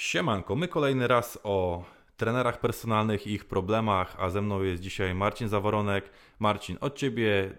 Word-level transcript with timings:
Siemanko, 0.00 0.56
my 0.56 0.68
kolejny 0.68 1.08
raz 1.08 1.38
o 1.42 1.84
trenerach 2.16 2.60
personalnych 2.60 3.26
i 3.26 3.32
ich 3.32 3.44
problemach, 3.44 4.16
a 4.18 4.30
ze 4.30 4.42
mną 4.42 4.62
jest 4.62 4.82
dzisiaj 4.82 5.14
Marcin 5.14 5.48
Zaworonek. 5.48 6.10
Marcin, 6.38 6.76
od 6.80 6.96
Ciebie 6.96 7.50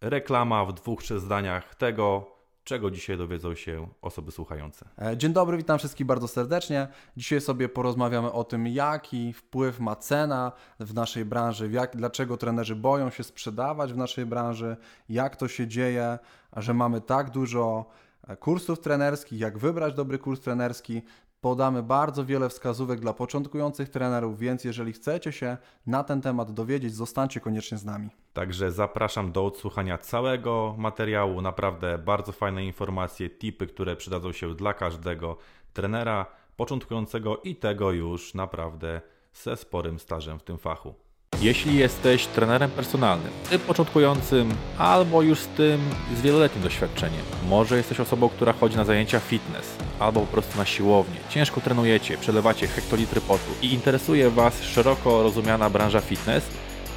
reklama 0.00 0.64
w 0.64 0.72
dwóch, 0.72 1.02
trzech 1.02 1.20
zdaniach 1.20 1.74
tego, 1.74 2.26
czego 2.64 2.90
dzisiaj 2.90 3.18
dowiedzą 3.18 3.54
się 3.54 3.88
osoby 4.02 4.32
słuchające. 4.32 4.88
E, 4.98 5.16
Dzień 5.16 5.32
dobry, 5.32 5.56
witam 5.56 5.78
wszystkich 5.78 6.06
bardzo 6.06 6.28
serdecznie. 6.28 6.88
Dzisiaj 7.16 7.40
sobie 7.40 7.68
porozmawiamy 7.68 8.32
o 8.32 8.44
tym, 8.44 8.66
jaki 8.66 9.32
wpływ 9.32 9.80
ma 9.80 9.96
cena 9.96 10.52
w 10.80 10.94
naszej 10.94 11.24
branży, 11.24 11.70
jak, 11.70 11.96
dlaczego 11.96 12.36
trenerzy 12.36 12.76
boją 12.76 13.10
się 13.10 13.24
sprzedawać 13.24 13.92
w 13.92 13.96
naszej 13.96 14.26
branży, 14.26 14.76
jak 15.08 15.36
to 15.36 15.48
się 15.48 15.66
dzieje, 15.66 16.18
że 16.56 16.74
mamy 16.74 17.00
tak 17.00 17.30
dużo 17.30 17.86
e, 18.28 18.36
kursów 18.36 18.80
trenerskich, 18.80 19.40
jak 19.40 19.58
wybrać 19.58 19.94
dobry 19.94 20.18
kurs 20.18 20.40
trenerski. 20.40 21.02
Podamy 21.40 21.82
bardzo 21.82 22.24
wiele 22.24 22.48
wskazówek 22.48 23.00
dla 23.00 23.12
początkujących 23.12 23.88
trenerów, 23.88 24.38
więc 24.38 24.64
jeżeli 24.64 24.92
chcecie 24.92 25.32
się 25.32 25.56
na 25.86 26.04
ten 26.04 26.20
temat 26.20 26.52
dowiedzieć, 26.52 26.94
zostańcie 26.94 27.40
koniecznie 27.40 27.78
z 27.78 27.84
nami. 27.84 28.10
Także 28.32 28.72
zapraszam 28.72 29.32
do 29.32 29.46
odsłuchania 29.46 29.98
całego 29.98 30.74
materiału. 30.78 31.42
Naprawdę 31.42 31.98
bardzo 31.98 32.32
fajne 32.32 32.64
informacje, 32.64 33.30
tipy, 33.30 33.66
które 33.66 33.96
przydadzą 33.96 34.32
się 34.32 34.54
dla 34.54 34.74
każdego 34.74 35.36
trenera 35.72 36.26
początkującego 36.56 37.36
i 37.36 37.56
tego 37.56 37.92
już 37.92 38.34
naprawdę 38.34 39.00
ze 39.32 39.56
sporym 39.56 39.98
stażem 39.98 40.38
w 40.38 40.42
tym 40.42 40.58
fachu. 40.58 40.94
Jeśli 41.40 41.76
jesteś 41.76 42.26
trenerem 42.26 42.70
personalnym, 42.70 43.30
ty 43.50 43.58
początkującym 43.58 44.54
albo 44.78 45.22
już 45.22 45.40
z 45.40 45.46
tym 45.46 45.80
z 46.16 46.20
wieloletnim 46.20 46.62
doświadczeniem, 46.62 47.22
może 47.48 47.76
jesteś 47.76 48.00
osobą, 48.00 48.28
która 48.28 48.52
chodzi 48.52 48.76
na 48.76 48.84
zajęcia 48.84 49.20
fitness 49.20 49.66
albo 49.98 50.20
po 50.20 50.26
prostu 50.26 50.58
na 50.58 50.66
siłownię, 50.66 51.20
ciężko 51.28 51.60
trenujecie, 51.60 52.18
przelewacie 52.18 52.66
hektolitry 52.66 53.20
potu 53.20 53.50
i 53.62 53.74
interesuje 53.74 54.30
Was 54.30 54.62
szeroko 54.62 55.22
rozumiana 55.22 55.70
branża 55.70 56.00
fitness, 56.00 56.44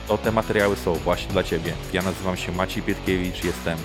to 0.07 0.17
te 0.17 0.31
materiały 0.31 0.75
są 0.75 0.93
właśnie 0.93 1.31
dla 1.31 1.43
Ciebie. 1.43 1.73
Ja 1.93 2.01
nazywam 2.01 2.37
się 2.37 2.51
Maciej 2.51 2.83
Pietkiewicz, 2.83 3.43
jestem 3.43 3.77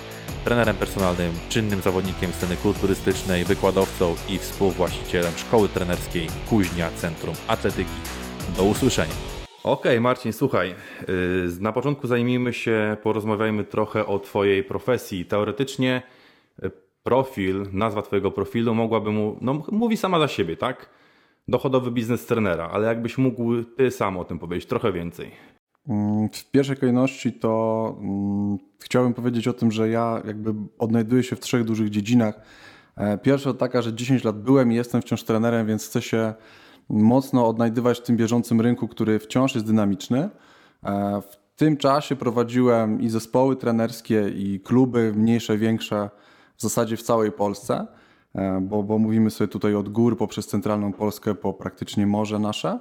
trenerem 0.43 0.75
personalnym, 0.75 1.33
czynnym 1.49 1.81
zawodnikiem 1.81 2.33
sceny 2.33 2.57
kulturystycznej, 2.57 3.45
wykładowcą 3.45 4.15
i 4.29 4.37
współwłaścicielem 4.39 5.33
szkoły 5.37 5.69
trenerskiej 5.69 6.27
Kuźnia 6.49 6.89
Centrum 6.91 7.35
Atletyki. 7.47 7.91
Do 8.57 8.63
usłyszenia. 8.63 9.36
Okej, 9.67 10.01
Marcin, 10.01 10.33
słuchaj. 10.33 10.75
yy, 11.07 11.49
Na 11.59 11.71
początku 11.71 12.07
zajmijmy 12.07 12.53
się, 12.53 12.97
porozmawiajmy 13.03 13.63
trochę 13.63 14.05
o 14.05 14.19
Twojej 14.19 14.63
profesji. 14.63 15.25
Teoretycznie 15.25 16.01
yy, 16.61 16.71
profil, 17.03 17.65
nazwa 17.73 18.01
Twojego 18.01 18.31
profilu 18.31 18.75
mogłaby 18.75 19.11
mu, 19.11 19.37
no 19.41 19.63
mówi 19.71 19.97
sama 19.97 20.19
za 20.19 20.27
siebie, 20.27 20.57
tak? 20.57 20.89
Dochodowy 21.47 21.91
biznes 21.91 22.25
trenera, 22.25 22.69
ale 22.73 22.87
jakbyś 22.87 23.17
mógł 23.17 23.63
Ty 23.63 23.91
sam 23.91 24.17
o 24.17 24.23
tym 24.25 24.39
powiedzieć 24.39 24.69
trochę 24.69 24.91
więcej. 24.91 25.31
Mm, 25.89 26.29
W 26.29 26.51
pierwszej 26.51 26.77
kolejności 26.77 27.33
to 27.33 27.95
mm, 27.99 28.57
chciałbym 28.79 29.13
powiedzieć 29.13 29.47
o 29.47 29.53
tym, 29.53 29.71
że 29.71 29.89
ja 29.89 30.21
jakby 30.27 30.53
odnajduję 30.79 31.23
się 31.23 31.35
w 31.35 31.39
trzech 31.39 31.63
dużych 31.63 31.89
dziedzinach. 31.89 32.41
E, 32.97 33.17
Pierwsza 33.17 33.53
taka, 33.53 33.81
że 33.81 33.93
10 33.93 34.23
lat 34.23 34.41
byłem 34.41 34.71
i 34.71 34.75
jestem 34.75 35.01
wciąż 35.01 35.23
trenerem, 35.23 35.67
więc 35.67 35.85
chcę 35.87 36.01
się 36.01 36.33
mocno 36.89 37.47
odnajdywać 37.47 37.99
w 37.99 38.03
tym 38.03 38.17
bieżącym 38.17 38.61
rynku, 38.61 38.87
który 38.87 39.19
wciąż 39.19 39.55
jest 39.55 39.67
dynamiczny. 39.67 40.29
E, 40.83 41.21
W 41.21 41.59
tym 41.59 41.77
czasie 41.77 42.15
prowadziłem 42.15 43.01
i 43.01 43.09
zespoły 43.09 43.55
trenerskie, 43.55 44.29
i 44.29 44.59
kluby 44.59 45.13
mniejsze, 45.15 45.57
większe, 45.57 46.09
w 46.57 46.61
zasadzie 46.61 46.97
w 46.97 47.01
całej 47.03 47.31
Polsce, 47.31 47.87
e, 48.35 48.61
bo, 48.61 48.83
bo 48.83 48.97
mówimy 48.97 49.29
sobie 49.31 49.47
tutaj 49.47 49.75
od 49.75 49.89
gór 49.89 50.17
poprzez 50.17 50.47
centralną 50.47 50.93
Polskę 50.93 51.35
po 51.35 51.53
praktycznie 51.53 52.07
morze 52.07 52.39
nasze. 52.39 52.79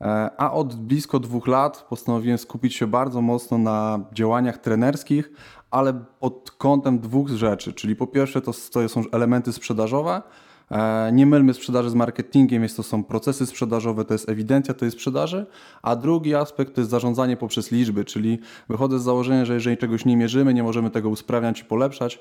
E, 0.00 0.30
A 0.36 0.52
od 0.52 0.74
blisko 0.74 1.20
dwóch 1.20 1.46
lat 1.46 1.86
postanowiłem 1.88 2.38
skupić 2.38 2.74
się 2.74 2.86
bardzo 2.86 3.20
mocno 3.20 3.58
na 3.58 4.00
działaniach 4.12 4.58
trenerskich, 4.58 5.30
ale 5.70 6.04
pod 6.20 6.50
kątem 6.50 6.98
dwóch 6.98 7.28
rzeczy. 7.28 7.72
Czyli 7.72 7.96
po 7.96 8.06
pierwsze 8.06 8.40
to, 8.40 8.52
to 8.72 8.88
są 8.88 9.02
elementy 9.12 9.52
sprzedażowe. 9.52 10.22
E, 10.70 11.12
Nie 11.12 11.26
mylmy 11.26 11.54
sprzedaży 11.54 11.90
z 11.90 11.94
marketingiem, 11.94 12.62
jest 12.62 12.76
to 12.76 12.82
są 12.82 13.04
procesy 13.04 13.46
sprzedażowe, 13.46 14.04
to 14.04 14.14
jest 14.14 14.28
ewidencja 14.28 14.74
tej 14.74 14.90
sprzedaży, 14.90 15.46
a 15.82 15.96
drugi 15.96 16.34
aspekt 16.34 16.74
to 16.74 16.80
jest 16.80 16.90
zarządzanie 16.90 17.36
poprzez 17.36 17.72
liczby, 17.72 18.04
czyli 18.04 18.38
wychodzę 18.68 18.98
z 18.98 19.02
założenia, 19.02 19.44
że 19.44 19.54
jeżeli 19.54 19.76
czegoś 19.76 20.04
nie 20.04 20.16
mierzymy, 20.16 20.54
nie 20.54 20.62
możemy 20.62 20.90
tego 20.90 21.08
usprawniać 21.08 21.60
i 21.60 21.64
polepszać, 21.64 22.18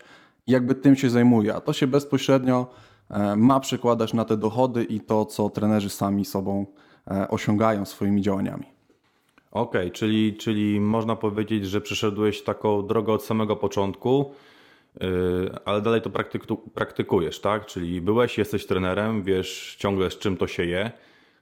jakby 0.48 0.76
tym 0.76 0.96
się 0.96 1.10
zajmuję, 1.10 1.56
a 1.56 1.62
to 1.62 1.74
się 1.74 1.88
bezpośrednio 1.88 2.68
e, 3.10 3.36
ma 3.36 3.60
przekładać 3.60 4.14
na 4.14 4.26
te 4.26 4.38
dochody 4.38 4.84
i 4.84 5.00
to, 5.00 5.26
co 5.26 5.50
trenerzy 5.50 5.90
sami 5.90 6.26
sobą 6.26 6.66
e, 7.12 7.28
osiągają 7.28 7.86
swoimi 7.86 8.22
działaniami. 8.22 8.66
Okej, 9.52 9.92
czyli, 9.92 10.38
czyli 10.38 10.80
można 10.80 11.16
powiedzieć, 11.16 11.66
że 11.66 11.82
przeszedłeś 11.82 12.44
taką 12.44 12.88
drogę 12.88 13.14
od 13.14 13.24
samego 13.24 13.56
początku, 13.56 14.32
ale 15.66 15.82
dalej 15.82 16.02
to 16.02 16.10
praktyku, 16.10 16.58
praktykujesz, 16.58 17.40
tak? 17.40 17.66
Czyli 17.66 18.02
byłeś, 18.02 18.38
jesteś 18.38 18.66
trenerem, 18.66 19.24
wiesz 19.24 19.76
ciągle 19.80 20.12
z 20.12 20.18
czym 20.18 20.38
to 20.38 20.48
się 20.48 20.66
je, 20.66 20.92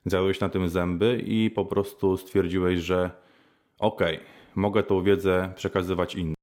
zjadłeś 0.06 0.40
na 0.40 0.50
tym 0.50 0.70
zęby 0.70 1.22
i 1.26 1.50
po 1.50 1.66
prostu 1.66 2.18
stwierdziłeś, 2.18 2.80
że 2.80 3.12
okej, 3.80 4.20
mogę 4.56 4.84
tą 4.84 5.04
wiedzę 5.04 5.54
przekazywać 5.56 6.16
innym. 6.16 6.36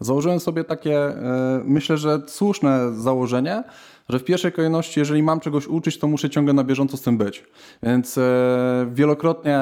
Założyłem 0.00 0.40
sobie 0.40 0.64
takie, 0.64 0.98
e, 0.98 1.62
myślę, 1.64 1.96
że 1.96 2.20
słuszne 2.26 2.94
założenie, 2.94 3.64
że 4.08 4.18
w 4.18 4.24
pierwszej 4.24 4.52
kolejności, 4.52 5.00
jeżeli 5.00 5.22
mam 5.22 5.40
czegoś 5.40 5.66
uczyć, 5.66 5.98
to 5.98 6.08
muszę 6.08 6.30
ciągle 6.30 6.54
na 6.54 6.64
bieżąco 6.64 6.96
z 6.96 7.02
tym 7.02 7.18
być. 7.18 7.44
Więc 7.82 8.18
e, 8.18 8.90
wielokrotnie 8.92 9.60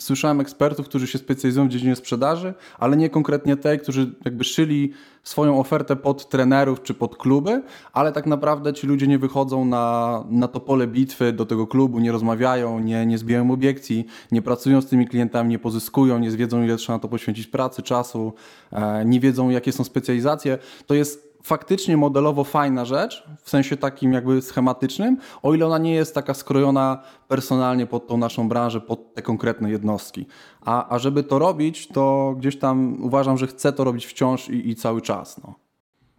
słyszałem 0.00 0.40
ekspertów, 0.40 0.86
którzy 0.88 1.06
się 1.06 1.18
specjalizują 1.18 1.66
w 1.68 1.70
dziedzinie 1.70 1.96
sprzedaży, 1.96 2.54
ale 2.78 2.96
nie 2.96 3.10
konkretnie 3.10 3.56
tej, 3.56 3.78
którzy 3.78 4.14
jakby 4.24 4.44
szyli 4.44 4.92
swoją 5.22 5.60
ofertę 5.60 5.96
pod 5.96 6.28
trenerów 6.28 6.82
czy 6.82 6.94
pod 6.94 7.16
kluby, 7.16 7.62
ale 7.92 8.12
tak 8.12 8.26
naprawdę 8.26 8.72
ci 8.72 8.86
ludzie 8.86 9.06
nie 9.06 9.18
wychodzą 9.18 9.64
na, 9.64 10.24
na 10.30 10.48
to 10.48 10.60
pole 10.60 10.86
bitwy 10.86 11.32
do 11.32 11.46
tego 11.46 11.66
klubu, 11.66 11.98
nie 11.98 12.12
rozmawiają, 12.12 12.78
nie, 12.78 13.06
nie 13.06 13.18
zbijają 13.18 13.50
obiekcji, 13.50 14.06
nie 14.32 14.42
pracują 14.42 14.80
z 14.80 14.86
tymi 14.86 15.08
klientami, 15.08 15.50
nie 15.50 15.58
pozyskują, 15.58 16.18
nie 16.18 16.30
wiedzą 16.30 16.62
ile 16.62 16.76
trzeba 16.76 16.96
na 16.96 17.00
to 17.00 17.08
poświęcić 17.08 17.46
pracy, 17.46 17.82
czasu, 17.82 18.32
e, 18.72 19.04
nie 19.04 19.20
wiedzą 19.20 19.50
jakie 19.50 19.72
są 19.72 19.84
specjalizacje. 19.84 20.58
To 20.86 20.94
jest 20.94 21.31
faktycznie 21.42 21.96
modelowo 21.96 22.44
fajna 22.44 22.84
rzecz, 22.84 23.24
w 23.42 23.50
sensie 23.50 23.76
takim 23.76 24.12
jakby 24.12 24.42
schematycznym, 24.42 25.16
o 25.42 25.54
ile 25.54 25.66
ona 25.66 25.78
nie 25.78 25.94
jest 25.94 26.14
taka 26.14 26.34
skrojona 26.34 27.02
personalnie 27.28 27.86
pod 27.86 28.06
tą 28.06 28.16
naszą 28.16 28.48
branżę, 28.48 28.80
pod 28.80 29.14
te 29.14 29.22
konkretne 29.22 29.70
jednostki. 29.70 30.26
A, 30.60 30.94
a 30.94 30.98
żeby 30.98 31.22
to 31.22 31.38
robić, 31.38 31.88
to 31.88 32.34
gdzieś 32.38 32.58
tam 32.58 33.02
uważam, 33.02 33.38
że 33.38 33.46
chcę 33.46 33.72
to 33.72 33.84
robić 33.84 34.06
wciąż 34.06 34.48
i, 34.48 34.70
i 34.70 34.76
cały 34.76 35.00
czas. 35.00 35.40
No. 35.42 35.54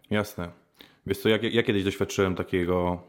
Jasne. 0.10 0.50
Wiesz 1.08 1.18
co, 1.18 1.30
ja, 1.30 1.38
ja 1.52 1.64
kiedyś 1.64 1.84
doświadczyłem 1.84 2.36
takiego, 2.36 3.00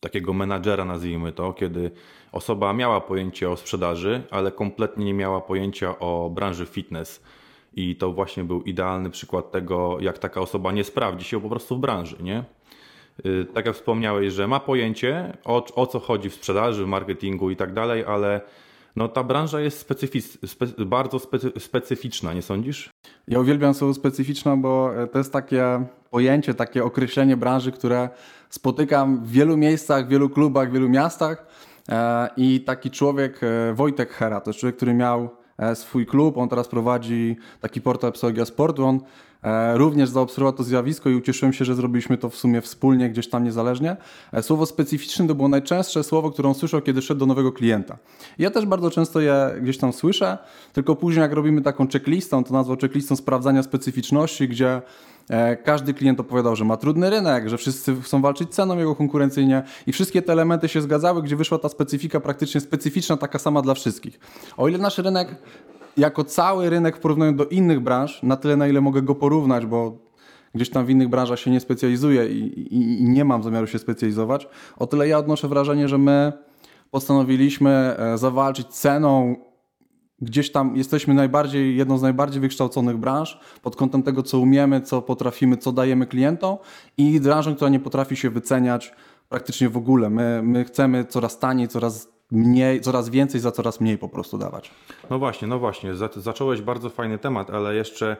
takiego 0.00 0.32
menadżera, 0.32 0.84
nazwijmy 0.84 1.32
to, 1.32 1.52
kiedy 1.52 1.90
osoba 2.32 2.72
miała 2.72 3.00
pojęcie 3.00 3.50
o 3.50 3.56
sprzedaży, 3.56 4.22
ale 4.30 4.52
kompletnie 4.52 5.04
nie 5.04 5.14
miała 5.14 5.40
pojęcia 5.40 5.98
o 5.98 6.30
branży 6.34 6.66
fitness. 6.66 7.22
I 7.74 7.96
to 7.96 8.12
właśnie 8.12 8.44
był 8.44 8.62
idealny 8.62 9.10
przykład 9.10 9.50
tego, 9.50 9.96
jak 10.00 10.18
taka 10.18 10.40
osoba 10.40 10.72
nie 10.72 10.84
sprawdzi 10.84 11.24
się 11.24 11.40
po 11.40 11.48
prostu 11.48 11.76
w 11.76 11.80
branży, 11.80 12.16
nie? 12.22 12.44
Yy, 13.24 13.46
Tak 13.54 13.66
jak 13.66 13.74
wspomniałeś, 13.74 14.32
że 14.32 14.48
ma 14.48 14.60
pojęcie 14.60 15.32
o, 15.44 15.64
o 15.74 15.86
co 15.86 16.00
chodzi 16.00 16.30
w 16.30 16.34
sprzedaży, 16.34 16.84
w 16.84 16.88
marketingu 16.88 17.50
i 17.50 17.56
tak 17.56 17.72
dalej, 17.72 18.04
ale 18.04 18.40
no, 18.96 19.08
ta 19.08 19.24
branża 19.24 19.60
jest 19.60 19.78
specyfic, 19.78 20.38
spe, 20.46 20.66
bardzo 20.86 21.18
specy, 21.18 21.52
specyficzna, 21.58 22.32
nie 22.32 22.42
sądzisz? 22.42 22.90
Ja 23.28 23.40
uwielbiam 23.40 23.74
słowo 23.74 23.94
specyficzne, 23.94 24.56
bo 24.56 25.02
e, 25.02 25.06
to 25.06 25.18
jest 25.18 25.32
takie 25.32 25.86
pojęcie, 26.10 26.54
takie 26.54 26.84
określenie 26.84 27.36
branży, 27.36 27.72
które 27.72 28.08
spotykam 28.50 29.24
w 29.24 29.30
wielu 29.30 29.56
miejscach, 29.56 30.06
w 30.06 30.08
wielu 30.08 30.30
klubach, 30.30 30.70
w 30.70 30.72
wielu 30.72 30.88
miastach. 30.88 31.46
E, 31.88 32.28
I 32.36 32.60
taki 32.60 32.90
człowiek, 32.90 33.40
e, 33.42 33.74
Wojtek 33.74 34.10
Hera, 34.12 34.40
to 34.40 34.50
jest 34.50 34.60
człowiek, 34.60 34.76
który 34.76 34.94
miał 34.94 35.39
swój 35.74 36.06
klub, 36.06 36.38
on 36.38 36.48
teraz 36.48 36.68
prowadzi 36.68 37.36
taki 37.60 37.80
portal 37.80 38.12
Psychologia 38.12 38.44
Sportu, 38.44 38.84
on 38.84 39.00
e, 39.42 39.78
również 39.78 40.08
zaobserwował 40.08 40.52
to 40.52 40.62
zjawisko 40.62 41.10
i 41.10 41.14
ucieszyłem 41.14 41.52
się, 41.52 41.64
że 41.64 41.74
zrobiliśmy 41.74 42.18
to 42.18 42.30
w 42.30 42.36
sumie 42.36 42.60
wspólnie, 42.60 43.10
gdzieś 43.10 43.28
tam 43.28 43.44
niezależnie. 43.44 43.96
E, 44.32 44.42
Słowo 44.42 44.66
specyficzne 44.66 45.28
to 45.28 45.34
było 45.34 45.48
najczęstsze 45.48 46.04
słowo, 46.04 46.30
które 46.30 46.48
on 46.48 46.54
słyszał, 46.54 46.82
kiedy 46.82 47.02
szedł 47.02 47.20
do 47.20 47.26
nowego 47.26 47.52
klienta. 47.52 47.98
Ja 48.38 48.50
też 48.50 48.66
bardzo 48.66 48.90
często 48.90 49.20
je 49.20 49.50
gdzieś 49.62 49.78
tam 49.78 49.92
słyszę, 49.92 50.38
tylko 50.72 50.96
później 50.96 51.22
jak 51.22 51.32
robimy 51.32 51.62
taką 51.62 51.88
checklistę, 51.88 52.36
on 52.36 52.44
to 52.44 52.52
nazwał 52.54 52.76
checklistą 52.76 53.16
sprawdzania 53.16 53.62
specyficzności, 53.62 54.48
gdzie 54.48 54.82
E, 55.19 55.19
Każdy 55.64 55.94
klient 55.94 56.20
opowiadał, 56.20 56.56
że 56.56 56.64
ma 56.64 56.76
trudny 56.76 57.10
rynek, 57.10 57.48
że 57.48 57.58
wszyscy 57.58 57.96
chcą 58.02 58.22
walczyć 58.22 58.54
ceną 58.54 58.78
jego 58.78 58.96
konkurencyjnie 58.96 59.62
i 59.86 59.92
wszystkie 59.92 60.22
te 60.22 60.32
elementy 60.32 60.68
się 60.68 60.82
zgadzały, 60.82 61.22
gdzie 61.22 61.36
wyszła 61.36 61.58
ta 61.58 61.68
specyfika 61.68 62.20
praktycznie 62.20 62.60
specyficzna, 62.60 63.16
taka 63.16 63.38
sama 63.38 63.62
dla 63.62 63.74
wszystkich. 63.74 64.20
O 64.56 64.68
ile 64.68 64.78
nasz 64.78 64.98
rynek, 64.98 65.36
jako 65.96 66.24
cały 66.24 66.70
rynek 66.70 66.96
w 66.96 67.00
porównaniu 67.00 67.32
do 67.32 67.44
innych 67.44 67.80
branż, 67.80 68.22
na 68.22 68.36
tyle 68.36 68.56
na 68.56 68.68
ile 68.68 68.80
mogę 68.80 69.02
go 69.02 69.14
porównać, 69.14 69.66
bo 69.66 69.98
gdzieś 70.54 70.70
tam 70.70 70.86
w 70.86 70.90
innych 70.90 71.08
branżach 71.08 71.38
się 71.38 71.50
nie 71.50 71.60
specjalizuję 71.60 72.26
i, 72.26 72.74
i, 72.74 73.02
i 73.02 73.08
nie 73.08 73.24
mam 73.24 73.42
zamiaru 73.42 73.66
się 73.66 73.78
specjalizować, 73.78 74.48
o 74.76 74.86
tyle 74.86 75.08
ja 75.08 75.18
odnoszę 75.18 75.48
wrażenie, 75.48 75.88
że 75.88 75.98
my 75.98 76.32
postanowiliśmy 76.90 77.70
e, 77.70 78.18
zawalczyć 78.18 78.66
ceną. 78.66 79.36
Gdzieś 80.22 80.52
tam 80.52 80.76
jesteśmy 80.76 81.14
najbardziej, 81.14 81.76
jedną 81.76 81.98
z 81.98 82.02
najbardziej 82.02 82.40
wykształconych 82.40 82.96
branż 82.96 83.40
pod 83.62 83.76
kątem 83.76 84.02
tego, 84.02 84.22
co 84.22 84.38
umiemy, 84.38 84.80
co 84.80 85.02
potrafimy, 85.02 85.56
co 85.56 85.72
dajemy 85.72 86.06
klientom 86.06 86.56
i 86.98 87.20
branżą, 87.20 87.54
która 87.54 87.70
nie 87.70 87.80
potrafi 87.80 88.16
się 88.16 88.30
wyceniać 88.30 88.94
praktycznie 89.28 89.68
w 89.68 89.76
ogóle. 89.76 90.10
My, 90.10 90.42
my 90.42 90.64
chcemy 90.64 91.04
coraz 91.04 91.38
taniej, 91.38 91.68
coraz 91.68 92.08
mniej, 92.30 92.80
coraz 92.80 93.08
więcej 93.08 93.40
za 93.40 93.52
coraz 93.52 93.80
mniej 93.80 93.98
po 93.98 94.08
prostu 94.08 94.38
dawać. 94.38 94.70
No 95.10 95.18
właśnie, 95.18 95.48
no 95.48 95.58
właśnie. 95.58 95.94
Zacząłeś 96.16 96.62
bardzo 96.62 96.90
fajny 96.90 97.18
temat, 97.18 97.50
ale 97.50 97.74
jeszcze 97.74 98.16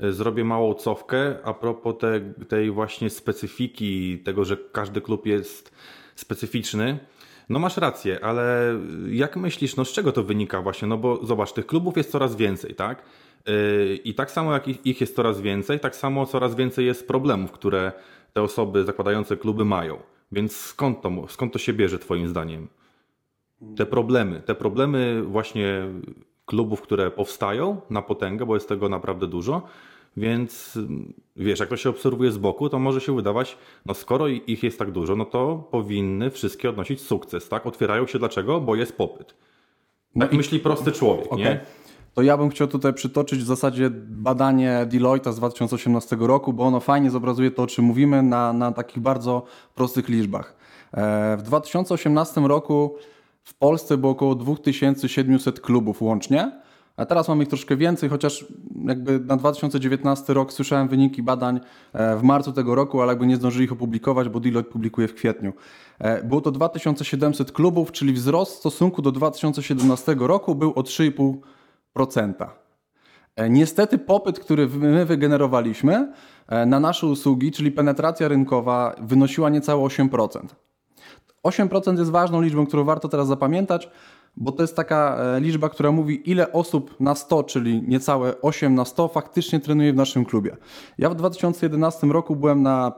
e, 0.00 0.12
zrobię 0.12 0.44
małą 0.44 0.74
cofkę 0.74 1.36
a 1.44 1.54
propos 1.54 1.94
te, 2.00 2.20
tej 2.48 2.70
właśnie 2.70 3.10
specyfiki, 3.10 4.18
tego, 4.18 4.44
że 4.44 4.56
każdy 4.56 5.00
klub 5.00 5.26
jest 5.26 5.72
specyficzny. 6.16 6.98
No 7.48 7.58
masz 7.58 7.76
rację, 7.76 8.24
ale 8.24 8.74
jak 9.08 9.36
myślisz, 9.36 9.76
no 9.76 9.84
z 9.84 9.92
czego 9.92 10.12
to 10.12 10.22
wynika 10.22 10.62
właśnie? 10.62 10.88
No 10.88 10.98
bo 10.98 11.26
zobacz, 11.26 11.52
tych 11.52 11.66
klubów 11.66 11.96
jest 11.96 12.10
coraz 12.10 12.36
więcej, 12.36 12.74
tak? 12.74 13.02
E, 13.46 13.94
I 13.94 14.14
tak 14.14 14.30
samo 14.30 14.52
jak 14.52 14.86
ich 14.86 15.00
jest 15.00 15.16
coraz 15.16 15.40
więcej, 15.40 15.80
tak 15.80 15.96
samo 15.96 16.26
coraz 16.26 16.54
więcej 16.54 16.86
jest 16.86 17.08
problemów, 17.08 17.52
które 17.52 17.92
te 18.32 18.42
osoby 18.42 18.84
zakładające 18.84 19.36
kluby 19.36 19.64
mają. 19.64 19.98
Więc 20.32 20.56
skąd 20.56 21.02
to, 21.02 21.10
skąd 21.28 21.52
to 21.52 21.58
się 21.58 21.72
bierze 21.72 21.98
Twoim 21.98 22.28
zdaniem? 22.28 22.68
Te 23.76 23.86
problemy, 23.86 24.40
te 24.40 24.54
problemy 24.54 25.22
właśnie 25.22 25.88
klubów, 26.46 26.82
które 26.82 27.10
powstają 27.10 27.80
na 27.90 28.02
potęgę, 28.02 28.46
bo 28.46 28.54
jest 28.54 28.68
tego 28.68 28.88
naprawdę 28.88 29.26
dużo. 29.26 29.62
Więc 30.16 30.78
wiesz, 31.36 31.60
jak 31.60 31.68
to 31.68 31.76
się 31.76 31.90
obserwuje 31.90 32.32
z 32.32 32.38
boku, 32.38 32.68
to 32.68 32.78
może 32.78 33.00
się 33.00 33.16
wydawać, 33.16 33.58
no 33.86 33.94
skoro 33.94 34.28
ich 34.28 34.62
jest 34.62 34.78
tak 34.78 34.90
dużo, 34.90 35.16
no 35.16 35.24
to 35.24 35.68
powinny 35.70 36.30
wszystkie 36.30 36.70
odnosić 36.70 37.00
sukces, 37.00 37.48
tak? 37.48 37.66
Otwierają 37.66 38.06
się 38.06 38.18
dlaczego? 38.18 38.60
Bo 38.60 38.74
jest 38.74 38.96
popyt. 38.96 39.34
No 40.14 40.26
tak 40.26 40.34
i... 40.34 40.36
myśli 40.36 40.60
prosty 40.60 40.92
człowiek, 40.92 41.26
okay. 41.26 41.38
nie? 41.38 41.60
To 42.14 42.22
ja 42.22 42.36
bym 42.36 42.50
chciał 42.50 42.68
tutaj 42.68 42.94
przytoczyć 42.94 43.40
w 43.40 43.46
zasadzie 43.46 43.90
badanie 44.08 44.86
Deloitte 44.86 45.32
z 45.32 45.36
2018 45.36 46.16
roku, 46.20 46.52
bo 46.52 46.64
ono 46.64 46.80
fajnie 46.80 47.10
zobrazuje 47.10 47.50
to, 47.50 47.62
o 47.62 47.66
czym 47.66 47.84
mówimy 47.84 48.22
na, 48.22 48.52
na 48.52 48.72
takich 48.72 49.02
bardzo 49.02 49.42
prostych 49.74 50.08
liczbach. 50.08 50.56
E, 50.92 51.36
w 51.36 51.42
2018 51.42 52.40
roku 52.40 52.96
w 53.44 53.54
Polsce 53.54 53.96
było 53.96 54.12
około 54.12 54.34
2700 54.34 55.60
klubów 55.60 56.02
łącznie, 56.02 56.63
a 56.96 57.06
teraz 57.06 57.28
mamy 57.28 57.42
ich 57.42 57.48
troszkę 57.48 57.76
więcej, 57.76 58.08
chociaż 58.08 58.44
jakby 58.84 59.20
na 59.20 59.36
2019 59.36 60.34
rok 60.34 60.52
słyszałem 60.52 60.88
wyniki 60.88 61.22
badań 61.22 61.60
e, 61.92 62.16
w 62.16 62.22
marcu 62.22 62.52
tego 62.52 62.74
roku, 62.74 63.02
ale 63.02 63.12
jakby 63.12 63.26
nie 63.26 63.36
zdążyli 63.36 63.64
ich 63.64 63.72
opublikować, 63.72 64.28
bo 64.28 64.40
Deloitte 64.40 64.72
publikuje 64.72 65.08
w 65.08 65.14
kwietniu. 65.14 65.52
E, 65.98 66.24
było 66.24 66.40
to 66.40 66.50
2700 66.50 67.52
klubów, 67.52 67.92
czyli 67.92 68.12
wzrost 68.12 68.56
w 68.56 68.58
stosunku 68.58 69.02
do 69.02 69.12
2017 69.12 70.16
roku 70.18 70.54
był 70.54 70.70
o 70.70 70.82
3,5%. 70.82 72.46
E, 73.36 73.50
niestety 73.50 73.98
popyt, 73.98 74.40
który 74.40 74.68
my 74.68 75.04
wygenerowaliśmy 75.04 76.12
na 76.66 76.80
nasze 76.80 77.06
usługi, 77.06 77.52
czyli 77.52 77.72
penetracja 77.72 78.28
rynkowa 78.28 78.94
wynosiła 79.00 79.50
niecałe 79.50 79.82
8%. 79.82 80.46
8% 81.44 81.98
jest 81.98 82.10
ważną 82.10 82.42
liczbą, 82.42 82.66
którą 82.66 82.84
warto 82.84 83.08
teraz 83.08 83.28
zapamiętać, 83.28 83.90
bo 84.36 84.52
to 84.52 84.62
jest 84.62 84.76
taka 84.76 85.16
e, 85.16 85.40
liczba, 85.40 85.68
która 85.68 85.92
mówi, 85.92 86.30
ile 86.30 86.52
osób 86.52 87.00
na 87.00 87.14
100, 87.14 87.44
czyli 87.44 87.82
niecałe 87.88 88.40
8 88.40 88.74
na 88.74 88.84
100, 88.84 89.08
faktycznie 89.08 89.60
trenuje 89.60 89.92
w 89.92 89.96
naszym 89.96 90.24
klubie. 90.24 90.56
Ja 90.98 91.10
w 91.10 91.14
2011 91.14 92.06
roku 92.06 92.36
byłem 92.36 92.62
na 92.62 92.92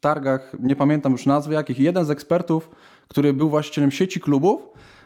targach, 0.00 0.56
nie 0.60 0.76
pamiętam 0.76 1.12
już 1.12 1.26
nazwy 1.26 1.54
jakich, 1.54 1.78
jeden 1.78 2.04
z 2.04 2.10
ekspertów, 2.10 2.70
który 3.08 3.32
był 3.32 3.48
właścicielem 3.50 3.90
sieci 3.90 4.20
klubów, 4.20 4.62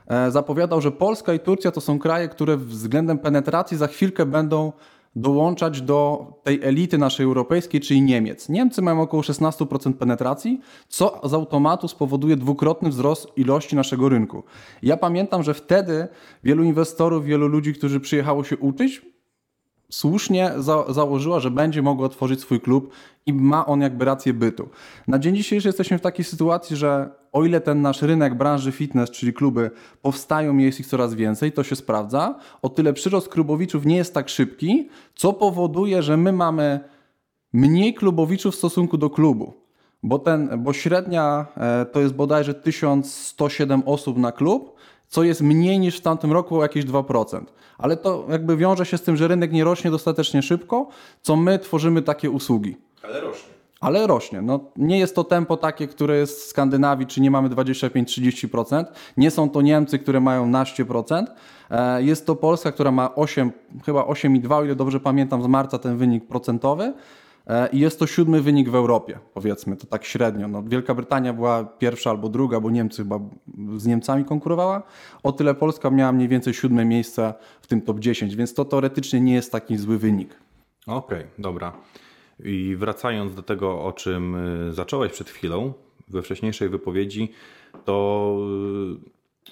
e, 0.06 0.30
zapowiadał, 0.30 0.80
że 0.80 0.92
Polska 0.92 1.34
i 1.34 1.40
Turcja 1.40 1.70
to 1.70 1.80
są 1.80 1.98
kraje, 1.98 2.28
które 2.28 2.56
względem 2.56 3.18
penetracji 3.18 3.76
za 3.76 3.86
chwilkę 3.86 4.26
będą 4.26 4.72
dołączać 5.16 5.82
do 5.82 6.26
tej 6.42 6.60
elity 6.62 6.98
naszej 6.98 7.26
europejskiej, 7.26 7.80
czyli 7.80 8.02
Niemiec. 8.02 8.48
Niemcy 8.48 8.82
mają 8.82 9.00
około 9.00 9.22
16% 9.22 9.92
penetracji, 9.92 10.60
co 10.88 11.20
z 11.24 11.34
automatu 11.34 11.88
spowoduje 11.88 12.36
dwukrotny 12.36 12.88
wzrost 12.90 13.28
ilości 13.36 13.76
naszego 13.76 14.08
rynku. 14.08 14.42
Ja 14.82 14.96
pamiętam, 14.96 15.42
że 15.42 15.54
wtedy 15.54 16.08
wielu 16.44 16.64
inwestorów, 16.64 17.24
wielu 17.24 17.48
ludzi, 17.48 17.74
którzy 17.74 18.00
przyjechało 18.00 18.44
się 18.44 18.56
uczyć, 18.56 19.15
słusznie 19.90 20.52
za 20.58 20.84
założyła, 20.88 21.40
że 21.40 21.50
będzie 21.50 21.82
mogła 21.82 22.06
otworzyć 22.06 22.40
swój 22.40 22.60
klub 22.60 22.92
i 23.26 23.32
ma 23.32 23.66
on 23.66 23.80
jakby 23.80 24.04
rację 24.04 24.34
bytu. 24.34 24.68
Na 25.08 25.18
dzień 25.18 25.36
dzisiejszy 25.36 25.68
jesteśmy 25.68 25.98
w 25.98 26.00
takiej 26.00 26.24
sytuacji, 26.24 26.76
że 26.76 27.10
o 27.32 27.44
ile 27.44 27.60
ten 27.60 27.82
nasz 27.82 28.02
rynek 28.02 28.34
branży 28.34 28.72
fitness, 28.72 29.10
czyli 29.10 29.32
kluby, 29.32 29.70
powstają 30.02 30.58
i 30.58 30.62
jest 30.62 30.80
ich 30.80 30.86
coraz 30.86 31.14
więcej, 31.14 31.52
to 31.52 31.64
się 31.64 31.76
sprawdza, 31.76 32.34
o 32.62 32.68
tyle 32.68 32.92
przyrost 32.92 33.28
klubowiczów 33.28 33.86
nie 33.86 33.96
jest 33.96 34.14
tak 34.14 34.28
szybki, 34.28 34.88
co 35.14 35.32
powoduje, 35.32 36.02
że 36.02 36.16
my 36.16 36.32
mamy 36.32 36.80
mniej 37.52 37.94
klubowiczów 37.94 38.54
w 38.54 38.58
stosunku 38.58 38.98
do 38.98 39.10
klubu. 39.10 39.54
Bo, 40.02 40.18
ten, 40.18 40.62
bo 40.62 40.72
średnia 40.72 41.46
e, 41.56 41.86
to 41.86 42.00
jest 42.00 42.14
bodajże 42.14 42.54
1107 42.54 43.82
osób 43.86 44.18
na 44.18 44.32
klub, 44.32 44.76
co 45.08 45.22
jest 45.22 45.40
mniej 45.40 45.78
niż 45.78 45.98
w 45.98 46.00
tamtym 46.00 46.32
roku 46.32 46.58
o 46.58 46.62
jakieś 46.62 46.84
2%. 46.84 47.40
Ale 47.78 47.96
to 47.96 48.26
jakby 48.28 48.56
wiąże 48.56 48.86
się 48.86 48.98
z 48.98 49.02
tym, 49.02 49.16
że 49.16 49.28
rynek 49.28 49.52
nie 49.52 49.64
rośnie 49.64 49.90
dostatecznie 49.90 50.42
szybko, 50.42 50.88
co 51.22 51.36
my 51.36 51.58
tworzymy 51.58 52.02
takie 52.02 52.30
usługi. 52.30 52.76
Ale 53.02 53.20
rośnie. 53.20 53.56
Ale 53.80 54.06
rośnie. 54.06 54.42
No, 54.42 54.60
nie 54.76 54.98
jest 54.98 55.14
to 55.14 55.24
tempo 55.24 55.56
takie, 55.56 55.86
które 55.86 56.16
jest 56.16 56.40
w 56.40 56.44
Skandynawii, 56.44 57.06
czy 57.06 57.20
nie 57.20 57.30
mamy 57.30 57.48
25-30%. 57.48 58.84
Nie 59.16 59.30
są 59.30 59.50
to 59.50 59.62
Niemcy, 59.62 59.98
które 59.98 60.20
mają 60.20 60.46
naście 60.46 60.84
procent. 60.84 61.30
E, 61.70 62.02
jest 62.02 62.26
to 62.26 62.36
Polska, 62.36 62.72
która 62.72 62.90
ma 62.90 63.14
8, 63.14 63.52
chyba 63.84 64.02
8,2, 64.02 64.52
o 64.52 64.64
ile 64.64 64.74
dobrze 64.74 65.00
pamiętam 65.00 65.42
z 65.42 65.46
marca 65.46 65.78
ten 65.78 65.96
wynik 65.96 66.26
procentowy. 66.26 66.92
E, 67.46 67.68
I 67.72 67.78
jest 67.78 67.98
to 67.98 68.06
siódmy 68.06 68.42
wynik 68.42 68.68
w 68.68 68.74
Europie, 68.74 69.18
powiedzmy, 69.34 69.76
to 69.76 69.86
tak 69.86 70.04
średnio. 70.04 70.48
No, 70.48 70.62
Wielka 70.62 70.94
Brytania 70.94 71.32
była 71.32 71.64
pierwsza 71.64 72.10
albo 72.10 72.28
druga, 72.28 72.60
bo 72.60 72.70
Niemcy 72.70 73.02
chyba 73.02 73.20
z 73.76 73.86
Niemcami 73.86 74.24
konkurowała. 74.24 74.82
O 75.22 75.32
tyle 75.32 75.54
Polska 75.54 75.90
miała 75.90 76.12
mniej 76.12 76.28
więcej 76.28 76.54
siódme 76.54 76.84
miejsce 76.84 77.34
w 77.60 77.66
tym 77.66 77.82
top 77.82 78.00
10, 78.00 78.36
więc 78.36 78.54
to 78.54 78.64
teoretycznie 78.64 79.20
nie 79.20 79.34
jest 79.34 79.52
taki 79.52 79.76
zły 79.76 79.98
wynik. 79.98 80.36
Okej, 80.86 81.18
okay, 81.18 81.30
dobra. 81.38 81.72
I 82.44 82.76
wracając 82.78 83.34
do 83.34 83.42
tego, 83.42 83.84
o 83.84 83.92
czym 83.92 84.34
y, 84.68 84.72
zacząłeś 84.72 85.12
przed 85.12 85.30
chwilą, 85.30 85.72
we 86.08 86.22
wcześniejszej 86.22 86.68
wypowiedzi, 86.68 87.32
to 87.84 88.36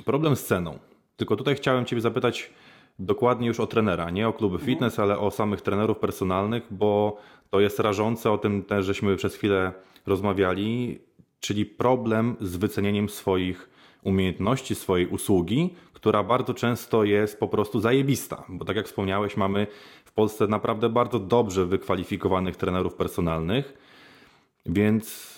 y, 0.01 0.03
problem 0.03 0.37
z 0.37 0.45
ceną. 0.45 0.79
Tylko 1.17 1.37
tutaj 1.37 1.55
chciałem 1.55 1.85
Ciebie 1.85 2.03
zapytać 2.03 2.51
dokładnie 2.99 3.47
już 3.47 3.61
o 3.61 3.67
trenera, 3.67 4.11
nie 4.11 4.29
o 4.29 4.33
kluby 4.33 4.59
fitness, 4.59 4.99
ale 4.99 5.19
o 5.19 5.31
samych 5.31 5.63
trenerów 5.63 5.99
personalnych, 5.99 6.63
bo 6.71 7.17
to 7.55 7.61
jest 7.61 7.81
rażące, 7.81 8.31
o 8.31 8.39
tym 8.39 8.63
też 8.63 8.87
żeśmy 8.87 9.17
przez 9.17 9.35
chwilę 9.35 9.73
rozmawiali, 10.07 10.99
czyli 11.41 11.67
problem 11.67 12.37
z 12.41 12.57
wycenieniem 12.57 13.09
swoich 13.09 13.69
umiejętności, 14.03 14.75
swojej 14.75 15.07
usługi, 15.07 15.75
która 15.93 16.23
bardzo 16.23 16.55
często 16.55 17.05
jest 17.05 17.41
po 17.41 17.49
prostu 17.49 17.81
zajebista, 17.81 18.45
bo 18.49 18.65
tak 18.65 18.77
jak 18.77 18.87
wspomniałeś, 18.87 19.37
mamy 19.37 19.67
w 20.05 20.13
Polsce 20.13 20.47
naprawdę 20.47 20.89
bardzo 20.89 21.19
dobrze 21.19 21.67
wykwalifikowanych 21.67 22.57
trenerów 22.57 22.95
personalnych, 22.95 23.75
więc 24.67 25.35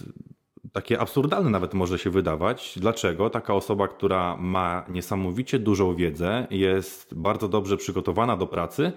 takie 0.72 1.00
absurdalne 1.00 1.50
nawet 1.50 1.74
może 1.74 1.98
się 1.98 2.10
wydawać. 2.10 2.78
Dlaczego 2.80 3.30
taka 3.30 3.54
osoba, 3.54 3.88
która 3.88 4.36
ma 4.36 4.84
niesamowicie 4.88 5.58
dużą 5.58 5.94
wiedzę, 5.94 6.46
jest 6.50 7.14
bardzo 7.14 7.48
dobrze 7.48 7.76
przygotowana 7.76 8.36
do 8.36 8.46
pracy, 8.46 8.92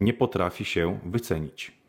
nie 0.00 0.12
potrafi 0.12 0.64
się 0.64 1.00
wycenić? 1.04 1.83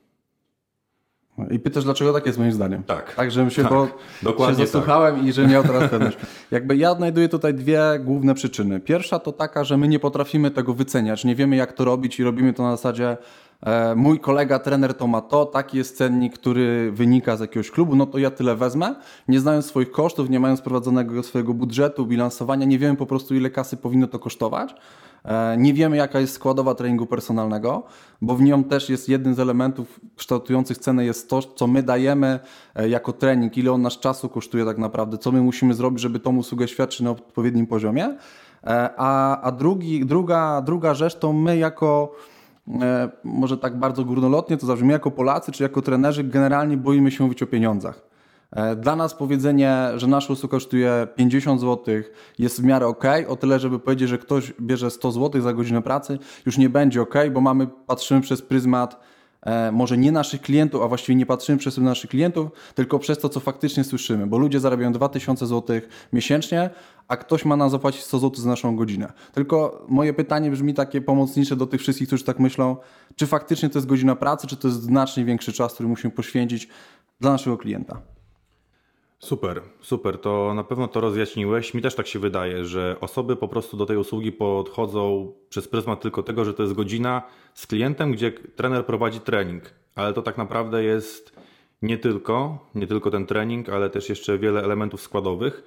I 1.51 1.59
pytasz, 1.59 1.83
dlaczego 1.83 2.13
tak 2.13 2.25
jest 2.25 2.37
moim 2.39 2.51
zdaniem. 2.51 2.83
Tak. 2.83 3.15
Tak, 3.15 3.31
żebym 3.31 3.49
się, 3.49 3.63
tak. 3.63 3.71
Bo 3.71 3.87
Dokładnie 4.23 4.55
się 4.55 4.65
zasłuchałem 4.65 5.15
tak. 5.15 5.25
i 5.25 5.33
że 5.33 5.47
miał 5.47 5.63
teraz 5.63 5.89
pewność. 5.89 6.17
Jakby 6.51 6.77
ja 6.77 6.91
odnajduję 6.91 7.29
tutaj 7.29 7.53
dwie 7.53 7.81
główne 7.99 8.33
przyczyny. 8.33 8.79
Pierwsza 8.79 9.19
to 9.19 9.31
taka, 9.31 9.63
że 9.63 9.77
my 9.77 9.87
nie 9.87 9.99
potrafimy 9.99 10.51
tego 10.51 10.73
wyceniać, 10.73 11.25
nie 11.25 11.35
wiemy 11.35 11.55
jak 11.55 11.73
to 11.73 11.85
robić 11.85 12.19
i 12.19 12.23
robimy 12.23 12.53
to 12.53 12.63
na 12.63 12.71
zasadzie 12.71 13.17
e, 13.61 13.95
mój 13.95 14.19
kolega, 14.19 14.59
trener 14.59 14.93
to 14.93 15.07
ma 15.07 15.21
to, 15.21 15.45
taki 15.45 15.77
jest 15.77 15.97
cennik, 15.97 16.33
który 16.33 16.91
wynika 16.91 17.37
z 17.37 17.39
jakiegoś 17.39 17.71
klubu, 17.71 17.95
no 17.95 18.05
to 18.05 18.17
ja 18.17 18.31
tyle 18.31 18.55
wezmę. 18.55 18.95
Nie 19.27 19.39
znając 19.39 19.65
swoich 19.65 19.91
kosztów, 19.91 20.29
nie 20.29 20.39
mając 20.39 20.61
prowadzonego 20.61 21.23
swojego 21.23 21.53
budżetu, 21.53 22.05
bilansowania, 22.05 22.65
nie 22.65 22.79
wiemy 22.79 22.97
po 22.97 23.05
prostu 23.05 23.35
ile 23.35 23.49
kasy 23.49 23.77
powinno 23.77 24.07
to 24.07 24.19
kosztować. 24.19 24.75
E, 25.25 25.58
nie 25.58 25.74
wiemy, 25.74 25.98
jaka 25.98 26.20
jest 26.20 26.34
składowa 26.34 26.75
treningu 26.75 27.05
personalnego, 27.05 27.84
bo 28.22 28.36
w 28.36 28.41
nią 28.41 28.63
też 28.63 28.89
jest 28.89 29.10
jeden 29.10 29.36
z 29.36 29.39
elementów 29.39 30.00
kształtujących 30.15 30.77
cenę 30.77 31.05
jest 31.05 31.29
to, 31.29 31.41
co 31.41 31.67
my 31.67 31.84
dajemy 31.84 32.39
e, 32.75 32.89
jako 32.89 33.13
trening, 33.13 33.58
ile 33.58 33.72
on 33.72 33.82
nasz 33.82 34.00
czasu 34.00 34.29
kosztuje 34.29 34.65
tak 34.65 34.77
naprawdę, 34.77 35.17
co 35.17 35.32
my 35.32 35.41
musimy 35.41 35.74
zrobić, 35.74 36.01
żeby 36.01 36.20
tą 36.20 36.38
usługę 36.38 36.67
świadczyć 36.67 37.01
na 37.01 37.12
odpowiednim 37.12 37.67
poziomie. 37.67 38.17
E, 38.63 38.89
a, 38.98 39.41
a 39.41 39.51
drugi, 39.51 40.05
druga, 40.05 40.62
druga 40.62 40.94
rzecz 40.94 41.15
to 41.15 41.34
my 41.34 41.58
jako 41.58 42.15
może 43.24 43.58
tak 43.58 43.79
bardzo 43.79 44.05
górnolotnie 44.05 44.58
to 44.58 44.65
zabrzmi, 44.65 44.89
jako 44.89 45.12
Polacy 45.12 45.51
czy 45.51 45.63
jako 45.63 45.82
trenerzy 45.82 46.24
generalnie 46.24 46.77
boimy 46.77 47.12
się 47.12 47.24
mówić 47.24 47.44
o 47.44 47.48
pieniądzach. 47.48 48.14
E, 48.55 48.75
dla 48.75 48.95
nas 48.95 49.13
powiedzenie, 49.13 49.88
że 49.95 50.07
nasz 50.07 50.29
usług 50.29 50.51
kosztuje 50.51 51.07
50 51.15 51.62
zł 51.62 51.95
jest 52.39 52.62
w 52.62 52.63
miarę 52.63 52.88
ok, 52.88 53.03
o 53.27 53.35
tyle, 53.35 53.59
żeby 53.59 53.79
powiedzieć, 53.79 54.09
że 54.09 54.17
ktoś 54.17 54.53
bierze 54.62 54.91
100 54.91 55.12
zł 55.12 55.41
za 55.41 55.53
godzinę 55.53 55.81
pracy, 55.81 56.19
już 56.45 56.57
nie 56.57 56.69
będzie 56.69 57.01
ok, 57.01 57.13
bo 57.31 57.41
mamy, 57.41 57.67
patrzymy 57.88 58.21
przez 58.21 58.41
pryzmat 58.41 59.00
e, 59.41 59.71
może 59.71 59.97
nie 59.97 60.12
naszych 60.12 60.41
klientów, 60.41 60.81
a 60.81 60.88
właściwie 60.88 61.15
nie 61.15 61.25
patrzymy 61.25 61.57
przez 61.57 61.77
naszych 61.77 62.09
klientów, 62.09 62.51
tylko 62.75 63.00
przez 63.00 63.17
to, 63.17 63.29
co 63.29 63.39
faktycznie 63.39 63.83
słyszymy, 63.83 64.27
bo 64.27 64.38
ludzie 64.38 64.59
zarabiają 64.59 64.91
2000 64.91 65.47
zł 65.47 65.81
miesięcznie, 66.13 66.69
a 67.07 67.17
ktoś 67.17 67.45
ma 67.45 67.55
nam 67.55 67.69
zapłacić 67.69 68.03
100 68.03 68.19
zł 68.19 68.43
za 68.43 68.50
naszą 68.50 68.75
godzinę. 68.75 69.13
Tylko 69.33 69.85
moje 69.89 70.13
pytanie 70.13 70.51
brzmi 70.51 70.74
takie 70.74 71.01
pomocnicze 71.01 71.55
do 71.55 71.65
tych 71.65 71.81
wszystkich, 71.81 72.07
którzy 72.07 72.24
tak 72.24 72.39
myślą, 72.39 72.77
czy 73.15 73.27
faktycznie 73.27 73.69
to 73.69 73.77
jest 73.77 73.88
godzina 73.88 74.15
pracy, 74.15 74.47
czy 74.47 74.57
to 74.57 74.67
jest 74.67 74.81
znacznie 74.81 75.25
większy 75.25 75.53
czas, 75.53 75.74
który 75.74 75.89
musimy 75.89 76.12
poświęcić 76.12 76.67
dla 77.19 77.31
naszego 77.31 77.57
klienta. 77.57 78.14
Super, 79.19 79.62
super, 79.81 80.17
to 80.17 80.53
na 80.53 80.63
pewno 80.63 80.88
to 80.88 81.01
rozjaśniłeś. 81.01 81.74
Mi 81.74 81.81
też 81.81 81.95
tak 81.95 82.07
się 82.07 82.19
wydaje, 82.19 82.65
że 82.65 82.95
osoby 83.01 83.36
po 83.36 83.48
prostu 83.48 83.77
do 83.77 83.86
tej 83.86 83.98
usługi 83.98 84.31
podchodzą 84.31 85.34
przez 85.50 85.67
pryzmat 85.67 86.01
tylko 86.01 86.24
tego, 86.24 86.45
że 86.45 86.53
to 86.53 86.63
jest 86.63 86.75
godzina 86.75 87.22
z 87.53 87.67
klientem, 87.67 88.12
gdzie 88.12 88.31
trener 88.31 88.86
prowadzi 88.86 89.19
trening, 89.19 89.63
ale 89.95 90.13
to 90.13 90.22
tak 90.22 90.38
naprawdę 90.38 90.84
jest 90.84 91.36
nie 91.81 91.98
tylko, 91.98 92.67
nie 92.75 92.88
tylko 92.88 93.12
ten 93.12 93.25
trening, 93.25 93.69
ale 93.69 93.89
też 93.89 94.10
jeszcze 94.10 94.38
wiele 94.38 94.63
elementów 94.63 95.01
składowych. 95.01 95.63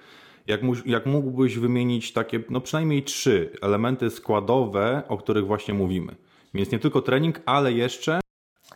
Jak, 0.46 0.60
jak 0.86 1.06
mógłbyś 1.06 1.58
wymienić 1.58 2.12
takie, 2.12 2.40
no 2.50 2.60
przynajmniej 2.60 3.02
trzy 3.02 3.52
elementy 3.62 4.10
składowe, 4.10 5.02
o 5.08 5.18
których 5.18 5.46
właśnie 5.46 5.74
mówimy? 5.74 6.16
Więc 6.54 6.70
nie 6.72 6.78
tylko 6.78 7.02
trening, 7.02 7.40
ale 7.46 7.72
jeszcze. 7.72 8.20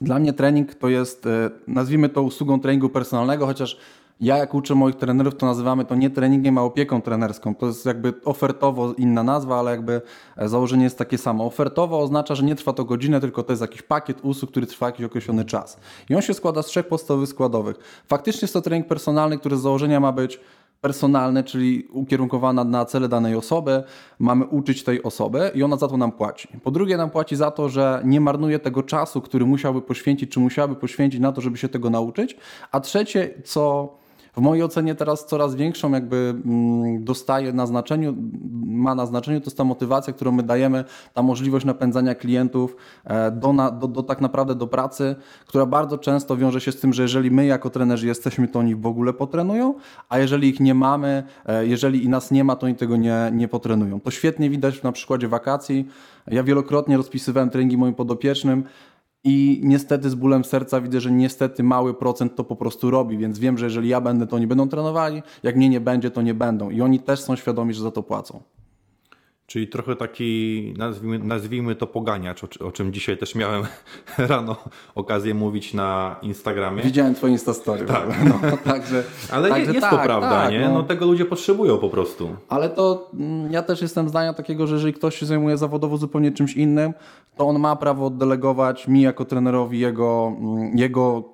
Dla 0.01 0.19
mnie 0.19 0.33
trening 0.33 0.75
to 0.75 0.89
jest, 0.89 1.27
e, 1.27 1.51
nazwijmy 1.67 2.09
to 2.09 2.23
usługą 2.23 2.61
treningu 2.61 2.89
personalnego, 2.89 3.47
chociaż 3.47 3.79
ja 4.23 4.37
jak 4.37 4.55
uczę 4.55 4.75
moich 4.75 4.97
trenerów, 4.97 5.35
to 5.35 5.47
nazywamy 5.47 5.85
to 5.85 5.95
nie 5.95 6.11
treningiem, 6.11 6.59
a 6.59 6.63
opieką 6.63 7.03
trenerską. 7.03 7.55
To 7.55 7.67
jest 7.67 7.87
jakby 7.87 8.15
ofertowo 8.25 8.93
inna 8.93 9.23
nazwa, 9.23 9.59
ale 9.59 9.71
jakby 9.71 10.03
e, 10.37 10.49
założenie 10.49 10.85
jest 10.85 10.99
takie 10.99 11.19
samo. 11.19 11.45
Ofertowo 11.45 12.01
oznacza, 12.01 12.35
że 12.35 12.43
nie 12.43 12.55
trwa 12.55 12.73
to 12.73 12.85
godzinę, 12.85 13.21
tylko 13.21 13.43
to 13.43 13.53
jest 13.53 13.63
jakiś 13.63 13.83
pakiet 13.83 14.19
usług, 14.23 14.51
który 14.51 14.67
trwa 14.67 14.87
jakiś 14.87 15.07
określony 15.07 15.45
czas. 15.45 15.77
I 16.11 16.15
on 16.15 16.23
się 16.23 16.35
składa 16.35 16.63
z 16.63 16.67
trzech 16.67 16.89
podstawowych 16.89 17.29
składowych. 17.29 17.77
Faktycznie 18.07 18.41
jest 18.43 18.55
to 18.55 18.61
trening 18.61 18.89
personalny, 18.89 19.39
który 19.39 19.57
z 19.57 19.61
założenia 19.61 20.01
ma 20.01 20.13
być 20.13 20.41
personalny, 20.81 21.45
czyli 21.45 21.89
ukierunkowana 21.93 22.65
na 22.65 22.85
cele 22.85 23.09
danej 23.09 23.35
osoby. 23.35 23.83
Mamy 24.19 24.45
uczyć 24.45 24.85
tej 24.85 25.03
osoby 25.03 25.51
i 25.55 25.63
ona 25.63 25.77
za 25.77 25.89
to 25.89 25.97
nam 25.97 26.13
płaci. 26.13 26.49
Po 26.63 26.71
drugie, 26.71 26.97
nam 26.97 27.11
płaci 27.11 27.37
za 27.37 27.51
to, 27.51 27.69
że 27.69 28.03
nie 28.05 28.21
marnuje 28.21 28.59
tego 28.59 28.83
czasu, 28.83 29.21
który 29.21 29.47
musiałby 29.47 29.83
poświęcić, 29.83 30.31
czy 30.31 30.41
musiałaby 30.41 30.77
poświęcić 30.77 31.21
na 31.21 31.33
to, 31.33 31.41
żeby 31.41 31.59
się 31.59 31.69
tego 31.69 31.91
nauczyć. 31.91 32.37
A 32.73 32.81
trzecie, 32.81 33.35
co 33.45 33.95
w 34.33 34.41
mojej 34.41 34.65
ocenie 34.65 34.95
teraz 34.95 35.27
coraz 35.27 35.55
większą 35.55 35.93
jakby 35.93 36.35
mm, 36.45 37.05
dostaje 37.05 37.53
na 37.53 37.67
znaczeniu, 37.67 38.15
ma 38.65 38.95
na 38.95 39.07
znaczeniu 39.07 39.41
to 39.41 39.47
jest 39.47 39.57
ta 39.57 39.65
motywacja, 39.65 40.13
którą 40.13 40.33
my 40.33 40.43
dajemy, 40.43 40.85
ta 41.15 41.23
możliwość 41.23 41.65
napędzania 41.65 42.15
klientów 42.15 42.77
e, 43.05 43.31
do, 43.31 43.55
do, 43.81 43.89
do 43.89 44.03
tak 44.03 44.21
naprawdę 44.21 44.55
do 44.55 44.67
pracy, 44.67 45.17
która 45.47 45.67
bardzo 45.67 45.99
często 45.99 46.37
wiąże 46.37 46.61
się 46.61 46.73
z 46.73 46.81
tym, 46.81 46.93
że 46.93 47.03
jeżeli 47.03 47.31
my 47.31 47.47
jako 47.47 47.71
trenerzy 47.71 48.07
jesteśmy, 48.07 48.49
to 48.49 48.59
oni 48.59 48.75
w 48.75 48.87
ogóle 48.87 49.13
potrenują, 49.13 49.75
a 50.09 50.19
jeżeli 50.19 50.49
ich 50.49 50.61
nie 50.61 50.75
mamy, 50.75 51.23
e, 51.47 51.67
jeżeli 51.67 52.05
i 52.05 52.09
nas 52.09 52.31
nie 52.31 52.45
ma, 52.45 52.57
to 52.57 52.67
oni 52.67 52.75
tego 52.75 52.97
nie, 52.97 53.31
nie 53.33 53.49
potrenują. 53.49 54.01
To 54.01 54.11
świetnie 54.11 54.51
widać 54.51 54.83
na 54.83 54.93
przykładzie 54.93 55.29
wakacji. 55.29 55.89
Ja 56.27 56.43
wielokrotnie 56.43 56.97
rozpisywałem 56.97 57.51
treningi 57.51 57.77
moim 57.77 57.95
podopiecznym, 57.95 58.65
i 59.25 59.61
niestety 59.65 60.11
z 60.11 60.15
bólem 60.15 60.45
serca 60.45 60.81
widzę, 60.81 61.01
że 61.01 61.11
niestety 61.11 61.63
mały 61.63 61.95
procent 61.95 62.37
to 62.37 62.45
po 62.45 62.57
prostu 62.57 62.91
robi, 62.91 63.19
więc 63.19 63.39
wiem, 63.39 63.59
że 63.59 63.67
jeżeli 63.67 63.89
ja 63.89 64.01
będę, 64.01 64.27
to 64.27 64.37
oni 64.37 64.47
będą 64.47 64.69
trenowali, 64.69 65.23
jak 65.43 65.57
mnie 65.57 65.69
nie 65.69 65.81
będzie, 65.81 66.11
to 66.11 66.23
nie 66.23 66.35
będą. 66.35 66.71
I 66.71 66.81
oni 66.81 67.01
też 67.01 67.21
są 67.21 67.37
świadomi, 67.37 67.75
że 67.75 67.83
za 67.83 67.91
to 67.91 68.03
płacą. 68.03 68.43
Czyli 69.53 69.69
trochę 69.69 69.97
taki, 69.97 70.75
nazwijmy, 70.79 71.19
nazwijmy 71.19 71.75
to 71.75 71.87
poganiacz, 71.87 72.45
o, 72.45 72.67
o, 72.67 72.73
czym 72.73 72.93
dzisiaj 72.93 73.19
też 73.19 73.35
miałem 73.35 73.63
rano 74.19 74.57
okazję 74.95 75.35
mówić 75.35 75.75
na 75.75 76.17
Instagramie. 76.23 76.83
Widziałem 76.83 77.15
twoje 77.15 77.33
Instastory. 77.33 77.87
Tak. 77.87 78.09
No, 78.25 78.41
także, 78.73 79.05
Ale 79.31 79.49
także 79.49 79.73
jest 79.73 79.81
tak, 79.81 79.91
to 79.91 80.05
prawda, 80.05 80.31
tak, 80.31 80.51
nie? 80.53 80.61
No. 80.61 80.73
no. 80.73 80.83
tego 80.83 81.07
ludzie 81.07 81.25
potrzebują 81.25 81.79
po 81.79 81.89
prostu. 81.89 82.37
Ale 82.49 82.71
to 82.71 83.11
mm, 83.15 83.53
ja 83.53 83.63
też 83.63 83.83
jestem 83.83 84.09
zdania 84.09 84.35
takiego, 84.35 84.67
że 84.67 84.75
jeżeli 84.75 84.93
ktoś 84.93 85.19
się 85.19 85.27
zajmuje 85.27 85.57
zawodowo 85.57 85.97
zupełnie 85.97 86.33
czymś 86.33 86.57
innym, 86.57 86.93
to 87.37 87.49
on 87.49 87.59
ma 87.59 87.77
prawo 87.77 88.07
oddelegować 88.07 88.89
mi 88.89 89.03
jako 89.03 89.25
trenerowi 89.25 89.79
jego, 89.79 90.33
mm, 90.39 90.79
jego 90.79 91.33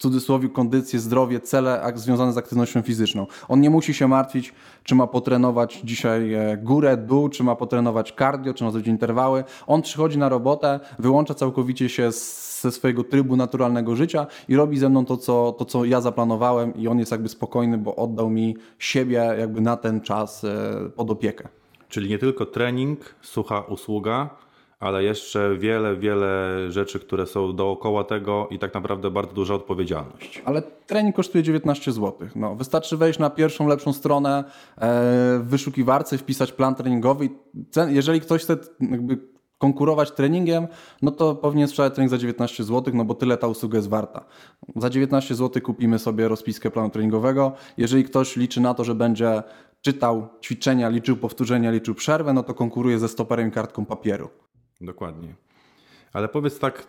cudzysłowie 0.00 0.48
kondycję, 0.48 1.00
zdrowie, 1.00 1.40
cele 1.40 1.92
związane 1.94 2.32
z 2.32 2.38
aktywnością 2.38 2.82
fizyczną. 2.82 3.26
On 3.48 3.60
nie 3.60 3.70
musi 3.70 3.94
się 3.94 4.08
martwić, 4.08 4.52
czy 4.84 4.94
ma 4.94 5.06
potrenować 5.06 5.80
dzisiaj 5.84 6.34
e, 6.34 6.56
górę, 6.56 6.96
dół, 6.96 7.28
czy 7.28 7.44
ma 7.44 7.56
potrenować 7.56 8.14
cardio, 8.18 8.54
czy 8.54 8.64
ma 8.64 8.70
zrobić 8.70 8.88
interwały. 8.88 9.44
On 9.66 9.82
przychodzi 9.82 10.18
na 10.18 10.28
robotę, 10.28 10.80
wyłącza 10.98 11.34
całkowicie 11.34 11.88
się 11.88 12.12
ze 12.60 12.72
swojego 12.72 13.04
trybu 13.04 13.36
naturalnego 13.36 13.96
życia 13.96 14.26
i 14.48 14.56
robi 14.56 14.78
ze 14.78 14.88
mną 14.88 15.04
to 15.04 15.16
co, 15.16 15.52
to, 15.52 15.64
co 15.64 15.84
ja 15.84 16.00
zaplanowałem 16.00 16.74
i 16.74 16.88
on 16.88 16.98
jest 16.98 17.12
jakby 17.12 17.28
spokojny, 17.28 17.78
bo 17.78 17.96
oddał 17.96 18.30
mi 18.30 18.56
siebie 18.78 19.34
jakby 19.38 19.60
na 19.60 19.76
ten 19.76 20.00
czas 20.00 20.44
e, 20.44 20.90
pod 20.96 21.10
opiekę. 21.10 21.48
Czyli 21.88 22.10
nie 22.10 22.18
tylko 22.18 22.46
trening, 22.46 23.14
sucha 23.22 23.60
usługa, 23.60 24.30
ale 24.80 25.04
jeszcze 25.04 25.56
wiele, 25.58 25.96
wiele 25.96 26.56
rzeczy, 26.68 27.00
które 27.00 27.26
są 27.26 27.56
dookoła 27.56 28.04
tego 28.04 28.48
i 28.50 28.58
tak 28.58 28.74
naprawdę 28.74 29.10
bardzo 29.10 29.32
duża 29.32 29.54
odpowiedzialność. 29.54 30.42
Ale 30.44 30.62
trening 30.62 31.16
kosztuje 31.16 31.44
19 31.44 31.92
zł. 31.92 32.28
No, 32.36 32.54
wystarczy 32.54 32.96
wejść 32.96 33.18
na 33.18 33.30
pierwszą, 33.30 33.66
lepszą 33.66 33.92
stronę 33.92 34.38
e, 34.38 34.44
w 35.38 35.44
wyszukiwarce, 35.44 36.18
wpisać 36.18 36.52
plan 36.52 36.74
treningowy. 36.74 37.28
Jeżeli 37.88 38.20
ktoś 38.20 38.42
chce 38.42 38.56
konkurować 39.58 40.10
treningiem, 40.10 40.68
no 41.02 41.10
to 41.10 41.34
powinien 41.34 41.68
sprzedać 41.68 41.94
trening 41.94 42.10
za 42.10 42.18
19 42.18 42.64
zł, 42.64 42.94
no 42.96 43.04
bo 43.04 43.14
tyle 43.14 43.36
ta 43.36 43.46
usługa 43.46 43.76
jest 43.76 43.88
warta. 43.88 44.24
Za 44.76 44.90
19 44.90 45.34
zł 45.34 45.62
kupimy 45.62 45.98
sobie 45.98 46.28
rozpiskę 46.28 46.70
planu 46.70 46.90
treningowego. 46.90 47.52
Jeżeli 47.76 48.04
ktoś 48.04 48.36
liczy 48.36 48.60
na 48.60 48.74
to, 48.74 48.84
że 48.84 48.94
będzie 48.94 49.42
czytał 49.80 50.28
ćwiczenia, 50.42 50.88
liczył 50.88 51.16
powtórzenia, 51.16 51.70
liczył 51.70 51.94
przerwę, 51.94 52.32
no 52.32 52.42
to 52.42 52.54
konkuruje 52.54 52.98
ze 52.98 53.08
stoperem 53.08 53.48
i 53.48 53.52
kartką 53.52 53.86
papieru. 53.86 54.30
Dokładnie. 54.80 55.34
Ale 56.12 56.28
powiedz 56.28 56.58
tak 56.58 56.86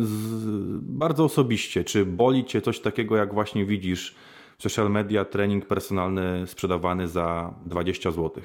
z, 0.00 0.78
bardzo 0.82 1.24
osobiście, 1.24 1.84
czy 1.84 2.06
boli 2.06 2.44
Cię 2.44 2.60
coś 2.60 2.80
takiego, 2.80 3.16
jak 3.16 3.34
właśnie 3.34 3.66
widzisz 3.66 4.14
w 4.58 4.62
social 4.62 4.90
media 4.90 5.24
trening 5.24 5.66
personalny 5.66 6.46
sprzedawany 6.46 7.08
za 7.08 7.54
20 7.66 8.10
zł? 8.10 8.42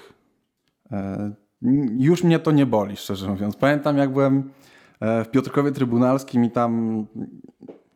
E, 0.92 1.32
już 1.98 2.24
mnie 2.24 2.40
to 2.40 2.52
nie 2.52 2.66
boli, 2.66 2.98
szczerze 2.98 3.30
mówiąc. 3.30 3.56
Pamiętam, 3.56 3.98
jak 3.98 4.14
byłem 4.14 4.52
e, 5.00 5.24
w 5.24 5.32
Piotrkowie 5.32 5.72
Trybunalskim 5.72 6.46
i 6.46 6.52
tam 6.52 7.06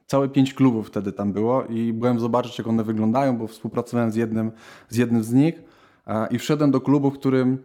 całe 0.08 0.30
pięć 0.30 0.54
klubów 0.54 0.88
wtedy 0.88 1.12
tam 1.12 1.34
było 1.34 1.66
i 1.66 1.94
byłem 1.94 2.20
zobaczyć, 2.20 2.58
jak 2.58 2.68
one 2.68 2.84
wyglądają, 2.84 3.38
bo 3.38 3.48
współpracowałem 3.48 4.12
z 4.12 4.16
jednym 4.16 4.52
z, 4.90 4.98
jednym 4.98 5.24
z 5.24 5.34
nich 5.34 5.62
e, 6.08 6.28
i 6.32 6.40
wszedłem 6.40 6.72
do 6.72 6.82
klubu, 6.82 7.12
w 7.12 7.20
którym 7.20 7.58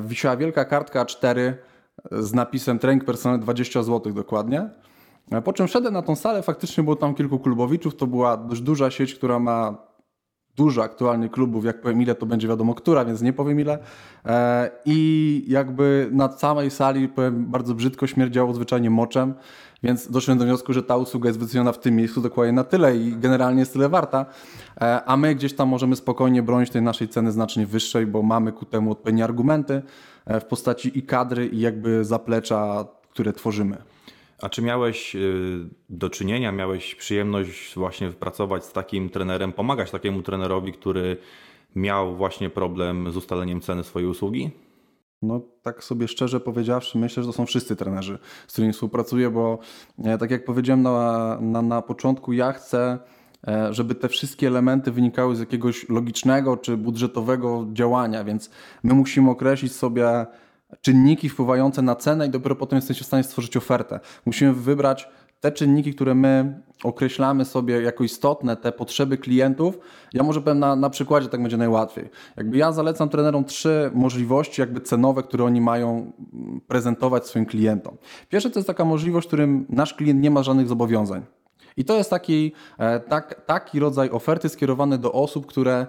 wisiała 0.00 0.36
wielka 0.36 0.64
kartka 0.64 1.04
A4 1.04 1.52
z 2.10 2.34
napisem 2.34 2.78
trening 2.78 3.04
personalny 3.04 3.42
20 3.42 3.82
zł 3.82 4.12
dokładnie. 4.12 4.70
Po 5.44 5.52
czym 5.52 5.66
wszedłem 5.66 5.94
na 5.94 6.02
tą 6.02 6.16
salę, 6.16 6.42
faktycznie 6.42 6.84
było 6.84 6.96
tam 6.96 7.14
kilku 7.14 7.38
klubowiczów, 7.38 7.96
to 7.96 8.06
była 8.06 8.36
dość 8.36 8.60
duża 8.60 8.90
sieć, 8.90 9.14
która 9.14 9.38
ma 9.38 9.90
dużo 10.56 10.82
aktualnie 10.82 11.28
klubów, 11.28 11.64
jak 11.64 11.80
powiem 11.80 12.02
ile 12.02 12.14
to 12.14 12.26
będzie 12.26 12.48
wiadomo 12.48 12.74
która, 12.74 13.04
więc 13.04 13.22
nie 13.22 13.32
powiem 13.32 13.60
ile. 13.60 13.78
E, 14.26 14.70
I 14.84 15.44
jakby 15.48 16.08
na 16.12 16.28
całej 16.28 16.70
sali, 16.70 17.08
powiem 17.08 17.46
bardzo 17.46 17.74
brzydko, 17.74 18.06
śmierdziało 18.06 18.54
zwyczajnie 18.54 18.90
moczem, 18.90 19.34
więc 19.82 20.10
doszłem 20.10 20.38
do 20.38 20.44
wniosku, 20.44 20.72
że 20.72 20.82
ta 20.82 20.96
usługa 20.96 21.28
jest 21.28 21.38
wyceniona 21.38 21.72
w 21.72 21.78
tym 21.78 21.96
miejscu 21.96 22.20
dokładnie 22.20 22.52
na 22.52 22.64
tyle 22.64 22.96
i 22.96 23.16
generalnie 23.16 23.60
jest 23.60 23.72
tyle 23.72 23.88
warta, 23.88 24.26
e, 24.80 25.04
a 25.04 25.16
my 25.16 25.34
gdzieś 25.34 25.54
tam 25.54 25.68
możemy 25.68 25.96
spokojnie 25.96 26.42
bronić 26.42 26.70
tej 26.70 26.82
naszej 26.82 27.08
ceny 27.08 27.32
znacznie 27.32 27.66
wyższej, 27.66 28.06
bo 28.06 28.22
mamy 28.22 28.52
ku 28.52 28.64
temu 28.64 28.90
odpowiednie 28.90 29.24
argumenty. 29.24 29.82
E, 30.26 30.40
w 30.40 30.44
postaci 30.44 30.98
i 30.98 31.02
kadry, 31.02 31.46
i 31.46 31.60
jakby 31.60 32.04
zaplecza, 32.04 32.86
które 33.10 33.32
tworzymy. 33.32 33.76
A 34.42 34.48
czy 34.48 34.62
miałeś 34.62 35.16
y, 35.16 35.58
do 35.88 36.10
czynienia, 36.10 36.52
miałeś 36.52 36.94
przyjemność 36.94 37.74
właśnie 37.74 38.10
pracować 38.10 38.64
z 38.64 38.72
takim 38.72 39.10
trenerem, 39.10 39.52
pomagać 39.52 39.90
takiemu 39.90 40.22
trenerowi, 40.22 40.72
który 40.72 41.16
miał 41.76 42.16
właśnie 42.16 42.50
problem 42.50 43.12
z 43.12 43.16
ustaleniem 43.16 43.60
ceny 43.60 43.84
swojej 43.84 44.08
usługi? 44.08 44.50
No, 45.22 45.40
tak 45.62 45.84
sobie 45.84 46.08
szczerze 46.08 46.40
powiedziawszy, 46.40 46.98
myślę, 46.98 47.22
że 47.22 47.26
to 47.26 47.32
są 47.32 47.46
wszyscy 47.46 47.76
trenerzy, 47.76 48.18
z 48.46 48.52
którymi 48.52 48.72
współpracuję, 48.72 49.30
bo 49.30 49.58
e, 50.04 50.18
tak 50.18 50.30
jak 50.30 50.44
powiedziałem 50.44 50.82
na, 50.82 51.38
na, 51.40 51.62
na 51.62 51.82
początku, 51.82 52.32
ja 52.32 52.52
chcę 52.52 52.98
E, 52.98 53.19
żeby 53.70 53.94
te 53.94 54.08
wszystkie 54.08 54.46
elementy 54.46 54.92
wynikały 54.92 55.36
z 55.36 55.40
jakiegoś 55.40 55.88
logicznego 55.88 56.56
czy 56.56 56.76
budżetowego 56.76 57.66
działania, 57.72 58.24
więc 58.24 58.50
my 58.82 58.94
musimy 58.94 59.30
określić 59.30 59.72
sobie 59.72 60.26
czynniki 60.80 61.28
wpływające 61.28 61.82
na 61.82 61.96
cenę 61.96 62.26
i 62.26 62.30
dopiero 62.30 62.56
potem 62.56 62.76
jesteśmy 62.76 63.04
w 63.04 63.06
stanie 63.06 63.22
stworzyć 63.22 63.56
ofertę. 63.56 64.00
Musimy 64.26 64.52
wybrać 64.52 65.08
te 65.40 65.52
czynniki, 65.52 65.94
które 65.94 66.14
my 66.14 66.60
określamy 66.84 67.44
sobie 67.44 67.82
jako 67.82 68.04
istotne, 68.04 68.56
te 68.56 68.72
potrzeby 68.72 69.18
klientów, 69.18 69.78
ja 70.12 70.22
może 70.22 70.40
powiem 70.40 70.58
na, 70.58 70.76
na 70.76 70.90
przykładzie, 70.90 71.28
tak 71.28 71.42
będzie 71.42 71.56
najłatwiej. 71.56 72.08
Jakby 72.36 72.58
ja 72.58 72.72
zalecam 72.72 73.08
trenerom 73.08 73.44
trzy 73.44 73.90
możliwości 73.94 74.60
jakby 74.60 74.80
cenowe, 74.80 75.22
które 75.22 75.44
oni 75.44 75.60
mają 75.60 76.12
prezentować 76.68 77.26
swoim 77.26 77.46
klientom. 77.46 77.96
Pierwsze 78.28 78.50
to 78.50 78.58
jest 78.58 78.66
taka 78.66 78.84
możliwość, 78.84 79.26
w 79.26 79.28
którym 79.28 79.66
nasz 79.68 79.94
klient 79.94 80.20
nie 80.20 80.30
ma 80.30 80.42
żadnych 80.42 80.68
zobowiązań. 80.68 81.22
I 81.80 81.84
to 81.84 81.96
jest 81.96 82.10
taki, 82.10 82.52
e, 82.78 83.00
tak, 83.00 83.40
taki 83.46 83.80
rodzaj 83.80 84.10
oferty 84.10 84.48
skierowany 84.48 84.98
do 84.98 85.12
osób, 85.12 85.46
które 85.46 85.86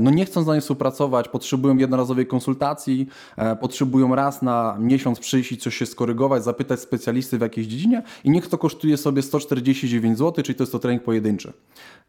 no 0.00 0.10
nie 0.10 0.24
chcą 0.24 0.42
z 0.42 0.46
nami 0.46 0.60
współpracować, 0.60 1.28
potrzebują 1.28 1.76
jednorazowej 1.76 2.26
konsultacji, 2.26 3.08
e, 3.36 3.56
potrzebują 3.56 4.14
raz 4.14 4.42
na 4.42 4.76
miesiąc 4.80 5.20
przyjść 5.20 5.52
i 5.52 5.56
coś 5.56 5.76
się 5.76 5.86
skorygować, 5.86 6.44
zapytać 6.44 6.80
specjalisty 6.80 7.38
w 7.38 7.40
jakiejś 7.40 7.66
dziedzinie 7.66 8.02
i 8.24 8.30
niech 8.30 8.48
to 8.48 8.58
kosztuje 8.58 8.96
sobie 8.96 9.22
149 9.22 10.18
zł, 10.18 10.44
czyli 10.44 10.56
to 10.56 10.62
jest 10.62 10.72
to 10.72 10.78
trening 10.78 11.02
pojedynczy. 11.02 11.52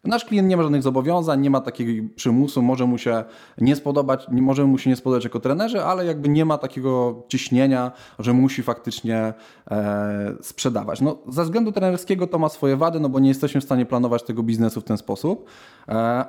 Nasz 0.03 0.25
klient 0.25 0.49
nie 0.49 0.57
ma 0.57 0.63
żadnych 0.63 0.83
zobowiązań, 0.83 1.41
nie 1.41 1.49
ma 1.49 1.61
takiego 1.61 2.07
przymusu, 2.15 2.61
może 2.61 2.85
mu 2.85 2.97
się 2.97 3.23
nie 3.57 3.75
spodobać, 3.75 4.27
może 4.31 4.65
mu 4.65 4.77
się 4.77 4.89
nie 4.89 4.95
spodobać 4.95 5.23
jako 5.23 5.39
trenerze, 5.39 5.85
ale 5.85 6.05
jakby 6.05 6.29
nie 6.29 6.45
ma 6.45 6.57
takiego 6.57 7.23
ciśnienia, 7.27 7.91
że 8.19 8.33
musi 8.33 8.63
faktycznie 8.63 9.33
e, 9.71 10.35
sprzedawać. 10.41 11.01
No, 11.01 11.17
ze 11.27 11.43
względu 11.43 11.71
trenerskiego 11.71 12.27
to 12.27 12.39
ma 12.39 12.49
swoje 12.49 12.77
wady, 12.77 12.99
no 12.99 13.09
bo 13.09 13.19
nie 13.19 13.29
jesteśmy 13.29 13.61
w 13.61 13.63
stanie 13.63 13.85
planować 13.85 14.23
tego 14.23 14.43
biznesu 14.43 14.81
w 14.81 14.83
ten 14.83 14.97
sposób. 14.97 15.49
E, 15.89 16.25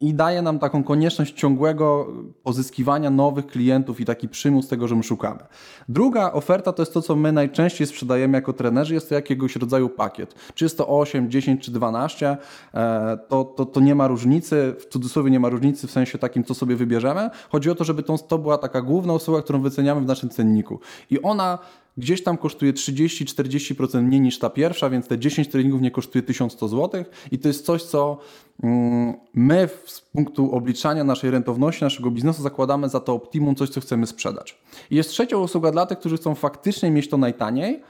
i 0.00 0.14
daje 0.14 0.42
nam 0.42 0.58
taką 0.58 0.84
konieczność 0.84 1.34
ciągłego 1.34 2.06
pozyskiwania 2.42 3.10
nowych 3.10 3.46
klientów 3.46 4.00
i 4.00 4.04
taki 4.04 4.28
przymus 4.28 4.68
tego, 4.68 4.88
że 4.88 4.96
my 4.96 5.02
szukamy. 5.02 5.40
Druga 5.88 6.32
oferta 6.32 6.72
to 6.72 6.82
jest 6.82 6.94
to, 6.94 7.02
co 7.02 7.16
my 7.16 7.32
najczęściej 7.32 7.86
sprzedajemy 7.86 8.38
jako 8.38 8.52
trenerzy, 8.52 8.94
jest 8.94 9.08
to 9.08 9.14
jakiegoś 9.14 9.56
rodzaju 9.56 9.88
pakiet. 9.88 10.34
Czy 10.54 10.64
jest 10.64 10.78
to 10.78 10.88
8, 10.88 11.30
10 11.30 11.64
czy 11.64 11.70
12, 11.70 12.36
e, 12.74 13.18
to, 13.28 13.44
to, 13.44 13.66
to 13.66 13.80
nie 13.80 13.94
ma 13.94 14.08
różnicy, 14.08 14.74
w 14.78 14.86
cudzysłowie 14.86 15.30
nie 15.30 15.40
ma 15.40 15.48
różnicy 15.48 15.86
w 15.86 15.90
sensie 15.90 16.18
takim, 16.18 16.44
co 16.44 16.54
sobie 16.54 16.76
wybierzemy. 16.76 17.30
Chodzi 17.48 17.70
o 17.70 17.74
to, 17.74 17.84
żeby 17.84 18.02
to, 18.02 18.38
była 18.38 18.58
taka 18.58 18.82
główna 18.82 19.12
usługa, 19.12 19.42
którą 19.42 19.60
wyceniamy 19.60 20.00
w 20.00 20.06
naszym 20.06 20.30
cenniku. 20.30 20.80
I 21.10 21.22
ona 21.22 21.58
gdzieś 21.96 22.22
tam 22.22 22.38
kosztuje 22.38 22.72
30-40% 22.72 24.02
mniej 24.02 24.20
niż 24.20 24.38
ta 24.38 24.50
pierwsza, 24.50 24.90
więc 24.90 25.08
te 25.08 25.18
10 25.18 25.48
treningów 25.48 25.80
nie 25.80 25.90
kosztuje 25.90 26.22
1100 26.22 26.68
zł 26.68 27.04
i 27.32 27.38
to 27.38 27.48
jest 27.48 27.66
coś, 27.66 27.82
co 27.82 28.18
mm, 28.62 29.14
my 29.34 29.68
z 29.86 30.00
punktu 30.00 30.52
obliczania 30.52 31.04
naszej 31.04 31.30
rentowności, 31.30 31.84
naszego 31.84 32.10
biznesu 32.10 32.42
zakładamy 32.42 32.88
za 32.88 33.00
to 33.00 33.14
optimum, 33.14 33.54
coś, 33.54 33.68
co 33.68 33.80
chcemy 33.80 34.06
sprzedać. 34.06 34.58
I 34.90 34.96
jest 34.96 35.10
trzecia 35.10 35.36
usługa 35.36 35.70
dla 35.70 35.86
tych, 35.86 35.98
którzy 35.98 36.16
chcą 36.16 36.34
faktycznie 36.34 36.90
mieć 36.90 37.08
to 37.08 37.16
najtaniej, 37.16 37.82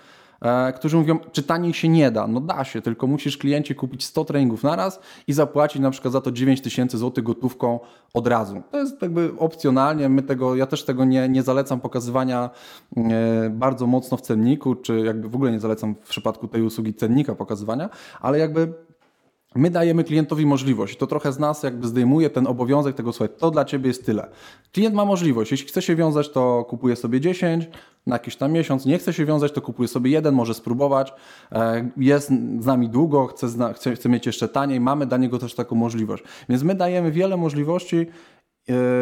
którzy 0.75 0.97
mówią, 0.97 1.19
czy 1.33 1.43
taniej 1.43 1.75
się 1.75 1.89
nie 1.89 2.11
da. 2.11 2.27
No 2.27 2.41
da 2.41 2.65
się, 2.65 2.83
tylko 2.83 3.07
musisz 3.07 3.39
kliencie 3.39 3.75
kupić 3.75 4.05
100 4.05 4.25
treningów 4.25 4.63
na 4.63 4.77
raz 4.77 5.01
i 5.27 5.33
zapłacić 5.33 5.83
na 5.83 5.91
przykład 5.91 6.13
za 6.13 6.21
to 6.21 6.33
9 6.33 6.61
tysięcy 6.61 6.97
gotówką 7.23 7.81
od 8.15 8.27
razu. 8.27 8.63
To 8.71 8.79
jest 8.79 9.03
jakby 9.03 9.33
opcjonalnie, 9.39 10.09
my 10.09 10.23
tego, 10.23 10.57
ja 10.57 10.67
też 10.67 10.85
tego 10.85 11.05
nie, 11.05 11.29
nie 11.29 11.43
zalecam 11.43 11.81
pokazywania 11.81 12.51
e, 12.97 13.51
bardzo 13.51 13.87
mocno 13.87 14.17
w 14.17 14.21
cenniku, 14.21 14.75
czy 14.75 15.01
jakby 15.01 15.29
w 15.29 15.35
ogóle 15.35 15.53
nie 15.53 15.61
zalecam 15.61 15.95
w 15.95 16.09
przypadku 16.09 16.49
tej 16.49 16.63
usługi 16.63 16.95
cennika 16.95 17.35
pokazywania, 17.35 17.91
ale 18.21 18.39
jakby 18.39 18.73
My 19.55 19.71
dajemy 19.71 20.05
klientowi 20.05 20.47
możliwość. 20.47 20.97
To 20.97 21.07
trochę 21.07 21.33
z 21.33 21.39
nas 21.39 21.63
jakby 21.63 21.89
zdejmuje 21.89 22.31
ten 22.31 22.47
obowiązek 22.47 22.97
tego, 22.97 23.13
słuchaj, 23.13 23.37
to 23.39 23.51
dla 23.51 23.65
Ciebie 23.65 23.89
jest 23.89 24.07
tyle. 24.07 24.29
Klient 24.73 24.95
ma 24.95 25.05
możliwość. 25.05 25.51
Jeśli 25.51 25.69
chce 25.69 25.83
się 25.83 25.97
wiązać, 25.97 26.31
to 26.31 26.65
kupuje 26.69 26.97
sobie 26.97 27.21
10 27.21 27.69
na 28.07 28.15
jakiś 28.15 28.37
tam 28.37 28.53
miesiąc. 28.53 28.87
Nie 28.87 28.99
chce 28.99 29.13
się 29.13 29.25
wiązać, 29.25 29.53
to 29.53 29.61
kupuje 29.61 29.89
sobie 29.89 30.11
jeden, 30.11 30.35
może 30.35 30.55
spróbować. 30.55 31.13
E, 31.53 31.91
jest 31.97 32.29
z 32.61 32.67
nami 32.67 32.89
długo, 32.89 33.27
chce, 33.27 33.49
chce, 33.75 33.95
chce 33.95 34.09
mieć 34.09 34.27
jeszcze 34.27 34.49
taniej. 34.49 34.81
Mamy 34.81 35.07
dla 35.07 35.19
niego 35.19 35.39
też 35.39 35.55
taką 35.55 35.77
możliwość. 35.77 36.25
Więc 36.49 36.63
my 36.63 36.75
dajemy 36.75 37.11
wiele 37.13 37.37
możliwości 37.37 37.97
e, 37.97 38.07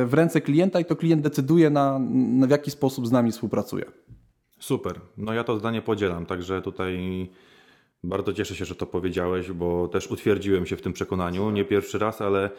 w 0.06 0.14
ręce 0.14 0.40
klienta 0.40 0.80
i 0.80 0.84
to 0.84 0.96
klient 0.96 1.22
decyduje 1.22 1.70
na, 1.70 1.98
na 2.10 2.46
w 2.46 2.50
jaki 2.50 2.70
sposób 2.70 3.06
z 3.06 3.12
nami 3.12 3.32
współpracuje. 3.32 3.84
Super. 4.58 5.00
No 5.16 5.32
ja 5.32 5.44
to 5.44 5.58
zdanie 5.58 5.82
podzielam, 5.82 6.26
także 6.26 6.62
tutaj 6.62 6.98
bardzo 8.04 8.32
cieszę 8.32 8.54
się, 8.54 8.64
że 8.64 8.74
to 8.74 8.86
powiedziałeś, 8.86 9.52
bo 9.52 9.88
też 9.88 10.06
utwierdziłem 10.06 10.66
się 10.66 10.76
w 10.76 10.82
tym 10.82 10.92
przekonaniu. 10.92 11.50
Nie 11.50 11.64
pierwszy 11.64 11.98
raz, 11.98 12.20
ale 12.20 12.50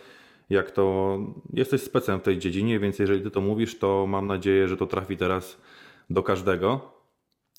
jak 0.49 0.71
to 0.71 1.17
jesteś 1.53 1.82
specem 1.82 2.19
w 2.19 2.23
tej 2.23 2.38
dziedzinie, 2.38 2.79
więc 2.79 2.99
jeżeli 2.99 3.21
ty 3.21 3.32
to 3.32 3.41
mówisz, 3.41 3.79
to 3.79 4.08
mam 4.08 4.27
nadzieję, 4.27 4.67
że 4.67 4.77
to 4.77 4.88
trafi 4.88 5.17
teraz 5.17 5.62
do 6.10 6.23
każdego. 6.23 6.93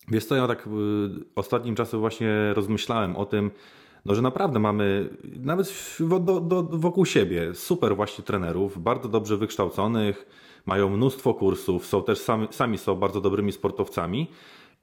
Wiesz 0.08 0.24
co, 0.24 0.34
ja 0.34 0.46
tak 0.48 0.66
y, 0.66 0.70
ostatnim 1.34 1.74
czasem 1.74 2.00
właśnie 2.00 2.54
rozmyślałem 2.54 3.16
o 3.16 3.26
tym, 3.26 3.50
no, 4.04 4.14
że 4.14 4.22
naprawdę 4.22 4.58
mamy 4.58 5.08
nawet 5.36 5.96
do, 6.20 6.40
do, 6.40 6.62
wokół 6.62 7.06
siebie 7.06 7.54
super 7.54 7.96
właśnie 7.96 8.24
trenerów, 8.24 8.82
bardzo 8.82 9.08
dobrze 9.08 9.36
wykształconych, 9.36 10.26
mają 10.66 10.90
mnóstwo 10.90 11.34
kursów, 11.34 11.86
są 11.86 12.02
też 12.02 12.18
sami, 12.18 12.48
sami 12.50 12.78
są 12.78 12.94
bardzo 12.94 13.20
dobrymi 13.20 13.52
sportowcami. 13.52 14.30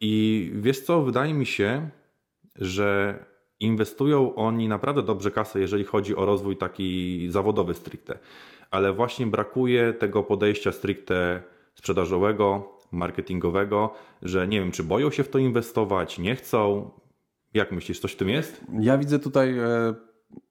I 0.01 0.51
wiesz 0.55 0.79
co, 0.79 1.01
wydaje 1.01 1.33
mi 1.33 1.45
się, 1.45 1.89
że 2.55 3.19
inwestują 3.59 4.35
oni 4.35 4.67
naprawdę 4.67 5.03
dobrze 5.03 5.31
kasę, 5.31 5.59
jeżeli 5.59 5.83
chodzi 5.83 6.15
o 6.15 6.25
rozwój 6.25 6.57
taki 6.57 7.27
zawodowy 7.29 7.73
stricte, 7.73 8.19
ale 8.71 8.93
właśnie 8.93 9.27
brakuje 9.27 9.93
tego 9.93 10.23
podejścia 10.23 10.71
stricte 10.71 11.43
sprzedażowego, 11.75 12.77
marketingowego, 12.91 13.93
że 14.21 14.47
nie 14.47 14.59
wiem, 14.59 14.71
czy 14.71 14.83
boją 14.83 15.11
się 15.11 15.23
w 15.23 15.29
to 15.29 15.39
inwestować, 15.39 16.19
nie 16.19 16.35
chcą. 16.35 16.91
Jak 17.53 17.71
myślisz, 17.71 17.99
coś 17.99 18.11
w 18.11 18.15
tym 18.15 18.29
jest? 18.29 18.61
Ja 18.79 18.97
widzę 18.97 19.19
tutaj, 19.19 19.57
e, 19.59 19.93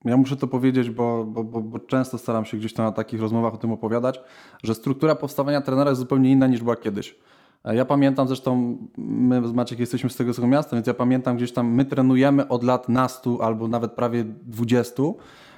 ja 0.05 0.17
muszę 0.17 0.37
to 0.37 0.47
powiedzieć, 0.47 0.91
bo, 0.91 1.25
bo, 1.25 1.45
bo, 1.45 1.61
bo 1.61 1.79
często 1.79 2.19
staram 2.19 2.45
się 2.45 2.57
gdzieś 2.57 2.75
tam 2.75 2.87
na 2.87 2.93
takich 2.93 3.21
rozmowach 3.21 3.55
o 3.55 3.57
tym 3.57 3.73
opowiadać, 3.73 4.21
że 4.63 4.75
struktura 4.75 5.15
powstawania 5.15 5.61
trenera 5.61 5.91
jest 5.91 6.01
zupełnie 6.01 6.31
inna 6.31 6.47
niż 6.47 6.63
była 6.63 6.77
kiedyś. 6.77 7.19
E, 7.64 7.77
ja 7.77 7.85
pamiętam 7.85 8.27
zresztą, 8.27 8.79
my 8.99 9.49
z 9.49 9.53
Maciek 9.53 9.79
jesteśmy 9.79 10.11
z 10.11 10.16
tego 10.16 10.35
samego 10.35 10.57
miasta, 10.57 10.77
więc 10.77 10.87
ja 10.87 10.94
pamiętam 10.94 11.37
gdzieś 11.37 11.53
tam, 11.53 11.68
my 11.68 11.85
trenujemy 11.85 12.49
od 12.49 12.64
lat 12.64 12.88
nastu 12.88 13.42
albo 13.42 13.68
nawet 13.68 13.92
prawie 13.92 14.25
dwudziestu 14.25 15.16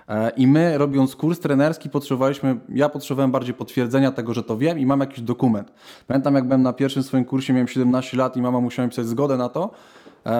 e, 0.09 0.31
i 0.31 0.47
my 0.47 0.79
robiąc 0.79 1.17
kurs 1.17 1.41
trenerski 1.41 1.91
potrzebowaliśmy, 1.91 2.61
ja 2.69 2.89
potrzebowałem 2.89 3.31
bardziej 3.31 3.55
potwierdzenia 3.55 4.13
tego, 4.13 4.35
że 4.35 4.43
to 4.43 4.57
wiem 4.57 4.79
i 4.79 4.87
mam 4.87 5.01
jakiś 5.01 5.21
dokument. 5.21 5.73
Pamiętam 6.07 6.35
jak 6.35 6.45
byłem 6.45 6.63
na 6.63 6.73
pierwszym 6.73 7.03
swoim 7.03 7.25
kursie, 7.25 7.53
miałem 7.53 7.69
17 7.69 8.17
lat 8.17 8.37
i 8.37 8.43
mama 8.43 8.61
musiała 8.61 8.87
mi 8.87 8.91
pisać 8.91 9.07
zgodę 9.07 9.37
na 9.37 9.49
to, 9.49 9.71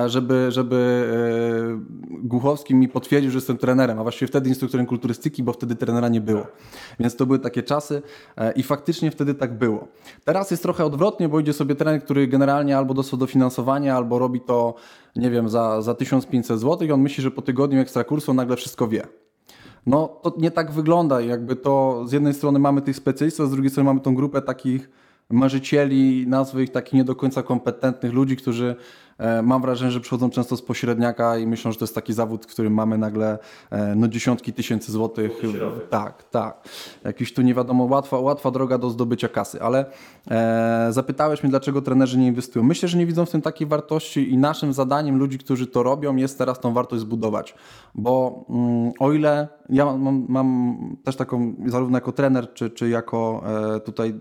żeby, 0.07 0.47
żeby 0.51 1.07
e, 1.13 2.29
Głuchowski 2.29 2.75
mi 2.75 2.89
potwierdził, 2.89 3.31
że 3.31 3.37
jestem 3.37 3.57
trenerem, 3.57 3.99
a 3.99 4.03
właściwie 4.03 4.29
wtedy 4.29 4.49
instruktorem 4.49 4.87
kulturystyki, 4.87 5.43
bo 5.43 5.53
wtedy 5.53 5.77
trenera 5.77 6.09
nie 6.09 6.21
było. 6.21 6.47
Więc 7.01 7.17
to 7.17 7.27
były 7.27 7.39
takie 7.39 7.63
czasy 7.63 8.03
e, 8.37 8.53
i 8.53 8.63
faktycznie 8.63 9.11
wtedy 9.11 9.35
tak 9.35 9.59
było. 9.59 9.89
Teraz 10.25 10.51
jest 10.51 10.63
trochę 10.63 10.85
odwrotnie, 10.85 11.29
bo 11.29 11.41
idzie 11.41 11.53
sobie 11.53 11.75
trener, 11.75 12.05
który 12.05 12.29
generalnie 12.29 12.77
albo 12.77 12.95
dostał 12.95 13.19
dofinansowanie, 13.19 13.95
albo 13.95 14.19
robi 14.19 14.41
to, 14.41 14.75
nie 15.17 15.31
wiem, 15.31 15.49
za, 15.49 15.83
za 15.83 15.95
1500 15.95 16.61
zł 16.61 16.89
i 16.89 16.93
on 16.93 17.01
myśli, 17.01 17.23
że 17.23 17.31
po 17.31 17.43
tygodniu 17.43 17.81
ekstra 17.81 18.05
kursu 18.05 18.31
on 18.31 18.37
nagle 18.37 18.57
wszystko 18.57 18.89
wie. 18.89 19.07
No 19.87 20.21
to 20.23 20.35
nie 20.39 20.51
tak 20.51 20.73
wygląda. 20.73 21.21
Jakby 21.21 21.57
to 21.57 22.05
z 22.07 22.13
jednej 22.13 22.35
strony 22.35 22.59
mamy 22.59 22.83
tych 22.83 22.97
specjalistów, 22.97 23.49
z 23.49 23.51
drugiej 23.51 23.71
strony 23.71 23.87
mamy 23.87 24.01
tą 24.01 24.15
grupę 24.15 24.43
takich 24.43 24.91
marzycieli, 25.31 26.27
nazwy 26.27 26.63
ich 26.63 26.71
takich 26.71 26.93
nie 26.93 27.05
do 27.05 27.15
końca 27.15 27.43
kompetentnych 27.43 28.13
ludzi, 28.13 28.37
którzy 28.37 28.77
E, 28.77 28.77
mam 29.43 29.63
wrażenie, 29.63 29.91
że 29.91 30.01
przychodzą 30.01 30.31
często 30.31 30.57
z 30.57 30.63
pośredniaka 30.63 31.39
i 31.39 31.47
myślą, 31.47 31.73
że 31.73 31.79
to 31.79 31.85
jest 31.85 31.95
taki 31.95 32.13
zawód, 32.13 32.47
w 32.47 32.47
którym 32.47 32.75
mamy 32.75 32.99
nagle 32.99 33.39
e, 33.71 33.95
no, 33.95 34.09
dziesiątki 34.09 34.53
tysięcy 34.53 34.93
złotych. 34.93 35.33
Tak, 35.91 36.23
tak. 36.23 36.69
Jakiś 37.05 37.35
tu 37.35 37.43
nie 37.43 37.55
wiadomo, 37.55 37.85
łatwa, 37.85 38.19
łatwa 38.19 38.51
droga 38.51 38.79
do 38.79 38.91
zdobycia 38.91 39.29
kasy, 39.29 39.63
ale 39.63 39.85
e, 40.31 40.87
zapytałeś 40.91 41.43
mnie, 41.43 41.51
dlaczego 41.51 41.83
trenerzy 41.83 42.19
nie 42.19 42.27
inwestują. 42.27 42.65
Myślę, 42.65 42.89
że 42.89 42.99
nie 42.99 43.07
widzą 43.07 43.25
w 43.27 43.31
tym 43.31 43.43
takiej 43.43 43.67
wartości 43.67 44.33
i 44.33 44.39
naszym 44.39 44.73
zadaniem 44.73 45.19
ludzi, 45.19 45.39
którzy 45.39 45.67
to 45.67 45.83
robią, 45.83 46.17
jest 46.17 46.39
teraz 46.39 46.61
tą 46.61 46.73
wartość 46.73 47.03
zbudować. 47.03 47.55
Bo 47.95 48.45
mm, 48.49 48.93
o 48.99 49.13
ile 49.13 49.49
ja 49.69 49.85
mam, 49.85 50.27
mam, 50.29 50.77
też 51.05 51.17
taką, 51.17 51.55
zarówno 51.67 51.97
jako 51.97 52.13
trener, 52.13 52.53
czy, 52.53 52.71
czy 52.71 52.89
jako 52.89 53.43
e, 53.77 53.81
tutaj 53.81 54.15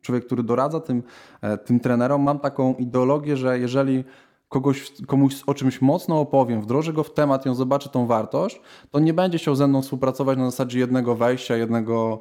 człowiek, 0.00 0.26
który 0.26 0.42
doradza 0.42 0.80
tym, 0.80 1.02
e, 1.40 1.58
tym 1.58 1.80
trenerom, 1.80 2.22
mam 2.22 2.38
taką 2.38 2.74
ideologię, 2.74 3.36
że 3.36 3.58
jeżeli 3.58 4.04
kogoś, 4.48 4.92
komuś 5.06 5.42
o 5.46 5.54
czymś 5.54 5.80
mocno 5.80 6.20
opowiem, 6.20 6.62
wdrożę 6.62 6.92
go 6.92 7.02
w 7.02 7.14
temat 7.14 7.46
i 7.46 7.48
on 7.48 7.54
zobaczy 7.54 7.88
tą 7.88 8.06
wartość, 8.06 8.60
to 8.90 8.98
nie 8.98 9.14
będzie 9.14 9.38
chciał 9.38 9.54
ze 9.54 9.68
mną 9.68 9.82
współpracować 9.82 10.38
na 10.38 10.50
zasadzie 10.50 10.78
jednego 10.78 11.14
wejścia, 11.14 11.56
jednego, 11.56 12.20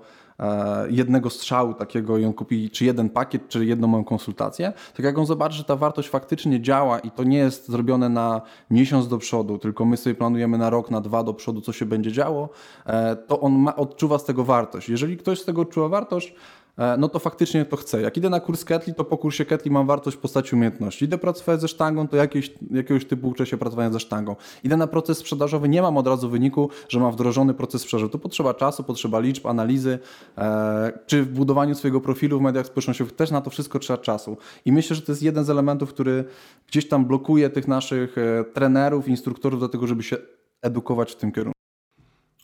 jednego 0.89 1.30
strzału 1.30 1.73
takiego 1.73 2.17
i 2.17 2.26
on 2.26 2.34
kupi 2.34 2.69
czy 2.69 2.86
jeden 2.86 3.10
pakiet, 3.10 3.50
czy 3.50 3.65
jedną 3.65 3.88
moją 3.88 4.04
konsultację. 4.04 4.73
Tak 4.95 5.06
jak 5.06 5.17
on 5.17 5.26
zobaczy, 5.26 5.58
że 5.58 5.63
ta 5.63 5.76
wartość 5.76 6.10
faktycznie 6.10 6.62
działa 6.62 7.00
i 7.00 7.12
to 7.12 7.23
nie 7.23 7.38
jest 7.38 7.67
zrobione 7.67 8.10
na 8.10 8.41
miesiąc 8.71 9.08
do 9.08 9.17
przodu, 9.17 9.58
tylko 9.58 9.86
my 9.86 9.97
sobie 9.97 10.15
planujemy 10.15 10.58
na 10.58 10.69
rok, 10.69 10.91
na 10.91 11.02
dwa 11.02 11.23
do 11.23 11.34
przodu, 11.34 11.62
co 11.62 11.73
się 11.73 11.86
będzie 11.86 12.12
działo, 12.12 12.50
e, 12.86 13.15
to 13.15 13.39
on 13.39 13.54
ma, 13.54 13.76
odczuwa 13.76 14.19
z 14.19 14.26
tego 14.26 14.43
wartość. 14.43 14.89
Jeżeli 14.89 15.17
ktoś 15.17 15.41
z 15.41 15.45
tego 15.45 15.62
odczuwa 15.62 15.89
wartość, 15.89 16.28
e, 16.30 16.66
no 16.97 17.09
to 17.09 17.19
faktycznie 17.19 17.65
to 17.65 17.77
chcę. 17.77 18.01
Jak 18.01 18.17
idę 18.17 18.29
na 18.29 18.39
kurs 18.39 18.65
Ketli, 18.65 18.93
to 18.93 19.03
po 19.03 19.17
kursie 19.17 19.45
Ketli 19.45 19.71
mam 19.71 19.87
wartość 19.87 20.17
w 20.17 20.19
postaci 20.19 20.55
umiejętności. 20.55 21.05
Idę 21.05 21.17
pracować 21.17 21.61
ze 21.61 21.67
sztangą, 21.67 22.07
to 22.07 22.17
jakieś, 22.17 22.53
jakiegoś 22.71 23.05
typu 23.05 23.27
uczę 23.27 23.45
się 23.45 23.57
pracowania 23.57 23.91
ze 23.91 23.99
sztangą. 23.99 24.35
Idę 24.63 24.77
na 24.77 24.87
proces 24.87 25.17
sprzedażowy, 25.17 25.69
nie 25.69 25.81
mam 25.81 25.97
od 25.97 26.07
razu 26.07 26.29
wyniku, 26.29 26.69
że 26.89 26.99
mam 26.99 27.11
wdrożony 27.11 27.53
proces 27.53 27.81
sprzedażowy. 27.81 28.11
To 28.11 28.19
potrzeba 28.19 28.53
czasu, 28.53 28.83
potrzeba 28.83 29.19
liczb, 29.19 29.45
analizy, 29.47 29.99
e, 30.37 30.99
czy 31.05 31.23
w 31.23 31.29
budowaniu 31.29 31.75
swojego 31.75 32.01
profilu 32.01 32.39
w 32.39 32.41
mediach 32.41 32.65
społecznościowych 32.65 33.15
też 33.15 33.31
na 33.31 33.41
to 33.41 33.49
wszystko 33.49 33.79
trzeba 33.79 33.97
czasu. 33.97 34.37
I 34.65 34.71
myślę, 34.71 34.95
że 34.95 35.01
to 35.01 35.11
jest 35.11 35.23
jeden 35.23 35.43
z 35.45 35.49
elementów, 35.49 35.89
który 35.89 36.25
gdzieś 36.67 36.87
tam 36.87 37.05
blokuje 37.05 37.49
tych 37.49 37.67
naszych 37.67 38.17
e, 38.17 38.43
trenerów, 38.43 39.07
instruktorów 39.07 39.59
do 39.59 39.69
tego, 39.69 39.87
żeby 39.87 40.03
się 40.03 40.17
edukować 40.61 41.11
w 41.11 41.15
tym 41.15 41.31
kierunku. 41.31 41.59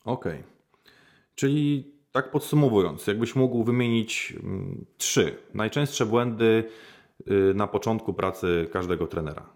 Okej. 0.05 0.43
Czyli 1.35 1.92
tak 2.13 2.31
podsumowując, 2.31 3.07
jakbyś 3.07 3.35
mógł 3.35 3.63
wymienić 3.63 4.33
mm, 4.43 4.85
trzy 4.97 5.37
najczęstsze 5.53 6.05
błędy 6.05 6.63
y, 7.31 7.53
na 7.55 7.67
początku 7.67 8.13
pracy 8.13 8.69
każdego 8.73 9.07
trenera. 9.07 9.49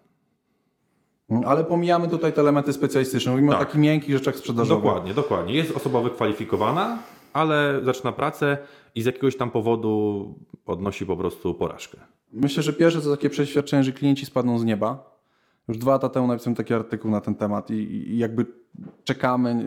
Ale 1.45 1.63
pomijamy 1.63 2.07
tutaj 2.07 2.33
te 2.33 2.41
elementy 2.41 2.73
specjalistyczne. 2.73 3.31
Mówimy 3.31 3.51
Tak. 3.51 3.61
o 3.61 3.65
takich 3.65 3.81
miękkich 3.81 4.15
rzeczach 4.15 4.35
sprzedażowych. 4.35 4.83
Dokładnie, 4.83 5.13
dokładnie. 5.13 5.53
Jest 5.53 5.75
osoba 5.75 6.01
wykwalifikowana, 6.01 6.99
ale 7.33 7.79
zaczyna 7.83 8.11
pracę 8.11 8.57
i 8.95 9.01
z 9.01 9.05
jakiegoś 9.05 9.37
tam 9.37 9.51
powodu 9.51 10.35
odnosi 10.65 11.05
po 11.05 11.17
prostu 11.17 11.53
porażkę. 11.53 11.97
Myślę, 12.33 12.63
że 12.63 12.73
pierwsze 12.73 13.01
to 13.01 13.11
takie 13.11 13.29
przeświadczenie, 13.29 13.83
że 13.83 13.91
klienci 13.91 14.25
spadną 14.25 14.59
z 14.59 14.65
nieba. 14.65 15.17
Już 15.67 15.77
dwa 15.77 15.91
lata 15.91 16.09
temu 16.09 16.27
napisałem 16.27 16.55
taki 16.55 16.73
artykuł 16.73 17.11
na 17.11 17.21
ten 17.21 17.35
temat 17.35 17.71
i, 17.71 17.73
i 17.73 18.17
jakby 18.17 18.45
czekamy, 19.03 19.65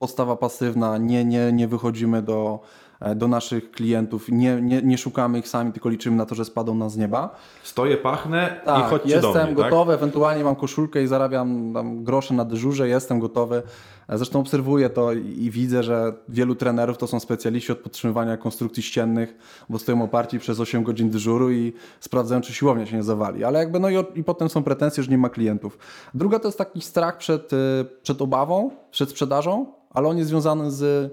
postawa 0.00 0.36
pasywna, 0.36 0.98
nie, 0.98 1.24
nie, 1.24 1.52
nie 1.52 1.68
wychodzimy 1.68 2.22
do, 2.22 2.60
e, 3.00 3.14
do 3.14 3.28
naszych 3.28 3.70
klientów, 3.70 4.28
nie, 4.28 4.60
nie, 4.60 4.82
nie 4.82 4.98
szukamy 4.98 5.38
ich 5.38 5.48
sami, 5.48 5.72
tylko 5.72 5.88
liczymy 5.88 6.16
na 6.16 6.26
to, 6.26 6.34
że 6.34 6.44
spadną 6.44 6.74
nam 6.74 6.90
z 6.90 6.96
nieba. 6.96 7.36
Stoję, 7.62 7.96
pachnę 7.96 8.60
i 8.62 8.66
Tak, 8.66 8.90
chodźcie 8.90 9.08
jestem 9.10 9.32
do 9.32 9.44
mnie. 9.44 9.54
gotowy, 9.54 9.92
ewentualnie 9.92 10.44
mam 10.44 10.56
koszulkę 10.56 11.02
i 11.02 11.06
zarabiam 11.06 11.72
tam 11.74 12.04
grosze 12.04 12.34
na 12.34 12.44
dyżurze, 12.44 12.88
jestem 12.88 13.20
gotowy. 13.20 13.62
Zresztą 14.08 14.40
obserwuję 14.40 14.90
to 14.90 15.12
i 15.12 15.44
i 15.44 15.50
widzę, 15.50 15.82
że 15.82 16.12
wielu 16.28 16.54
trenerów 16.54 16.98
to 16.98 17.06
są 17.06 17.20
specjaliści 17.20 17.72
od 17.72 17.78
podtrzymywania 17.78 18.36
konstrukcji 18.36 18.82
ściennych, 18.82 19.34
bo 19.68 19.78
stoją 19.78 20.02
oparci 20.02 20.38
przez 20.38 20.60
8 20.60 20.82
godzin 20.82 21.10
dyżuru 21.10 21.50
i 21.50 21.72
sprawdzają, 22.00 22.40
czy 22.40 22.52
siłownia 22.54 22.86
się 22.86 22.96
nie 22.96 23.02
zawali. 23.02 23.44
Ale 23.44 23.58
jakby, 23.58 23.80
no 23.80 23.90
i, 23.90 23.94
i 24.14 24.24
potem 24.24 24.48
są 24.48 24.62
pretensje, 24.62 25.02
że 25.02 25.10
nie 25.10 25.18
ma 25.18 25.28
klientów. 25.28 25.78
Druga 26.14 26.38
to 26.38 26.48
jest 26.48 26.58
taki 26.58 26.80
strach 26.80 27.18
przed, 27.18 27.52
y, 27.52 27.56
przed 28.02 28.22
obawą, 28.22 28.70
przed 28.90 29.10
sprzedażą, 29.10 29.66
ale 29.90 30.08
on 30.08 30.18
jest 30.18 30.30
związany 30.30 30.70
z 30.70 31.12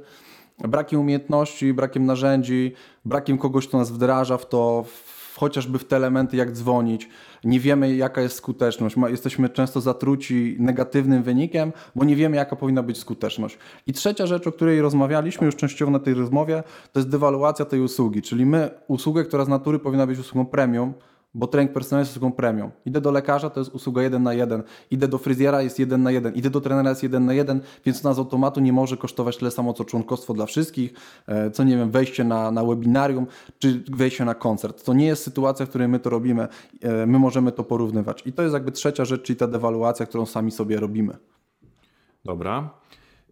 brakiem 0.59 0.99
umiejętności, 0.99 1.73
brakiem 1.73 2.05
narzędzi, 2.05 2.73
brakiem 3.05 3.37
kogoś, 3.37 3.67
kto 3.67 3.77
nas 3.77 3.91
wdraża 3.91 4.37
w 4.37 4.49
to, 4.49 4.85
w, 4.87 5.35
chociażby 5.37 5.79
w 5.79 5.85
te 5.85 5.95
elementy, 5.95 6.37
jak 6.37 6.51
dzwonić. 6.51 7.09
Nie 7.43 7.59
wiemy, 7.59 7.95
jaka 7.95 8.21
jest 8.21 8.35
skuteczność. 8.35 8.95
Jesteśmy 9.07 9.49
często 9.49 9.81
zatruci 9.81 10.55
negatywnym 10.59 11.23
wynikiem, 11.23 11.73
bo 11.95 12.05
nie 12.05 12.15
wiemy, 12.15 12.37
jaka 12.37 12.55
powinna 12.55 12.83
być 12.83 12.97
skuteczność. 12.97 13.57
I 13.87 13.93
trzecia 13.93 14.25
rzecz, 14.25 14.47
o 14.47 14.51
której 14.51 14.81
rozmawialiśmy 14.81 15.45
już 15.45 15.55
częściowo 15.55 15.91
na 15.91 15.99
tej 15.99 16.13
rozmowie, 16.13 16.63
to 16.91 16.99
jest 16.99 17.09
dewaluacja 17.09 17.65
tej 17.65 17.81
usługi. 17.81 18.21
Czyli 18.21 18.45
my, 18.45 18.69
usługę, 18.87 19.23
która 19.23 19.45
z 19.45 19.47
natury 19.47 19.79
powinna 19.79 20.07
być 20.07 20.19
usługą 20.19 20.45
premium, 20.45 20.93
bo 21.33 21.47
trening 21.47 21.73
personalny 21.73 22.01
jest 22.01 22.11
usługą 22.11 22.31
premium. 22.31 22.71
Idę 22.85 23.01
do 23.01 23.11
lekarza, 23.11 23.49
to 23.49 23.59
jest 23.59 23.75
usługa 23.75 24.01
1 24.01 24.23
na 24.23 24.33
1. 24.33 24.63
Idę 24.91 25.07
do 25.07 25.17
fryzjera, 25.17 25.61
jest 25.61 25.79
1 25.79 26.03
na 26.03 26.11
1. 26.11 26.33
Idę 26.33 26.49
do 26.49 26.61
trenera, 26.61 26.89
jest 26.89 27.03
1 27.03 27.25
na 27.25 27.33
1, 27.33 27.61
więc 27.85 28.05
ona 28.05 28.13
z 28.13 28.19
automatu 28.19 28.59
nie 28.59 28.73
może 28.73 28.97
kosztować 28.97 29.37
tyle 29.37 29.51
samo, 29.51 29.73
co 29.73 29.85
członkostwo 29.85 30.33
dla 30.33 30.45
wszystkich, 30.45 30.93
e, 31.27 31.51
co 31.51 31.63
nie 31.63 31.77
wiem, 31.77 31.91
wejście 31.91 32.23
na, 32.23 32.51
na 32.51 32.63
webinarium, 32.63 33.27
czy 33.59 33.83
wejście 33.91 34.25
na 34.25 34.35
koncert. 34.35 34.83
To 34.83 34.93
nie 34.93 35.05
jest 35.05 35.23
sytuacja, 35.23 35.65
w 35.65 35.69
której 35.69 35.87
my 35.87 35.99
to 35.99 36.09
robimy. 36.09 36.47
E, 36.81 37.05
My 37.05 37.19
możemy 37.19 37.51
to 37.51 37.63
porównywać. 37.63 38.23
I 38.25 38.33
to 38.33 38.41
jest 38.41 38.53
jakby 38.53 38.71
trzecia 38.71 39.05
rzecz, 39.05 39.21
czyli 39.21 39.37
ta 39.37 39.47
dewaluacja, 39.47 40.05
którą 40.05 40.25
sami 40.25 40.51
sobie 40.51 40.79
robimy. 40.79 41.17
Dobra. 42.25 42.69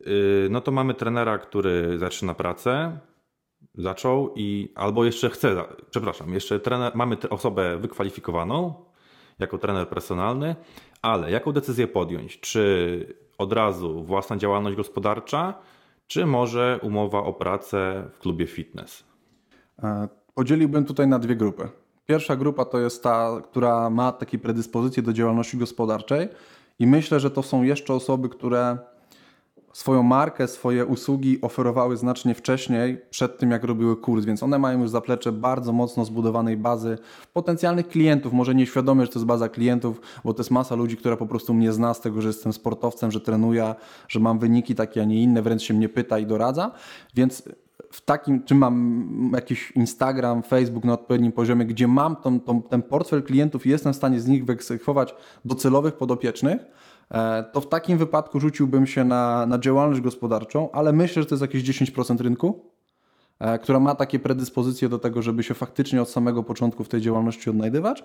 Yy, 0.06 0.48
No 0.52 0.62
to 0.62 0.72
mamy 0.72 0.94
trenera, 0.94 1.38
który 1.38 1.98
zaczyna 1.98 2.34
pracę, 2.34 2.98
zaczął 3.78 4.34
i 4.36 4.72
albo 4.76 5.06
jeszcze 5.06 5.30
chce, 5.30 5.56
za- 5.56 5.68
przepraszam, 5.90 6.34
jeszcze 6.34 6.60
trener, 6.60 6.92
mamy 6.96 7.18
osobę 7.30 7.78
wykwalifikowaną 7.78 8.74
jako 9.40 9.58
trener 9.58 9.88
personalny, 9.90 10.56
ale 11.02 11.32
jaką 11.32 11.52
decyzję 11.52 11.88
podjąć? 11.88 12.40
Czy 12.40 13.16
od 13.38 13.54
razu 13.54 14.04
własna 14.04 14.38
działalność 14.38 14.78
gospodarcza, 14.78 15.54
czy 16.08 16.26
może 16.26 16.80
umowa 16.82 17.20
o 17.20 17.34
pracę 17.34 18.10
w 18.14 18.20
klubie 18.20 18.48
fitness? 18.48 19.04
E, 19.84 20.08
Podzieliłbym 20.34 20.86
tutaj 20.86 21.08
na 21.08 21.20
dwie 21.20 21.36
grupy. 21.36 21.70
Pierwsza 22.06 22.36
grupa 22.36 22.66
to 22.66 22.80
jest 22.80 23.04
ta, 23.04 23.42
która 23.44 23.90
ma 23.90 24.12
takie 24.12 24.38
predyspozycje 24.40 25.04
do 25.04 25.14
działalności 25.14 25.58
gospodarczej 25.58 26.28
i 26.80 26.88
myślę, 26.88 27.20
że 27.20 27.32
to 27.32 27.44
są 27.44 27.64
jeszcze 27.64 27.94
osoby, 27.94 28.30
które 28.30 28.78
swoją 29.76 30.04
markę, 30.04 30.48
swoje 30.48 30.86
usługi 30.86 31.42
oferowały 31.42 31.98
znacznie 31.98 32.36
wcześniej, 32.36 33.02
przed 33.10 33.38
tym 33.38 33.52
jak 33.52 33.64
robiły 33.64 33.98
kurs, 33.98 34.26
więc 34.26 34.44
one 34.44 34.60
mają 34.60 34.82
już 34.82 34.90
zaplecze 34.90 35.32
bardzo 35.32 35.74
mocno 35.74 36.06
zbudowanej 36.06 36.58
bazy 36.58 36.98
potencjalnych 37.34 37.88
klientów, 37.88 38.34
może 38.34 38.56
nieświadomie, 38.56 39.06
że 39.06 39.12
to 39.12 39.20
jest 39.20 39.26
baza 39.26 39.50
klientów, 39.50 40.02
bo 40.24 40.34
to 40.34 40.40
jest 40.40 40.52
masa 40.52 40.76
ludzi, 40.76 40.98
która 40.98 41.18
po 41.18 41.26
prostu 41.26 41.54
mnie 41.54 41.74
zna 41.74 41.94
z 41.94 42.02
tego, 42.02 42.22
że 42.22 42.28
jestem 42.28 42.54
sportowcem, 42.54 43.12
że 43.12 43.22
trenuję, 43.22 43.76
że 44.08 44.20
mam 44.20 44.40
wyniki 44.40 44.76
takie, 44.76 45.02
a 45.02 45.06
nie 45.06 45.24
inne, 45.24 45.42
wręcz 45.42 45.62
się 45.62 45.74
mnie 45.74 45.90
pyta 45.90 46.20
i 46.20 46.26
doradza, 46.26 46.72
więc 47.16 47.44
w 47.92 48.02
takim, 48.02 48.44
czy 48.44 48.56
mam 48.56 49.32
jakiś 49.34 49.72
Instagram, 49.72 50.44
Facebook 50.44 50.84
na 50.84 50.94
odpowiednim 50.94 51.32
poziomie, 51.32 51.66
gdzie 51.66 51.88
mam 51.88 52.16
tą, 52.16 52.40
tą, 52.40 52.62
ten 52.62 52.82
portfel 52.82 53.24
klientów 53.24 53.66
i 53.66 53.70
jestem 53.70 53.94
w 53.94 53.96
stanie 53.96 54.20
z 54.20 54.28
nich 54.28 54.46
wyeksekwować 54.46 55.16
docelowych 55.46 55.94
podopiecznych, 55.94 56.62
to 57.52 57.62
w 57.62 57.70
takim 57.70 57.98
wypadku 57.98 58.40
rzuciłbym 58.40 58.88
się 58.88 59.04
na, 59.04 59.46
na 59.46 59.60
działalność 59.60 60.02
gospodarczą, 60.02 60.72
ale 60.72 60.94
myślę, 60.94 61.22
że 61.22 61.30
to 61.30 61.36
jest 61.36 61.42
jakieś 61.42 61.64
10% 61.64 62.22
rynku, 62.22 62.60
e, 63.40 63.60
która 63.60 63.80
ma 63.80 63.96
takie 63.96 64.20
predyspozycje 64.20 64.90
do 64.90 65.00
tego, 65.00 65.22
żeby 65.22 65.44
się 65.44 65.54
faktycznie 65.54 66.02
od 66.02 66.10
samego 66.10 66.44
początku 66.44 66.84
w 66.84 66.90
tej 66.90 67.02
działalności 67.02 67.50
odnajdywać, 67.50 68.04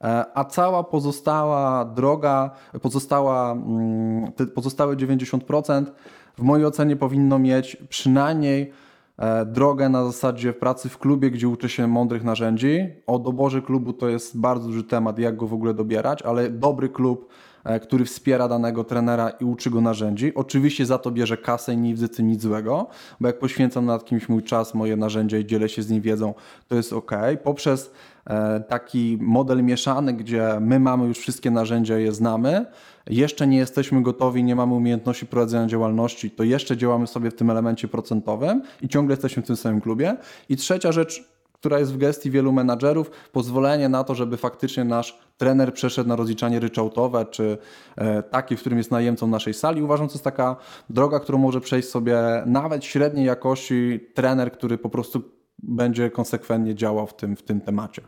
e, 0.00 0.24
a 0.34 0.44
cała 0.44 0.84
pozostała 0.84 1.84
droga, 1.84 2.50
pozostała, 2.82 3.52
mm, 3.52 4.32
te 4.32 4.46
pozostałe 4.46 4.96
90% 4.96 5.92
w 6.38 6.42
mojej 6.42 6.66
ocenie 6.66 6.96
powinno 6.96 7.38
mieć 7.38 7.76
przynajmniej 7.88 8.72
e, 9.18 9.46
drogę 9.46 9.88
na 9.88 10.04
zasadzie 10.04 10.52
pracy 10.52 10.88
w 10.88 10.98
klubie, 10.98 11.30
gdzie 11.30 11.48
uczy 11.48 11.68
się 11.68 11.86
mądrych 11.86 12.24
narzędzi. 12.24 12.88
O 13.06 13.18
doborze 13.18 13.62
klubu 13.62 13.92
to 13.92 14.08
jest 14.08 14.40
bardzo 14.40 14.66
duży 14.66 14.84
temat, 14.84 15.18
jak 15.18 15.36
go 15.36 15.46
w 15.46 15.54
ogóle 15.54 15.74
dobierać, 15.74 16.22
ale 16.22 16.50
dobry 16.50 16.88
klub, 16.88 17.28
e, 17.28 17.47
który 17.82 18.04
wspiera 18.04 18.48
danego 18.48 18.84
trenera 18.84 19.30
i 19.30 19.44
uczy 19.44 19.70
go 19.70 19.80
narzędzi. 19.80 20.34
Oczywiście 20.34 20.86
za 20.86 20.98
to 20.98 21.10
bierze 21.10 21.36
kasę 21.36 21.74
i 21.74 21.76
nie 21.76 21.90
widzę 21.90 22.08
tym 22.08 22.28
nic 22.28 22.42
złego, 22.42 22.86
bo 23.20 23.26
jak 23.26 23.38
poświęcam 23.38 23.86
nad 23.86 24.04
kimś 24.04 24.28
mój 24.28 24.42
czas, 24.42 24.74
moje 24.74 24.96
narzędzia 24.96 25.38
i 25.38 25.46
dzielę 25.46 25.68
się 25.68 25.82
z 25.82 25.90
nim 25.90 26.02
wiedzą, 26.02 26.34
to 26.68 26.74
jest 26.76 26.92
ok. 26.92 27.12
Poprzez 27.44 27.90
e, 28.26 28.60
taki 28.60 29.18
model 29.20 29.64
mieszany, 29.64 30.12
gdzie 30.12 30.58
my 30.60 30.80
mamy 30.80 31.06
już 31.06 31.18
wszystkie 31.18 31.50
narzędzia 31.50 31.98
je 31.98 32.12
znamy, 32.12 32.66
jeszcze 33.06 33.46
nie 33.46 33.58
jesteśmy 33.58 34.02
gotowi, 34.02 34.44
nie 34.44 34.56
mamy 34.56 34.74
umiejętności 34.74 35.26
prowadzenia 35.26 35.66
działalności, 35.66 36.30
to 36.30 36.44
jeszcze 36.44 36.76
działamy 36.76 37.06
sobie 37.06 37.30
w 37.30 37.34
tym 37.34 37.50
elemencie 37.50 37.88
procentowym 37.88 38.62
i 38.82 38.88
ciągle 38.88 39.12
jesteśmy 39.12 39.42
w 39.42 39.46
tym 39.46 39.56
samym 39.56 39.80
klubie. 39.80 40.16
I 40.48 40.56
trzecia 40.56 40.92
rzecz, 40.92 41.37
która 41.60 41.78
jest 41.78 41.94
w 41.94 41.98
gestii 41.98 42.30
wielu 42.30 42.52
menadżerów, 42.52 43.10
pozwolenie 43.32 43.88
na 43.88 44.04
to, 44.04 44.14
żeby 44.14 44.36
faktycznie 44.36 44.84
nasz 44.84 45.18
trener 45.36 45.74
przeszedł 45.74 46.08
na 46.08 46.16
rozliczanie 46.16 46.60
ryczałtowe, 46.60 47.26
czy 47.30 47.58
e, 47.96 48.22
takie, 48.22 48.56
w 48.56 48.60
którym 48.60 48.78
jest 48.78 48.90
najemcą 48.90 49.26
naszej 49.26 49.54
sali. 49.54 49.82
Uważam, 49.82 50.06
że 50.06 50.08
to 50.08 50.14
jest 50.14 50.24
taka 50.24 50.56
droga, 50.90 51.20
którą 51.20 51.38
może 51.38 51.60
przejść 51.60 51.88
sobie 51.88 52.18
nawet 52.46 52.84
średniej 52.84 53.26
jakości 53.26 54.00
trener, 54.14 54.52
który 54.52 54.78
po 54.78 54.88
prostu 54.88 55.22
będzie 55.58 56.10
konsekwentnie 56.10 56.74
działał 56.74 57.06
w 57.06 57.16
tym, 57.16 57.36
w 57.36 57.42
tym 57.42 57.60
temacie. 57.60 58.02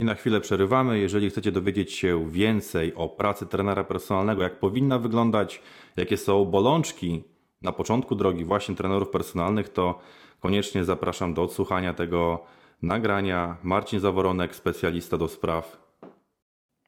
I 0.00 0.04
na 0.04 0.14
chwilę 0.14 0.40
przerywamy. 0.40 0.98
Jeżeli 0.98 1.30
chcecie 1.30 1.52
dowiedzieć 1.52 1.92
się 1.92 2.30
więcej 2.30 2.94
o 2.94 3.08
pracy 3.08 3.46
trenera 3.46 3.84
personalnego, 3.84 4.42
jak 4.42 4.58
powinna 4.58 4.98
wyglądać, 4.98 5.62
jakie 5.96 6.16
są 6.16 6.44
bolączki 6.44 7.24
na 7.62 7.72
początku 7.72 8.14
drogi 8.14 8.44
właśnie 8.44 8.74
trenerów 8.74 9.08
personalnych, 9.08 9.68
to 9.68 9.98
koniecznie 10.40 10.84
zapraszam 10.84 11.34
do 11.34 11.42
odsłuchania 11.42 11.94
tego 11.94 12.44
nagrania. 12.82 13.56
Marcin 13.62 14.00
Zaworonek, 14.00 14.54
specjalista 14.54 15.18
do 15.18 15.28
spraw. 15.28 15.82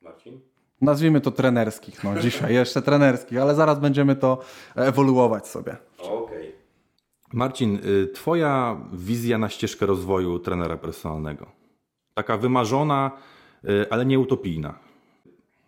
Marcin? 0.03 0.41
Nazwijmy 0.81 1.21
to 1.21 1.31
trenerskich, 1.31 2.05
no 2.05 2.21
dzisiaj 2.21 2.55
jeszcze 2.55 2.83
trenerskich, 2.83 3.39
ale 3.39 3.55
zaraz 3.55 3.81
będziemy 3.81 4.17
to 4.17 4.39
ewoluować 4.75 5.49
sobie. 5.49 5.77
Okej. 5.99 6.53
Marcin, 7.33 7.79
y, 7.85 8.09
Twoja 8.15 8.81
wizja 8.93 9.39
na 9.39 9.49
ścieżkę 9.49 9.87
rozwoju 9.87 10.39
trenera 10.39 10.77
personalnego. 10.77 11.47
Taka 12.15 12.37
wymarzona, 12.37 13.11
y, 13.65 13.91
ale 13.91 14.07
nie 14.07 14.19
utopijna. 14.19 14.79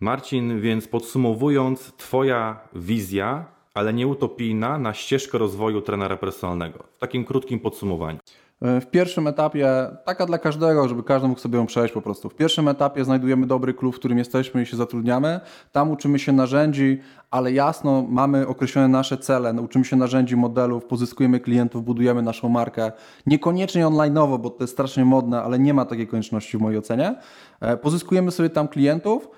Marcin, 0.00 0.60
więc 0.60 0.88
podsumowując, 0.88 1.92
Twoja 1.96 2.60
wizja, 2.74 3.44
ale 3.74 3.92
nie 3.92 4.06
utopijna 4.06 4.78
na 4.78 4.94
ścieżkę 4.94 5.38
rozwoju 5.38 5.82
trenera 5.82 6.16
personalnego. 6.16 6.84
W 6.96 6.98
takim 6.98 7.24
krótkim 7.24 7.60
podsumowaniu. 7.60 8.18
E, 8.62 8.80
w 8.80 8.86
pierwszym 8.86 9.26
etapie, 9.26 9.68
taka 10.04 10.26
dla 10.26 10.38
każdego, 10.38 10.88
żeby 10.88 11.02
każdy 11.02 11.28
mógł 11.28 11.40
sobie 11.40 11.58
ją 11.58 11.66
przejść 11.66 11.94
po 11.94 12.02
prostu. 12.02 12.28
W 12.28 12.34
pierwszym 12.34 12.68
etapie 12.68 13.04
znajdujemy 13.04 13.46
dobry 13.46 13.74
klub, 13.74 13.96
w 13.96 13.98
którym 13.98 14.18
jesteśmy 14.18 14.62
i 14.62 14.66
się 14.66 14.76
zatrudniamy. 14.76 15.40
Tam 15.72 15.90
uczymy 15.90 16.18
się 16.18 16.32
narzędzi, 16.32 17.00
ale 17.30 17.52
jasno 17.52 18.06
mamy 18.08 18.46
określone 18.46 18.88
nasze 18.88 19.18
cele. 19.18 19.52
Uczymy 19.52 19.84
się 19.84 19.96
narzędzi, 19.96 20.36
modelów, 20.36 20.84
pozyskujemy 20.84 21.40
klientów, 21.40 21.84
budujemy 21.84 22.22
naszą 22.22 22.48
markę. 22.48 22.92
Niekoniecznie 23.26 23.86
online'owo, 23.86 24.38
bo 24.38 24.50
to 24.50 24.64
jest 24.64 24.72
strasznie 24.72 25.04
modne, 25.04 25.42
ale 25.42 25.58
nie 25.58 25.74
ma 25.74 25.84
takiej 25.84 26.06
konieczności 26.06 26.58
w 26.58 26.60
mojej 26.60 26.78
ocenie. 26.78 27.14
E, 27.60 27.76
pozyskujemy 27.76 28.30
sobie 28.30 28.50
tam 28.50 28.68
klientów 28.68 29.28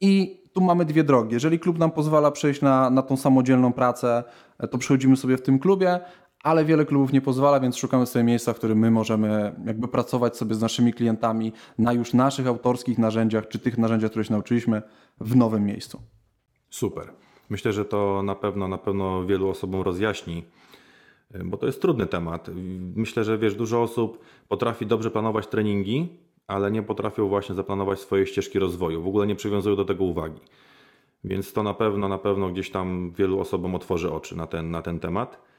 i 0.00 0.40
tu 0.52 0.60
mamy 0.60 0.84
dwie 0.84 1.04
drogi. 1.04 1.34
Jeżeli 1.34 1.58
klub 1.58 1.78
nam 1.78 1.90
pozwala 1.90 2.30
przejść 2.30 2.62
na, 2.62 2.90
na 2.90 3.02
tą 3.02 3.16
samodzielną 3.16 3.72
pracę, 3.72 4.24
e, 4.58 4.68
to 4.68 4.78
przechodzimy 4.78 5.16
sobie 5.16 5.36
w 5.36 5.42
tym 5.42 5.58
klubie, 5.58 6.00
ale 6.42 6.64
wiele 6.64 6.84
klubów 6.84 7.12
nie 7.12 7.20
pozwala, 7.20 7.60
więc 7.60 7.76
szukamy 7.76 8.06
sobie 8.06 8.24
miejsca, 8.24 8.52
w 8.52 8.56
którym 8.56 8.78
my 8.78 8.90
możemy 8.90 9.54
jakby 9.66 9.88
pracować 9.88 10.36
sobie 10.36 10.54
z 10.54 10.60
naszymi 10.60 10.92
klientami 10.92 11.52
na 11.78 11.92
już 11.92 12.14
naszych 12.14 12.46
autorskich 12.46 12.98
narzędziach, 12.98 13.48
czy 13.48 13.58
tych 13.58 13.78
narzędziach, 13.78 14.10
które 14.10 14.24
się 14.24 14.32
nauczyliśmy 14.32 14.82
w 15.20 15.36
nowym 15.36 15.64
miejscu. 15.64 16.02
Super. 16.70 17.12
Myślę, 17.50 17.72
że 17.72 17.84
to 17.84 18.22
na 18.22 18.34
pewno, 18.34 18.68
na 18.68 18.78
pewno 18.78 19.26
wielu 19.26 19.48
osobom 19.48 19.82
rozjaśni, 19.82 20.44
bo 21.44 21.56
to 21.56 21.66
jest 21.66 21.82
trudny 21.82 22.06
temat. 22.06 22.50
Myślę, 22.94 23.24
że 23.24 23.38
wiesz, 23.38 23.54
dużo 23.54 23.82
osób 23.82 24.24
potrafi 24.48 24.86
dobrze 24.86 25.10
planować 25.10 25.46
treningi, 25.46 26.08
ale 26.46 26.70
nie 26.70 26.82
potrafią 26.82 27.28
właśnie 27.28 27.54
zaplanować 27.54 28.00
swojej 28.00 28.26
ścieżki 28.26 28.58
rozwoju. 28.58 29.02
W 29.02 29.06
ogóle 29.06 29.26
nie 29.26 29.34
przywiązują 29.34 29.76
do 29.76 29.84
tego 29.84 30.04
uwagi. 30.04 30.40
Więc 31.24 31.52
to 31.52 31.62
na 31.62 31.74
pewno, 31.74 32.08
na 32.08 32.18
pewno 32.18 32.48
gdzieś 32.48 32.70
tam 32.70 33.12
wielu 33.12 33.40
osobom 33.40 33.74
otworzy 33.74 34.12
oczy 34.12 34.36
na 34.36 34.46
ten, 34.46 34.70
na 34.70 34.82
ten 34.82 35.00
temat. 35.00 35.49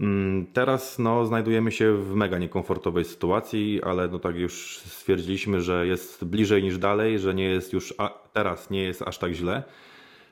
Mm, 0.00 0.46
teraz 0.46 0.98
no, 0.98 1.26
znajdujemy 1.26 1.72
się 1.72 1.96
w 1.96 2.14
mega 2.14 2.38
niekomfortowej 2.38 3.04
sytuacji, 3.04 3.82
ale 3.82 4.08
no 4.08 4.18
tak 4.18 4.36
już 4.36 4.78
stwierdziliśmy, 4.78 5.60
że 5.60 5.86
jest 5.86 6.24
bliżej 6.24 6.62
niż 6.62 6.78
dalej, 6.78 7.18
że 7.18 7.34
nie 7.34 7.44
jest 7.44 7.72
już 7.72 7.94
a, 7.98 8.08
teraz 8.32 8.70
nie 8.70 8.82
jest 8.82 9.02
aż 9.02 9.18
tak 9.18 9.32
źle. 9.32 9.62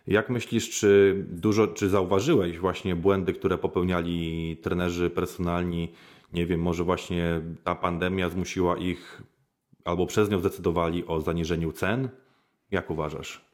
Jak 0.07 0.31
myślisz, 0.31 0.70
czy 0.70 1.16
dużo, 1.29 1.66
czy 1.66 1.88
zauważyłeś 1.88 2.59
właśnie 2.59 2.96
błędy, 2.96 3.33
które 3.33 3.59
popełniali 3.59 4.57
trenerzy 4.62 5.11
personalni? 5.11 5.92
Nie 6.33 6.46
wiem, 6.46 6.61
może 6.61 6.85
właśnie 6.85 7.40
ta 7.64 7.75
pandemia 7.75 8.29
zmusiła 8.29 8.77
ich 8.77 9.23
albo 9.85 10.07
przez 10.07 10.31
nią 10.31 10.38
zdecydowali 10.38 11.07
o 11.07 11.20
zaniżeniu 11.20 11.73
cen? 11.73 12.09
Jak 12.70 12.90
uważasz? 12.90 13.49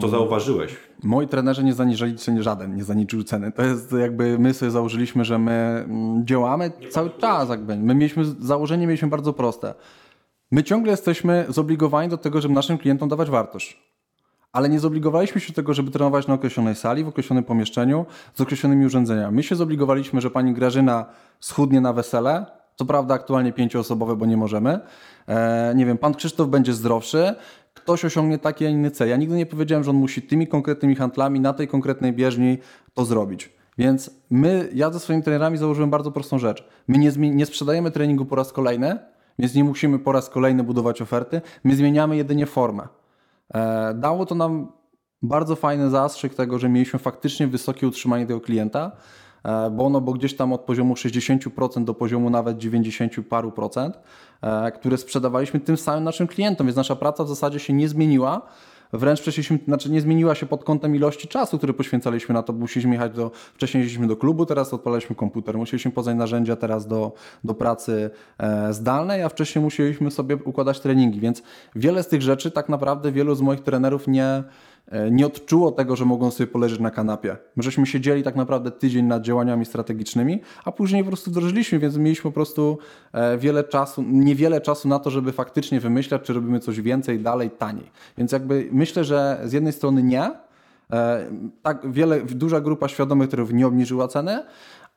Co 0.00 0.08
zauważyłeś? 0.08 0.76
Moi 1.02 1.28
trenerzy 1.28 1.64
nie 1.64 1.74
zaniżyli 1.74 2.16
ceny, 2.16 2.42
żaden 2.42 2.76
nie 2.76 2.84
zaniżył 2.84 3.22
ceny. 3.22 3.52
To 3.52 3.62
jest 3.62 3.92
jakby 3.92 4.38
my 4.38 4.54
sobie 4.54 4.70
założyliśmy, 4.70 5.24
że 5.24 5.38
my 5.38 5.84
mm, 5.88 6.26
działamy 6.26 6.72
nie 6.80 6.88
cały 6.88 7.10
czas. 7.10 7.48
Jakby. 7.48 7.76
My 7.76 7.94
mieliśmy, 7.94 8.24
założenie 8.24 8.86
mieliśmy 8.86 9.08
bardzo 9.08 9.32
proste. 9.32 9.74
My 10.50 10.62
ciągle 10.62 10.90
jesteśmy 10.90 11.46
zobligowani 11.48 12.08
do 12.08 12.18
tego, 12.18 12.40
żeby 12.40 12.54
naszym 12.54 12.78
klientom 12.78 13.08
dawać 13.08 13.30
wartość. 13.30 13.82
Ale 14.52 14.68
nie 14.68 14.80
zobligowaliśmy 14.80 15.40
się 15.40 15.48
do 15.48 15.54
tego, 15.54 15.74
żeby 15.74 15.90
trenować 15.90 16.26
na 16.26 16.34
określonej 16.34 16.74
sali, 16.74 17.04
w 17.04 17.08
określonym 17.08 17.44
pomieszczeniu, 17.44 18.06
z 18.34 18.40
określonymi 18.40 18.86
urządzeniami. 18.86 19.36
My 19.36 19.42
się 19.42 19.56
zobligowaliśmy, 19.56 20.20
że 20.20 20.30
pani 20.30 20.54
Grażyna 20.54 21.06
schudnie 21.40 21.80
na 21.80 21.92
wesele, 21.92 22.46
co 22.76 22.84
prawda 22.84 23.14
aktualnie 23.14 23.52
pięcioosobowe, 23.52 24.16
bo 24.16 24.26
nie 24.26 24.36
możemy. 24.36 24.80
E, 25.28 25.72
nie 25.76 25.86
wiem, 25.86 25.98
pan 25.98 26.14
Krzysztof 26.14 26.48
będzie 26.48 26.72
zdrowszy, 26.72 27.34
ktoś 27.88 28.04
osiągnie 28.04 28.38
taki, 28.38 28.66
a 28.66 28.68
inny 28.68 28.90
cel. 28.90 29.08
Ja 29.08 29.16
nigdy 29.16 29.36
nie 29.36 29.46
powiedziałem, 29.46 29.84
że 29.84 29.90
on 29.90 29.96
musi 29.96 30.22
tymi 30.22 30.46
konkretnymi 30.46 30.96
handlami 30.96 31.40
na 31.40 31.52
tej 31.52 31.68
konkretnej 31.68 32.12
bieżni 32.12 32.58
to 32.94 33.04
zrobić. 33.04 33.52
Więc 33.78 34.10
my, 34.30 34.68
ja 34.74 34.90
ze 34.90 35.00
swoimi 35.00 35.22
trenerami 35.22 35.58
założyłem 35.58 35.90
bardzo 35.90 36.12
prostą 36.12 36.38
rzecz. 36.38 36.68
My 36.88 36.98
nie, 36.98 37.10
nie 37.16 37.46
sprzedajemy 37.46 37.90
treningu 37.90 38.24
po 38.24 38.36
raz 38.36 38.52
kolejny, 38.52 38.98
więc 39.38 39.54
nie 39.54 39.64
musimy 39.64 39.98
po 39.98 40.12
raz 40.12 40.30
kolejny 40.30 40.64
budować 40.64 41.02
oferty. 41.02 41.40
My 41.64 41.76
zmieniamy 41.76 42.16
jedynie 42.16 42.46
formę. 42.46 42.88
E, 43.54 43.94
dało 43.94 44.26
to 44.26 44.34
nam 44.34 44.72
bardzo 45.22 45.56
fajny 45.56 45.90
zastrzyk 45.90 46.34
tego, 46.34 46.58
że 46.58 46.68
mieliśmy 46.68 46.98
faktycznie 46.98 47.46
wysokie 47.46 47.88
utrzymanie 47.88 48.26
tego 48.26 48.40
klienta, 48.40 48.92
bo 49.70 49.86
ono 49.86 50.00
bo 50.00 50.12
gdzieś 50.12 50.36
tam 50.36 50.52
od 50.52 50.60
poziomu 50.60 50.94
60% 50.94 51.84
do 51.84 51.94
poziomu 51.94 52.30
nawet 52.30 52.58
90 52.58 53.12
paru 53.28 53.52
procent, 53.52 53.98
e, 54.42 54.72
które 54.72 54.96
sprzedawaliśmy 54.96 55.60
tym 55.60 55.76
samym 55.76 56.04
naszym 56.04 56.26
klientom, 56.26 56.66
więc 56.66 56.76
nasza 56.76 56.96
praca 56.96 57.24
w 57.24 57.28
zasadzie 57.28 57.58
się 57.58 57.72
nie 57.72 57.88
zmieniła. 57.88 58.42
Wręcz 58.92 59.20
przeszliśmy, 59.20 59.58
znaczy 59.64 59.90
nie 59.90 60.00
zmieniła 60.00 60.34
się 60.34 60.46
pod 60.46 60.64
kątem 60.64 60.96
ilości 60.96 61.28
czasu, 61.28 61.58
który 61.58 61.74
poświęcaliśmy 61.74 62.34
na 62.34 62.42
to. 62.42 62.52
Musieliśmy 62.52 62.92
jechać 62.92 63.12
do, 63.12 63.30
wcześniej 63.54 63.80
jeździliśmy 63.80 64.06
do 64.06 64.16
klubu, 64.16 64.46
teraz 64.46 64.74
odpalaliśmy 64.74 65.16
komputer. 65.16 65.56
Musieliśmy 65.58 65.90
poznać 65.90 66.16
narzędzia 66.16 66.56
teraz 66.56 66.86
do, 66.86 67.12
do 67.44 67.54
pracy 67.54 68.10
e, 68.38 68.72
zdalnej, 68.72 69.22
a 69.22 69.28
wcześniej 69.28 69.64
musieliśmy 69.64 70.10
sobie 70.10 70.36
układać 70.36 70.80
treningi, 70.80 71.20
więc 71.20 71.42
wiele 71.76 72.02
z 72.02 72.08
tych 72.08 72.22
rzeczy 72.22 72.50
tak 72.50 72.68
naprawdę 72.68 73.12
wielu 73.12 73.34
z 73.34 73.40
moich 73.40 73.60
trenerów 73.60 74.08
nie, 74.08 74.42
E, 74.77 74.77
nie 75.10 75.26
odczuło 75.26 75.72
tego, 75.72 75.96
że 75.96 76.04
mogą 76.04 76.30
sobie 76.30 76.46
poleżeć 76.46 76.80
na 76.80 76.90
kanapie. 76.90 77.36
My 77.56 77.62
żeśmy 77.62 77.86
siedzieli 77.86 78.22
tak 78.22 78.36
naprawdę 78.36 78.70
tydzień 78.70 79.06
nad 79.06 79.22
działaniami 79.22 79.64
strategicznymi, 79.64 80.40
a 80.64 80.72
później 80.72 81.04
po 81.04 81.08
prostu 81.08 81.30
wdrożyliśmy, 81.30 81.78
więc 81.78 81.96
mieliśmy 81.96 82.22
po 82.22 82.34
prostu 82.34 82.78
e, 83.12 83.38
wiele 83.38 83.64
czasu, 83.64 84.02
niewiele 84.02 84.60
czasu 84.60 84.88
na 84.88 84.98
to, 84.98 85.10
żeby 85.10 85.32
faktycznie 85.32 85.80
wymyślać, 85.80 86.22
czy 86.22 86.32
robimy 86.32 86.60
coś 86.60 86.80
więcej, 86.80 87.18
dalej, 87.18 87.50
taniej. 87.50 87.90
Więc 88.18 88.32
jakby 88.32 88.68
myślę, 88.72 89.04
że 89.04 89.40
z 89.44 89.52
jednej 89.52 89.72
strony 89.72 90.02
nie, 90.02 90.30
e, 90.92 91.26
tak 91.62 91.92
wiele, 91.92 92.20
duża 92.20 92.60
grupa 92.60 92.88
świadomych, 92.88 93.28
których 93.28 93.52
nie 93.52 93.66
obniżyła 93.66 94.08
ceny, 94.08 94.42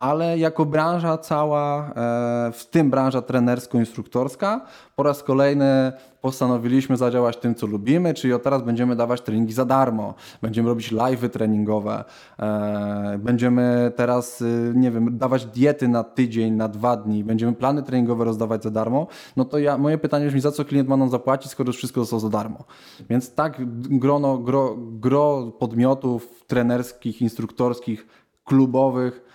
ale 0.01 0.37
jako 0.37 0.65
branża 0.65 1.17
cała, 1.17 1.89
e, 1.89 2.51
w 2.51 2.65
tym 2.71 2.89
branża 2.89 3.21
trenersko-instruktorska, 3.21 4.61
po 4.95 5.03
raz 5.03 5.23
kolejny 5.23 5.91
postanowiliśmy 6.21 6.97
zadziałać 6.97 7.37
tym, 7.37 7.55
co 7.55 7.67
lubimy, 7.67 8.13
czyli 8.13 8.33
od 8.33 8.43
teraz 8.43 8.61
będziemy 8.61 8.95
dawać 8.95 9.21
treningi 9.21 9.53
za 9.53 9.65
darmo, 9.65 10.13
będziemy 10.41 10.69
robić 10.69 10.91
live'y 10.91 11.29
treningowe, 11.29 12.03
e, 12.39 13.17
będziemy 13.17 13.91
teraz, 13.95 14.41
y, 14.41 14.73
nie 14.75 14.91
wiem, 14.91 15.17
dawać 15.17 15.45
diety 15.45 15.87
na 15.87 16.03
tydzień, 16.03 16.53
na 16.53 16.67
dwa 16.67 16.97
dni, 16.97 17.23
będziemy 17.23 17.53
plany 17.53 17.83
treningowe 17.83 18.25
rozdawać 18.25 18.63
za 18.63 18.71
darmo, 18.71 19.07
no 19.37 19.45
to 19.45 19.59
ja, 19.59 19.77
moje 19.77 19.97
pytanie 19.97 20.27
brzmi, 20.27 20.41
za 20.41 20.51
co 20.51 20.65
klient 20.65 20.89
ma 20.89 20.97
nam 20.97 21.09
zapłacić, 21.09 21.51
skoro 21.51 21.69
już 21.69 21.77
wszystko 21.77 21.99
zostało 21.99 22.19
za 22.19 22.29
darmo. 22.29 22.63
Więc 23.09 23.33
tak 23.33 23.57
grono, 23.99 24.37
gro, 24.37 24.75
gro 24.77 25.51
podmiotów 25.59 26.43
trenerskich, 26.47 27.21
instruktorskich, 27.21 28.07
klubowych, 28.45 29.30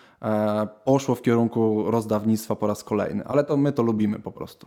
poszło 0.85 1.15
w 1.15 1.23
kierunku 1.23 1.91
rozdawnictwa 1.91 2.57
po 2.57 2.67
raz 2.67 2.85
kolejny, 2.85 3.25
ale 3.25 3.45
to 3.45 3.57
my 3.57 3.73
to 3.73 3.83
lubimy 3.83 4.19
po 4.19 4.33
prostu. 4.33 4.67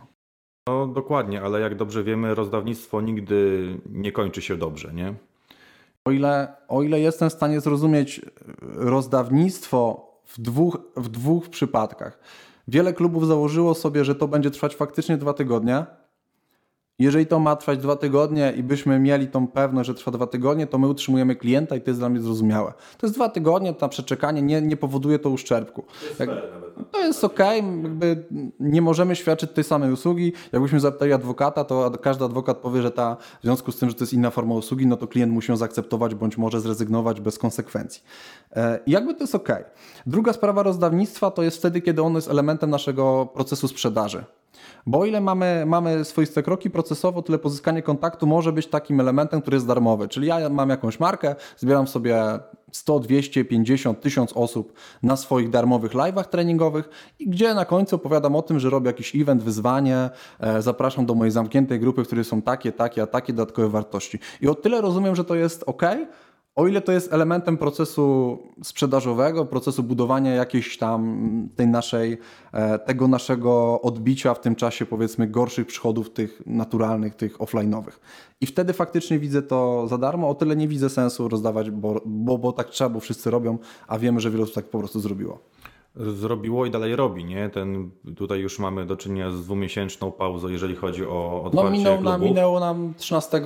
No 0.68 0.86
dokładnie, 0.86 1.42
ale 1.42 1.60
jak 1.60 1.74
dobrze 1.74 2.04
wiemy, 2.04 2.34
rozdawnictwo 2.34 3.00
nigdy 3.00 3.80
nie 3.86 4.12
kończy 4.12 4.42
się 4.42 4.56
dobrze, 4.56 4.94
nie? 4.94 5.14
O 6.04 6.10
ile, 6.10 6.54
o 6.68 6.82
ile 6.82 7.00
jestem 7.00 7.30
w 7.30 7.32
stanie 7.32 7.60
zrozumieć 7.60 8.20
rozdawnictwo 8.62 10.10
w 10.24 10.40
dwóch, 10.40 10.78
w 10.96 11.08
dwóch 11.08 11.48
przypadkach. 11.48 12.18
Wiele 12.68 12.92
klubów 12.92 13.26
założyło 13.26 13.74
sobie, 13.74 14.04
że 14.04 14.14
to 14.14 14.28
będzie 14.28 14.50
trwać 14.50 14.76
faktycznie 14.76 15.16
dwa 15.16 15.32
tygodnie, 15.32 15.86
jeżeli 17.00 17.26
to 17.26 17.40
ma 17.40 17.56
trwać 17.56 17.78
dwa 17.78 17.96
tygodnie 17.96 18.52
i 18.56 18.62
byśmy 18.62 18.98
mieli 18.98 19.28
tą 19.28 19.48
pewność, 19.48 19.86
że 19.86 19.94
trwa 19.94 20.10
dwa 20.10 20.26
tygodnie, 20.26 20.66
to 20.66 20.78
my 20.78 20.88
utrzymujemy 20.88 21.36
klienta 21.36 21.76
i 21.76 21.80
to 21.80 21.90
jest 21.90 22.00
dla 22.00 22.08
mnie 22.08 22.20
zrozumiałe. 22.20 22.72
To 22.98 23.06
jest 23.06 23.16
dwa 23.16 23.28
tygodnie, 23.28 23.74
to 23.74 23.88
przeczekanie 23.88 24.42
nie, 24.42 24.62
nie 24.62 24.76
powoduje 24.76 25.18
to 25.18 25.30
uszczerbku. 25.30 25.82
To 25.82 26.06
jest, 26.06 26.20
Jak, 26.20 26.28
no. 26.28 26.34
To 26.82 26.98
jest 27.00 27.24
ok, 27.24 27.38
jakby 27.38 28.24
nie 28.60 28.82
możemy 28.82 29.16
świadczyć 29.16 29.50
tej 29.50 29.64
samej 29.64 29.92
usługi. 29.92 30.32
Jakbyśmy 30.52 30.80
zapytali 30.80 31.12
adwokata, 31.12 31.64
to 31.64 31.90
każdy 32.02 32.24
adwokat 32.24 32.58
powie, 32.58 32.82
że 32.82 32.90
ta, 32.90 33.16
w 33.40 33.42
związku 33.42 33.72
z 33.72 33.78
tym, 33.78 33.88
że 33.88 33.94
to 33.94 34.02
jest 34.04 34.12
inna 34.12 34.30
forma 34.30 34.54
usługi, 34.54 34.86
no 34.86 34.96
to 34.96 35.06
klient 35.06 35.32
musi 35.32 35.50
ją 35.50 35.56
zaakceptować 35.56 36.14
bądź 36.14 36.38
może 36.38 36.60
zrezygnować 36.60 37.20
bez 37.20 37.38
konsekwencji. 37.38 38.02
E, 38.56 38.80
jakby 38.86 39.14
to 39.14 39.20
jest 39.20 39.34
ok. 39.34 39.48
Druga 40.06 40.32
sprawa 40.32 40.62
rozdawnictwa 40.62 41.30
to 41.30 41.42
jest 41.42 41.58
wtedy, 41.58 41.80
kiedy 41.80 42.02
ono 42.02 42.18
jest 42.18 42.30
elementem 42.30 42.70
naszego 42.70 43.26
procesu 43.34 43.68
sprzedaży. 43.68 44.24
Bo 44.86 44.98
o 44.98 45.04
ile 45.04 45.20
mamy, 45.20 45.64
mamy 45.66 46.04
swoiste 46.04 46.42
kroki 46.42 46.70
procesowo, 46.70 47.22
tyle 47.22 47.38
pozyskanie 47.38 47.82
kontaktu 47.82 48.26
może 48.26 48.52
być 48.52 48.66
takim 48.66 49.00
elementem, 49.00 49.40
który 49.40 49.56
jest 49.56 49.66
darmowy. 49.66 50.08
Czyli 50.08 50.26
ja 50.26 50.48
mam 50.48 50.70
jakąś 50.70 51.00
markę, 51.00 51.34
zbieram 51.56 51.86
sobie 51.86 52.22
100, 52.72 53.00
200, 53.00 53.44
50, 53.44 54.00
1000 54.00 54.32
osób 54.32 54.72
na 55.02 55.16
swoich 55.16 55.50
darmowych 55.50 55.92
live'ach 55.92 56.24
treningowych 56.24 56.88
i 57.18 57.28
gdzie 57.28 57.54
na 57.54 57.64
końcu 57.64 57.96
opowiadam 57.96 58.36
o 58.36 58.42
tym, 58.42 58.60
że 58.60 58.70
robię 58.70 58.86
jakiś 58.86 59.16
event, 59.16 59.42
wyzwanie, 59.42 60.10
e, 60.40 60.62
zapraszam 60.62 61.06
do 61.06 61.14
mojej 61.14 61.32
zamkniętej 61.32 61.80
grupy, 61.80 62.04
w 62.04 62.06
której 62.06 62.24
są 62.24 62.42
takie, 62.42 62.72
takie, 62.72 63.02
a 63.02 63.06
takie 63.06 63.32
dodatkowe 63.32 63.68
wartości. 63.68 64.18
I 64.40 64.48
o 64.48 64.54
tyle 64.54 64.80
rozumiem, 64.80 65.16
że 65.16 65.24
to 65.24 65.34
jest 65.34 65.64
ok, 65.66 65.82
o 66.60 66.68
ile 66.68 66.80
to 66.80 66.92
jest 66.92 67.12
elementem 67.12 67.56
procesu 67.56 68.38
sprzedażowego, 68.62 69.46
procesu 69.46 69.82
budowania 69.82 70.34
jakiejś 70.34 70.78
tam 70.78 71.48
tej 71.56 71.66
naszej, 71.66 72.18
e, 72.52 72.78
tego 72.78 73.08
naszego 73.08 73.80
odbicia 73.80 74.34
w 74.34 74.40
tym 74.40 74.54
czasie 74.54 74.86
powiedzmy 74.86 75.26
gorszych 75.26 75.66
przychodów 75.66 76.10
tych 76.10 76.42
naturalnych, 76.46 77.14
tych 77.14 77.38
offline'owych. 77.38 78.00
I 78.40 78.46
wtedy 78.46 78.72
faktycznie 78.72 79.18
widzę 79.18 79.42
to 79.42 79.88
za 79.88 79.98
darmo, 79.98 80.28
o 80.28 80.34
tyle 80.34 80.56
nie 80.56 80.68
widzę 80.68 80.90
sensu 80.90 81.28
rozdawać, 81.28 81.70
bo, 81.70 82.00
bo, 82.06 82.38
bo 82.38 82.52
tak 82.52 82.68
trzeba, 82.68 82.90
bo 82.90 83.00
wszyscy 83.00 83.30
robią, 83.30 83.58
a 83.88 83.98
wiemy, 83.98 84.20
że 84.20 84.30
wiele 84.30 84.42
osób 84.42 84.54
tak 84.54 84.64
po 84.64 84.78
prostu 84.78 85.00
zrobiło. 85.00 85.38
Zrobiło 85.96 86.66
i 86.66 86.70
dalej 86.70 86.96
robi, 86.96 87.24
nie? 87.24 87.50
Ten, 87.50 87.90
tutaj 88.16 88.40
już 88.40 88.58
mamy 88.58 88.86
do 88.86 88.96
czynienia 88.96 89.30
z 89.30 89.44
dwumiesięczną 89.44 90.12
pauzą, 90.12 90.48
jeżeli 90.48 90.76
chodzi 90.76 91.04
o 91.06 91.40
No 91.44 91.48
otwarcie 91.48 91.78
minął 91.78 92.02
nam, 92.02 92.22
minęło 92.22 92.60
nam 92.60 92.94
13 92.96 93.42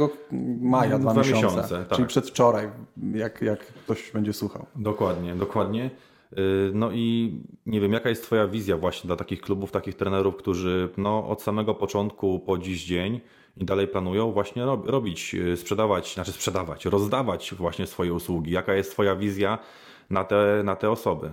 maja, 0.60 0.98
dwa, 0.98 1.12
Dwa 1.12 1.20
miesiące, 1.20 1.46
miesiące, 1.46 1.84
tak. 1.84 1.96
czyli 1.96 2.08
przedwczoraj, 2.08 2.70
jak, 3.14 3.42
jak 3.42 3.66
ktoś 3.66 4.10
będzie 4.12 4.32
słuchał. 4.32 4.66
Dokładnie, 4.76 5.34
dokładnie. 5.34 5.90
Yy, 6.36 6.70
No 6.74 6.90
i 6.92 7.34
nie 7.66 7.80
wiem, 7.80 7.92
jaka 7.92 8.08
jest 8.08 8.22
Twoja 8.22 8.48
wizja 8.48 8.76
właśnie 8.76 9.08
dla 9.08 9.16
takich 9.16 9.40
klubów, 9.40 9.70
takich 9.70 9.96
trenerów, 9.96 10.36
którzy 10.36 10.88
no, 10.96 11.28
od 11.28 11.42
samego 11.42 11.74
początku 11.74 12.40
po 12.40 12.58
dziś 12.58 12.84
dzień 12.84 13.20
i 13.56 13.64
dalej 13.64 13.88
planują 13.88 14.32
właśnie 14.32 14.64
rob, 14.64 14.88
robić, 14.88 15.34
yy, 15.34 15.56
sprzedawać, 15.56 16.14
znaczy 16.14 16.32
sprzedawać, 16.32 16.84
rozdawać 16.84 17.54
właśnie 17.54 17.86
swoje 17.86 18.14
usługi. 18.14 18.52
Jaka 18.52 18.74
jest 18.74 18.90
Twoja 18.90 19.16
wizja 19.16 19.58
na 20.10 20.24
te, 20.24 20.62
na 20.64 20.76
te 20.76 20.90
osoby? 20.90 21.30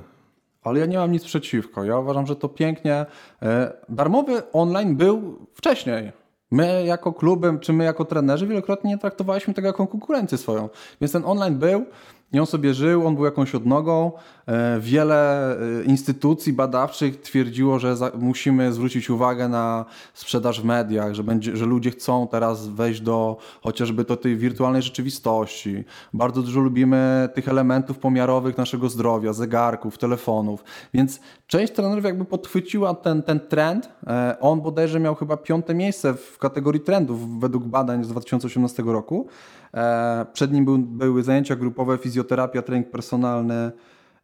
Ale 0.64 0.80
ja 0.80 0.86
nie 0.86 0.98
mam 0.98 1.12
nic 1.12 1.24
przeciwko. 1.24 1.84
Ja 1.84 1.98
uważam, 1.98 2.28
że 2.28 2.36
to 2.36 2.50
pięknie. 2.50 3.06
E, 3.42 3.74
Darmowy 3.90 4.52
online 4.54 4.96
był 4.96 5.40
wcześniej. 5.54 6.12
My 6.52 6.84
jako 6.86 7.14
klubem, 7.14 7.60
czy 7.60 7.74
my 7.74 7.84
jako 7.84 8.06
trenerzy 8.06 8.48
wielokrotnie 8.48 8.90
nie 8.90 8.98
traktowaliśmy 8.98 9.54
tego 9.54 9.68
jako 9.68 9.88
konkurencję 9.88 10.38
swoją. 10.38 10.70
Więc 11.02 11.12
ten 11.12 11.26
online 11.26 11.56
był 11.56 11.86
i 12.34 12.40
on 12.40 12.46
sobie 12.46 12.74
żył, 12.74 13.08
on 13.08 13.16
był 13.16 13.26
jakąś 13.26 13.56
odnogą. 13.56 14.12
E, 14.48 14.80
Wiele 14.80 15.52
e, 15.58 15.84
instytucji 15.84 16.54
badawczych 16.54 17.22
twierdziło, 17.22 17.80
że 17.80 17.96
za, 17.98 18.12
musimy 18.20 18.74
zwrócić 18.74 19.10
uwagę 19.10 19.50
na 19.50 19.86
sprzedaż 20.14 20.62
w 20.62 20.66
mediach, 20.66 21.14
że, 21.14 21.24
będzie, 21.24 21.58
że 21.58 21.66
ludzie 21.66 21.92
chcą 21.92 22.28
teraz 22.28 22.68
wejść 22.68 23.02
do 23.02 23.38
chociażby 23.64 24.04
do 24.04 24.18
tej 24.18 24.38
wirtualnej 24.38 24.82
rzeczywistości. 24.82 25.84
Bardzo 26.14 26.42
dużo 26.42 26.60
lubimy 26.60 27.30
tych 27.34 27.48
elementów 27.48 28.00
pomiarowych 28.00 28.58
naszego 28.58 28.90
zdrowia, 28.90 29.34
zegarków, 29.34 29.98
telefonów. 29.98 30.64
Więc 30.94 31.20
część 31.48 31.74
trenerów 31.74 32.04
jakby 32.04 32.26
podchwyciła 32.26 32.94
ten, 32.94 33.24
ten 33.24 33.40
trend. 33.40 33.90
E, 34.08 34.38
On 34.40 34.62
bodajże 34.62 35.00
miał 35.00 35.16
chyba 35.16 35.38
piąte 35.38 35.74
miejsce 35.74 36.14
w 36.14 36.38
kategorii 36.38 36.82
trendów 36.82 37.40
według 37.40 37.64
badań 37.64 38.04
z 38.04 38.08
2018 38.08 38.84
roku. 38.84 39.28
E, 39.74 40.26
Przed 40.34 40.52
nim 40.52 40.66
był, 40.66 40.78
były 40.78 41.24
zajęcia 41.24 41.56
grupowe, 41.56 41.98
fizjoterapia, 41.98 42.62
trening 42.62 42.92
personalny 42.92 43.72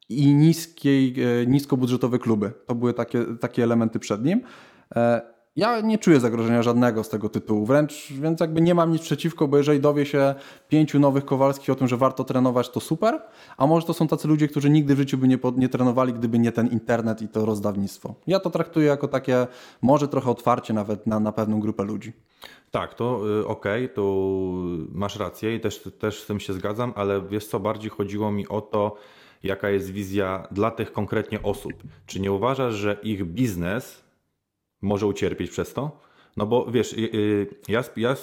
i 0.10 0.34
niskiej, 0.34 1.16
e, 1.42 1.46
niskobudżetowe 1.48 2.20
kluby. 2.20 2.52
To 2.66 2.76
były 2.76 2.94
takie, 2.94 3.26
takie 3.40 3.64
elementy 3.64 4.00
przed 4.00 4.26
nim. 4.26 4.42
Ja 5.58 5.82
nie 5.82 5.98
czuję 5.98 6.20
zagrożenia 6.20 6.64
żadnego 6.64 7.04
z 7.04 7.10
tego 7.10 7.30
tytułu, 7.30 7.66
wręcz, 7.66 8.14
więc 8.14 8.40
jakby 8.40 8.62
nie 8.62 8.76
mam 8.76 8.92
nic 8.92 9.02
przeciwko, 9.02 9.48
bo 9.48 9.58
jeżeli 9.58 9.80
dowie 9.80 10.06
się 10.06 10.36
pięciu 10.70 11.00
nowych 11.00 11.26
Kowalskich 11.26 11.70
o 11.70 11.76
tym, 11.76 11.88
że 11.88 11.98
warto 11.98 12.24
trenować, 12.24 12.70
to 12.70 12.80
super, 12.80 13.22
a 13.58 13.68
może 13.68 13.88
to 13.88 13.94
są 13.94 14.08
tacy 14.08 14.28
ludzie, 14.28 14.48
którzy 14.48 14.70
nigdy 14.70 14.96
w 14.96 14.98
życiu 14.98 15.18
by 15.18 15.28
nie, 15.28 15.38
nie 15.58 15.70
trenowali, 15.70 16.14
gdyby 16.14 16.40
nie 16.40 16.52
ten 16.52 16.68
internet 16.68 17.22
i 17.22 17.28
to 17.28 17.46
rozdawnictwo. 17.46 18.16
Ja 18.28 18.40
to 18.40 18.50
traktuję 18.50 18.88
jako 18.88 19.08
takie, 19.08 19.48
może 19.82 20.08
trochę 20.08 20.32
otwarcie 20.32 20.74
nawet 20.74 21.08
na, 21.08 21.20
na 21.20 21.32
pewną 21.32 21.60
grupę 21.60 21.84
ludzi. 21.84 22.14
Tak, 22.72 22.94
to 22.94 23.22
y, 23.40 23.48
okej, 23.48 23.90
tu 23.90 24.54
masz 24.92 25.16
rację 25.16 25.56
i 25.56 25.60
też, 25.60 25.90
też 26.00 26.24
z 26.24 26.26
tym 26.26 26.40
się 26.40 26.54
zgadzam, 26.54 26.94
ale 26.96 27.22
wiesz 27.22 27.48
co, 27.48 27.60
bardziej 27.60 27.90
chodziło 27.90 28.32
mi 28.32 28.48
o 28.48 28.62
to, 28.62 28.96
jaka 29.44 29.70
jest 29.70 29.92
wizja 29.92 30.48
dla 30.52 30.72
tych 30.72 30.92
konkretnie 30.92 31.44
osób. 31.44 31.74
Czy 32.06 32.20
nie 32.20 32.32
uważasz, 32.32 32.76
że 32.76 32.98
ich 33.04 33.26
biznes 33.26 34.07
może 34.82 35.08
ucierpieć 35.08 35.52
przez 35.52 35.74
to? 35.74 36.00
No 36.38 36.46
bo 36.46 36.66
wiesz, 36.66 36.94
y, 36.94 36.98
y, 36.98 37.48
ja, 37.68 37.84
ja 37.98 38.16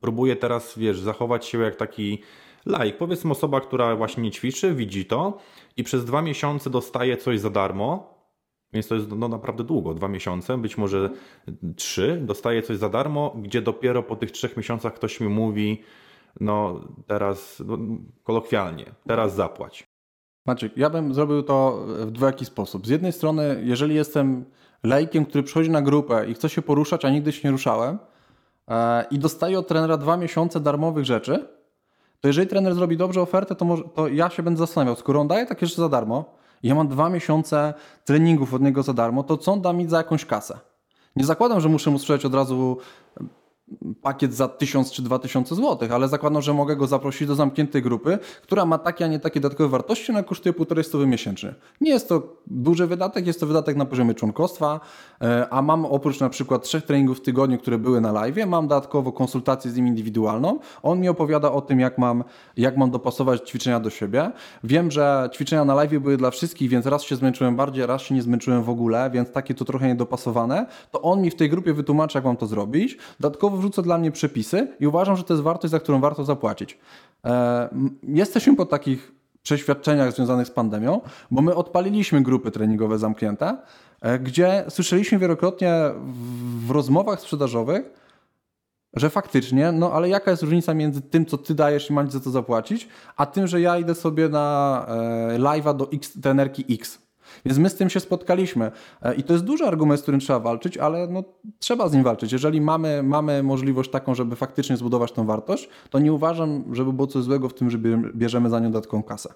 próbuję 0.00 0.36
teraz, 0.36 0.78
wiesz, 0.78 1.00
zachować 1.00 1.46
się 1.46 1.58
jak 1.58 1.76
taki 1.76 2.22
laik. 2.66 2.96
Powiedzmy 2.96 3.30
osoba, 3.30 3.60
która 3.60 3.96
właśnie 3.96 4.22
nie 4.22 4.30
ćwiczy, 4.30 4.74
widzi 4.74 5.04
to 5.04 5.38
i 5.76 5.84
przez 5.84 6.04
dwa 6.04 6.22
miesiące 6.22 6.70
dostaje 6.70 7.16
coś 7.16 7.40
za 7.40 7.50
darmo, 7.50 8.18
więc 8.72 8.88
to 8.88 8.94
jest 8.94 9.08
no, 9.16 9.28
naprawdę 9.28 9.64
długo, 9.64 9.94
dwa 9.94 10.08
miesiące, 10.08 10.58
być 10.58 10.78
może 10.78 11.10
trzy, 11.76 12.20
dostaje 12.24 12.62
coś 12.62 12.76
za 12.76 12.88
darmo, 12.88 13.36
gdzie 13.42 13.62
dopiero 13.62 14.02
po 14.02 14.16
tych 14.16 14.30
trzech 14.30 14.56
miesiącach 14.56 14.94
ktoś 14.94 15.20
mi 15.20 15.28
mówi, 15.28 15.82
no 16.40 16.80
teraz, 17.06 17.62
no, 17.66 17.78
kolokwialnie, 18.22 18.84
teraz 19.06 19.34
zapłać. 19.34 19.86
Maciek, 20.46 20.76
ja 20.76 20.90
bym 20.90 21.14
zrobił 21.14 21.42
to 21.42 21.86
w 21.86 22.10
dwojaki 22.10 22.44
sposób. 22.44 22.86
Z 22.86 22.90
jednej 22.90 23.12
strony, 23.12 23.62
jeżeli 23.64 23.94
jestem 23.94 24.44
laikiem, 24.82 25.26
który 25.26 25.42
przychodzi 25.42 25.70
na 25.70 25.82
grupę 25.82 26.26
i 26.28 26.34
chce 26.34 26.48
się 26.48 26.62
poruszać, 26.62 27.04
a 27.04 27.10
nigdy 27.10 27.32
się 27.32 27.48
nie 27.48 27.52
ruszałem 27.52 27.98
e, 28.68 29.04
i 29.10 29.18
dostaję 29.18 29.58
od 29.58 29.68
trenera 29.68 29.96
dwa 29.96 30.16
miesiące 30.16 30.60
darmowych 30.60 31.04
rzeczy, 31.04 31.48
to 32.20 32.28
jeżeli 32.28 32.46
trener 32.46 32.74
zrobi 32.74 32.96
dobrze 32.96 33.22
ofertę, 33.22 33.54
to, 33.54 33.64
może, 33.64 33.82
to 33.94 34.08
ja 34.08 34.30
się 34.30 34.42
będę 34.42 34.58
zastanawiał, 34.58 34.96
skoro 34.96 35.20
on 35.20 35.28
daje 35.28 35.46
takie 35.46 35.66
rzeczy 35.66 35.80
za 35.80 35.88
darmo 35.88 36.24
i 36.62 36.68
ja 36.68 36.74
mam 36.74 36.88
dwa 36.88 37.10
miesiące 37.10 37.74
treningów 38.04 38.54
od 38.54 38.62
niego 38.62 38.82
za 38.82 38.92
darmo, 38.92 39.22
to 39.22 39.36
co 39.36 39.52
on 39.52 39.60
da 39.60 39.72
mi 39.72 39.88
za 39.88 39.96
jakąś 39.96 40.24
kasę? 40.24 40.58
Nie 41.16 41.24
zakładam, 41.24 41.60
że 41.60 41.68
muszę 41.68 41.90
mu 41.90 41.98
sprzedać 41.98 42.24
od 42.24 42.34
razu 42.34 42.76
pakiet 44.02 44.34
za 44.34 44.48
1000 44.48 44.92
czy 44.92 45.02
2000 45.02 45.54
zł, 45.54 45.88
ale 45.94 46.08
zakładam, 46.08 46.42
że 46.42 46.54
mogę 46.54 46.76
go 46.76 46.86
zaprosić 46.86 47.28
do 47.28 47.34
zamkniętej 47.34 47.82
grupy, 47.82 48.18
która 48.42 48.66
ma 48.66 48.78
takie, 48.78 49.04
a 49.04 49.08
nie 49.08 49.20
takie 49.20 49.40
dodatkowe 49.40 49.68
wartości, 49.68 50.12
ona 50.12 50.22
kosztuje 50.22 50.52
1,5 50.52 50.82
stówy 50.82 51.06
miesięcznie. 51.06 51.54
Nie 51.80 51.90
jest 51.90 52.08
to 52.08 52.36
duży 52.46 52.86
wydatek, 52.86 53.26
jest 53.26 53.40
to 53.40 53.46
wydatek 53.46 53.76
na 53.76 53.84
poziomie 53.84 54.14
członkostwa, 54.14 54.80
e, 55.22 55.48
a 55.50 55.62
mam 55.62 55.84
oprócz 55.84 56.20
na 56.20 56.28
przykład 56.28 56.62
trzech 56.62 56.84
treningów 56.84 57.18
w 57.18 57.20
tygodniu, 57.20 57.58
które 57.58 57.78
były 57.78 58.00
na 58.00 58.12
live, 58.12 58.46
mam 58.46 58.68
dodatkowo 58.68 59.12
konsultację 59.12 59.70
z 59.70 59.76
nim 59.76 59.86
indywidualną. 59.86 60.58
On 60.82 61.00
mi 61.00 61.08
opowiada 61.08 61.52
o 61.52 61.60
tym, 61.60 61.80
jak 61.80 61.98
mam, 61.98 62.24
jak 62.56 62.76
mam 62.76 62.90
dopasować 62.90 63.48
ćwiczenia 63.48 63.80
do 63.80 63.90
siebie. 63.90 64.30
Wiem, 64.64 64.90
że 64.90 65.30
ćwiczenia 65.34 65.64
na 65.64 65.74
live 65.74 65.98
były 65.98 66.16
dla 66.16 66.30
wszystkich, 66.30 66.70
więc 66.70 66.86
raz 66.86 67.02
się 67.02 67.16
zmęczyłem 67.16 67.56
bardziej, 67.56 67.86
raz 67.86 68.02
się 68.02 68.14
nie 68.14 68.22
zmęczyłem 68.22 68.62
w 68.62 68.70
ogóle, 68.70 69.10
więc 69.10 69.30
takie 69.30 69.54
to 69.54 69.64
trochę 69.64 69.88
niedopasowane. 69.88 70.66
To 70.90 71.02
on 71.02 71.22
mi 71.22 71.30
w 71.30 71.34
tej 71.34 71.50
grupie 71.50 71.72
wytłumaczy, 71.72 72.18
jak 72.18 72.24
mam 72.24 72.36
to 72.36 72.46
zrobić. 72.46 72.98
Dodatkowo 73.20 73.57
wrzuca 73.58 73.82
dla 73.82 73.98
mnie 73.98 74.10
przepisy 74.12 74.68
i 74.80 74.86
uważam, 74.86 75.16
że 75.16 75.24
to 75.24 75.34
jest 75.34 75.44
wartość, 75.44 75.70
za 75.70 75.80
którą 75.80 76.00
warto 76.00 76.24
zapłacić. 76.24 76.78
E, 77.24 77.68
Jesteśmy 78.02 78.56
po 78.56 78.66
takich 78.66 79.12
przeświadczeniach 79.42 80.12
związanych 80.12 80.46
z 80.46 80.50
pandemią, 80.50 81.00
bo 81.30 81.42
my 81.42 81.54
odpaliliśmy 81.54 82.22
grupy 82.22 82.50
treningowe 82.50 82.98
zamknięte, 82.98 83.56
e, 84.00 84.18
gdzie 84.18 84.64
słyszeliśmy 84.68 85.18
wielokrotnie 85.18 85.74
w, 86.66 86.70
rozmowach 86.70 87.20
sprzedażowych, 87.20 87.90
że 88.94 89.10
faktycznie, 89.10 89.72
no 89.72 89.92
ale 89.92 90.08
jaka 90.08 90.30
jest 90.30 90.42
różnica 90.42 90.74
między 90.74 91.02
tym, 91.02 91.26
co 91.26 91.38
ty 91.38 91.54
dajesz 91.54 91.90
i 91.90 91.92
mam 91.92 92.10
za 92.10 92.20
to 92.20 92.30
zapłacić, 92.30 92.88
a 93.16 93.26
tym, 93.26 93.46
że 93.46 93.60
ja 93.60 93.78
idę 93.78 93.94
sobie 93.94 94.28
na 94.28 94.86
e, 94.88 95.38
live'a 95.38 95.76
do 95.76 95.92
X, 95.92 96.20
trenerki 96.20 96.64
X. 96.74 97.07
Więc 97.44 97.58
my 97.58 97.70
z 97.70 97.74
tym 97.74 97.90
się 97.90 98.00
spotkaliśmy. 98.00 98.70
E, 99.02 99.14
I 99.14 99.22
to 99.22 99.32
jest 99.32 99.44
duży 99.44 99.64
argument, 99.64 100.00
z 100.00 100.02
którym 100.02 100.20
trzeba 100.20 100.40
walczyć, 100.40 100.78
ale 100.78 101.06
no, 101.06 101.24
trzeba 101.58 101.88
z 101.88 101.92
nim 101.92 102.02
walczyć. 102.02 102.32
Jeżeli 102.32 102.60
mamy, 102.60 103.02
mamy 103.02 103.42
możliwość 103.42 103.90
taką, 103.90 104.14
żeby 104.14 104.36
faktycznie 104.36 104.76
zbudować 104.76 105.12
tą 105.12 105.26
wartość, 105.26 105.68
to 105.90 105.98
nie 105.98 106.12
uważam, 106.12 106.64
żeby 106.72 106.92
było 106.92 107.06
coś 107.06 107.22
złego 107.22 107.48
w 107.48 107.54
tym, 107.54 107.70
że 107.70 107.78
bie- 107.78 108.12
bierzemy 108.14 108.50
za 108.50 108.60
nią 108.60 108.72
dodatkową 108.72 109.02
kasę. 109.02 109.34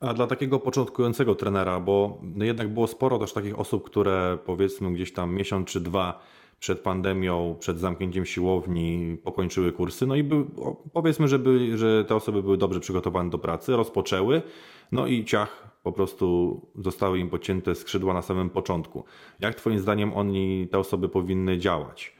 A 0.00 0.14
dla 0.14 0.26
takiego 0.26 0.58
początkującego 0.58 1.34
trenera, 1.34 1.80
bo 1.80 2.18
no 2.22 2.44
jednak 2.44 2.74
było 2.74 2.86
sporo 2.86 3.18
też 3.18 3.32
takich 3.32 3.58
osób, 3.58 3.84
które 3.84 4.38
powiedzmy 4.46 4.92
gdzieś 4.92 5.12
tam 5.12 5.34
miesiąc 5.34 5.68
czy 5.68 5.80
dwa 5.80 6.20
przed 6.60 6.80
pandemią, 6.80 7.56
przed 7.58 7.78
zamknięciem 7.78 8.26
siłowni 8.26 9.16
pokończyły 9.24 9.72
kursy, 9.72 10.06
no 10.06 10.16
i 10.16 10.22
był, 10.24 10.46
powiedzmy, 10.92 11.28
że, 11.28 11.38
by, 11.38 11.78
że 11.78 12.04
te 12.04 12.14
osoby 12.14 12.42
były 12.42 12.58
dobrze 12.58 12.80
przygotowane 12.80 13.30
do 13.30 13.38
pracy, 13.38 13.76
rozpoczęły, 13.76 14.42
no 14.92 15.06
i 15.06 15.24
ciach, 15.24 15.69
po 15.82 15.92
prostu 15.92 16.60
zostały 16.74 17.18
im 17.18 17.30
pocięte 17.30 17.74
skrzydła 17.74 18.14
na 18.14 18.22
samym 18.22 18.50
początku. 18.50 19.04
Jak 19.40 19.54
twoim 19.54 19.78
zdaniem 19.78 20.14
oni, 20.14 20.68
te 20.68 20.78
osoby 20.78 21.08
powinny 21.08 21.58
działać 21.58 22.16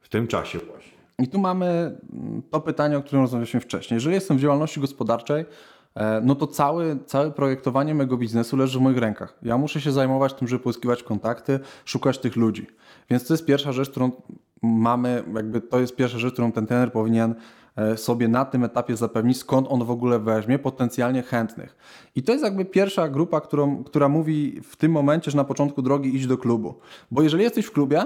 w 0.00 0.08
tym 0.08 0.26
czasie 0.26 0.58
właśnie? 0.58 0.96
I 1.18 1.28
tu 1.28 1.38
mamy 1.38 1.66
mm, 2.12 2.42
to 2.50 2.60
pytanie, 2.60 2.98
o 2.98 3.02
którym 3.02 3.22
rozmawialiśmy 3.22 3.60
wcześniej. 3.60 3.96
Jeżeli 3.96 4.14
jestem 4.14 4.36
w 4.36 4.40
działalności 4.40 4.80
gospodarczej, 4.80 5.44
e, 5.94 6.20
no 6.24 6.34
to 6.34 6.46
cały, 6.46 6.98
całe 7.06 7.30
projektowanie 7.30 7.94
mojego 7.94 8.16
biznesu 8.16 8.56
leży 8.56 8.78
w 8.78 8.82
moich 8.82 8.98
rękach. 8.98 9.38
Ja 9.42 9.58
muszę 9.58 9.80
się 9.80 9.92
zajmować 9.92 10.34
tym, 10.34 10.48
żeby 10.48 10.64
pozyskiwać 10.64 11.02
kontakty, 11.02 11.60
szukać 11.84 12.18
tych 12.18 12.36
ludzi. 12.36 12.66
Więc 13.10 13.26
to 13.26 13.34
jest 13.34 13.46
pierwsza 13.46 13.72
rzecz, 13.72 13.90
którą 13.90 14.10
mamy, 14.62 15.24
jakby 15.34 15.60
to 15.60 15.80
jest 15.80 15.96
pierwsza 15.96 16.18
rzecz, 16.18 16.32
którą 16.32 16.52
ten 16.52 16.66
trener 16.66 16.92
powinien 16.92 17.34
sobie 17.96 18.28
na 18.28 18.44
tym 18.44 18.64
etapie 18.64 18.96
zapewnić, 18.96 19.38
skąd 19.38 19.66
on 19.70 19.84
w 19.84 19.90
ogóle 19.90 20.18
weźmie 20.18 20.58
potencjalnie 20.58 21.22
chętnych. 21.22 21.76
I 22.14 22.22
to 22.22 22.32
jest 22.32 22.44
jakby 22.44 22.64
pierwsza 22.64 23.08
grupa, 23.08 23.40
którą, 23.40 23.84
która 23.84 24.08
mówi 24.08 24.60
w 24.62 24.76
tym 24.76 24.92
momencie, 24.92 25.30
że 25.30 25.36
na 25.36 25.44
początku 25.44 25.82
drogi 25.82 26.16
idź 26.16 26.26
do 26.26 26.38
klubu. 26.38 26.74
Bo 27.10 27.22
jeżeli 27.22 27.42
jesteś 27.42 27.66
w 27.66 27.72
klubie, 27.72 28.04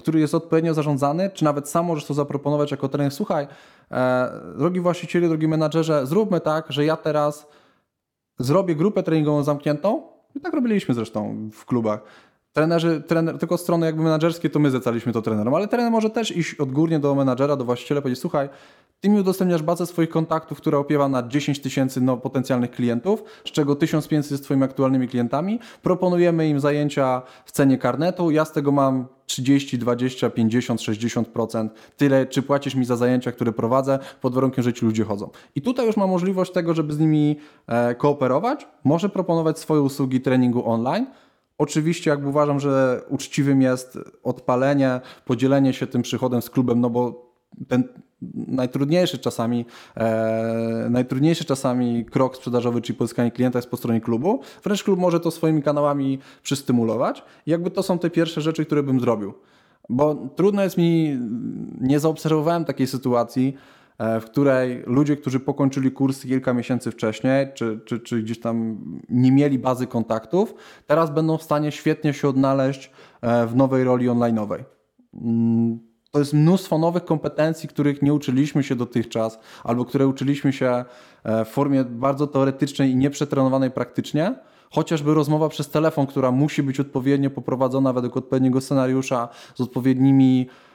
który 0.00 0.20
jest 0.20 0.34
odpowiednio 0.34 0.74
zarządzany, 0.74 1.30
czy 1.34 1.44
nawet 1.44 1.68
sam 1.68 1.86
możesz 1.86 2.04
to 2.04 2.14
zaproponować 2.14 2.70
jako 2.70 2.88
trener. 2.88 3.12
Słuchaj, 3.12 3.46
e, 3.90 4.30
drogi 4.58 4.80
właścicielu, 4.80 5.28
drogi 5.28 5.48
menadżerze, 5.48 6.06
zróbmy 6.06 6.40
tak, 6.40 6.72
że 6.72 6.84
ja 6.84 6.96
teraz 6.96 7.46
zrobię 8.38 8.74
grupę 8.74 9.02
treningową 9.02 9.42
zamkniętą. 9.42 10.02
I 10.34 10.40
tak 10.40 10.54
robiliśmy 10.54 10.94
zresztą 10.94 11.50
w 11.52 11.64
klubach. 11.64 12.00
Trenerzy, 12.58 13.02
trener, 13.06 13.38
tylko 13.38 13.58
strony 13.58 13.86
jakby 13.86 14.02
menadżerskie 14.02 14.50
to 14.50 14.58
my 14.58 14.70
zlecaliśmy 14.70 15.12
to 15.12 15.22
trenerom, 15.22 15.54
ale 15.54 15.68
trener 15.68 15.90
może 15.92 16.10
też 16.10 16.36
iść 16.36 16.54
odgórnie 16.54 16.98
do 16.98 17.14
menadżera, 17.14 17.56
do 17.56 17.64
właściciela 17.64 18.00
powiedzieć, 18.02 18.20
słuchaj, 18.20 18.48
ty 19.00 19.08
mi 19.08 19.20
udostępniasz 19.20 19.62
bazę 19.62 19.86
swoich 19.86 20.08
kontaktów, 20.08 20.58
która 20.58 20.78
opiewa 20.78 21.08
na 21.08 21.28
10 21.28 21.60
tysięcy 21.60 22.00
no, 22.00 22.16
potencjalnych 22.16 22.70
klientów, 22.70 23.24
z 23.44 23.50
czego 23.50 23.76
1500 23.76 24.30
jest 24.30 24.44
twoimi 24.44 24.64
aktualnymi 24.64 25.08
klientami. 25.08 25.58
Proponujemy 25.82 26.48
im 26.48 26.60
zajęcia 26.60 27.22
w 27.44 27.52
cenie 27.52 27.78
karnetu. 27.78 28.30
Ja 28.30 28.44
z 28.44 28.52
tego 28.52 28.72
mam 28.72 29.06
30, 29.26 29.78
20, 29.78 30.30
50, 30.30 30.80
60%. 30.80 31.68
Tyle, 31.96 32.26
czy 32.26 32.42
płacisz 32.42 32.74
mi 32.74 32.84
za 32.84 32.96
zajęcia, 32.96 33.32
które 33.32 33.52
prowadzę, 33.52 33.98
pod 34.20 34.34
warunkiem, 34.34 34.64
że 34.64 34.72
ci 34.72 34.86
ludzie 34.86 35.04
chodzą. 35.04 35.30
I 35.54 35.62
tutaj 35.62 35.86
już 35.86 35.96
ma 35.96 36.06
możliwość 36.06 36.52
tego, 36.52 36.74
żeby 36.74 36.92
z 36.92 36.98
nimi 36.98 37.36
e, 37.66 37.94
kooperować. 37.94 38.68
Może 38.84 39.08
proponować 39.08 39.58
swoje 39.58 39.80
usługi 39.80 40.20
treningu 40.20 40.70
online. 40.70 41.06
Oczywiście, 41.58 42.10
jakby 42.10 42.28
uważam, 42.28 42.60
że 42.60 43.02
uczciwym 43.08 43.62
jest 43.62 43.98
odpalenie, 44.22 45.00
podzielenie 45.24 45.72
się 45.72 45.86
tym 45.86 46.02
przychodem 46.02 46.42
z 46.42 46.50
klubem, 46.50 46.80
no 46.80 46.90
bo 46.90 47.28
ten 47.68 47.84
najtrudniejszy 48.48 49.18
czasami, 49.18 49.66
e, 49.96 50.86
najtrudniejszy 50.90 51.44
czasami 51.44 52.04
krok 52.04 52.36
sprzedażowy, 52.36 52.82
czyli 52.82 52.98
pozyskanie 52.98 53.30
klienta 53.30 53.58
jest 53.58 53.70
po 53.70 53.76
stronie 53.76 54.00
klubu. 54.00 54.40
Wręcz 54.64 54.84
klub 54.84 55.00
może 55.00 55.20
to 55.20 55.30
swoimi 55.30 55.62
kanałami 55.62 56.18
przystymulować. 56.42 57.24
I 57.46 57.50
jakby 57.50 57.70
to 57.70 57.82
są 57.82 57.98
te 57.98 58.10
pierwsze 58.10 58.40
rzeczy, 58.40 58.66
które 58.66 58.82
bym 58.82 59.00
zrobił. 59.00 59.34
Bo 59.88 60.14
trudno 60.14 60.62
jest 60.62 60.78
mi, 60.78 61.18
nie 61.80 62.00
zaobserwowałem 62.00 62.64
takiej 62.64 62.86
sytuacji, 62.86 63.54
w 63.98 64.24
której 64.24 64.82
ludzie, 64.86 65.16
którzy 65.16 65.40
pokończyli 65.40 65.92
kurs 65.92 66.22
kilka 66.22 66.54
miesięcy 66.54 66.90
wcześniej, 66.90 67.46
czy, 67.54 67.80
czy, 67.84 68.00
czy 68.00 68.22
gdzieś 68.22 68.40
tam 68.40 68.78
nie 69.08 69.32
mieli 69.32 69.58
bazy 69.58 69.86
kontaktów, 69.86 70.54
teraz 70.86 71.10
będą 71.10 71.38
w 71.38 71.42
stanie 71.42 71.72
świetnie 71.72 72.14
się 72.14 72.28
odnaleźć 72.28 72.90
e, 73.20 73.46
w 73.46 73.56
nowej 73.56 73.84
roli 73.84 74.08
online'owej. 74.08 74.64
Mm, 75.14 75.78
to 76.10 76.18
jest 76.18 76.32
mnóstwo 76.32 76.78
nowych 76.78 77.04
kompetencji, 77.04 77.68
których 77.68 78.02
nie 78.02 78.14
uczyliśmy 78.14 78.62
się 78.62 78.76
dotychczas, 78.76 79.38
albo 79.64 79.84
które 79.84 80.06
uczyliśmy 80.06 80.52
się 80.52 80.84
e, 81.24 81.44
w 81.44 81.48
formie 81.48 81.84
bardzo 81.84 82.26
teoretycznej 82.26 82.90
i 82.90 82.96
nieprzetrenowanej 82.96 83.70
praktycznie. 83.70 84.34
Chociażby 84.70 85.14
rozmowa 85.14 85.48
przez 85.48 85.70
telefon, 85.70 86.06
która 86.06 86.30
musi 86.30 86.62
być 86.62 86.80
odpowiednio 86.80 87.30
poprowadzona 87.30 87.92
według 87.92 88.16
odpowiedniego 88.16 88.60
scenariusza, 88.60 89.28
z 89.54 89.60
odpowiednimi, 89.60 90.46
e, 90.48 90.67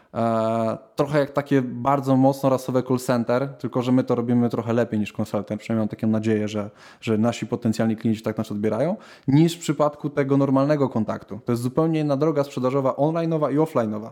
trochę 0.95 1.19
jak 1.19 1.31
takie 1.31 1.61
bardzo 1.61 2.15
mocno 2.15 2.49
rasowe 2.49 2.83
call 2.83 2.97
center, 2.97 3.49
tylko 3.49 3.81
że 3.81 3.91
my 3.91 4.03
to 4.03 4.15
robimy 4.15 4.49
trochę 4.49 4.73
lepiej 4.73 4.99
niż 4.99 5.13
konsultant. 5.13 5.61
Przynajmniej 5.61 5.81
mam 5.81 5.89
taką 5.89 6.07
nadzieję, 6.07 6.47
że, 6.47 6.69
że 7.01 7.17
nasi 7.17 7.47
potencjalni 7.47 7.95
klienci 7.95 8.21
tak 8.21 8.37
nas 8.37 8.51
odbierają, 8.51 8.95
niż 9.27 9.55
w 9.55 9.59
przypadku 9.59 10.09
tego 10.09 10.37
normalnego 10.37 10.89
kontaktu. 10.89 11.39
To 11.45 11.51
jest 11.51 11.61
zupełnie 11.61 11.99
inna 11.99 12.17
droga 12.17 12.43
sprzedażowa 12.43 12.91
online'owa 12.91 13.53
i 13.53 13.57
offline'owa. 13.57 14.11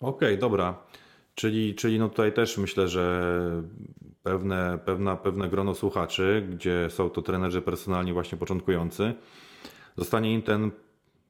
Okej, 0.00 0.28
okay, 0.28 0.36
dobra. 0.36 0.74
Czyli, 1.34 1.74
czyli 1.74 1.98
no 1.98 2.08
tutaj 2.08 2.32
też 2.32 2.58
myślę, 2.58 2.88
że 2.88 3.32
pewne, 4.22 4.78
pewna, 4.84 5.16
pewne 5.16 5.48
grono 5.48 5.74
słuchaczy, 5.74 6.48
gdzie 6.50 6.90
są 6.90 7.10
to 7.10 7.22
trenerzy 7.22 7.62
personalni 7.62 8.12
właśnie 8.12 8.38
początkujący, 8.38 9.14
zostanie 9.96 10.34
im 10.34 10.42
ten 10.42 10.70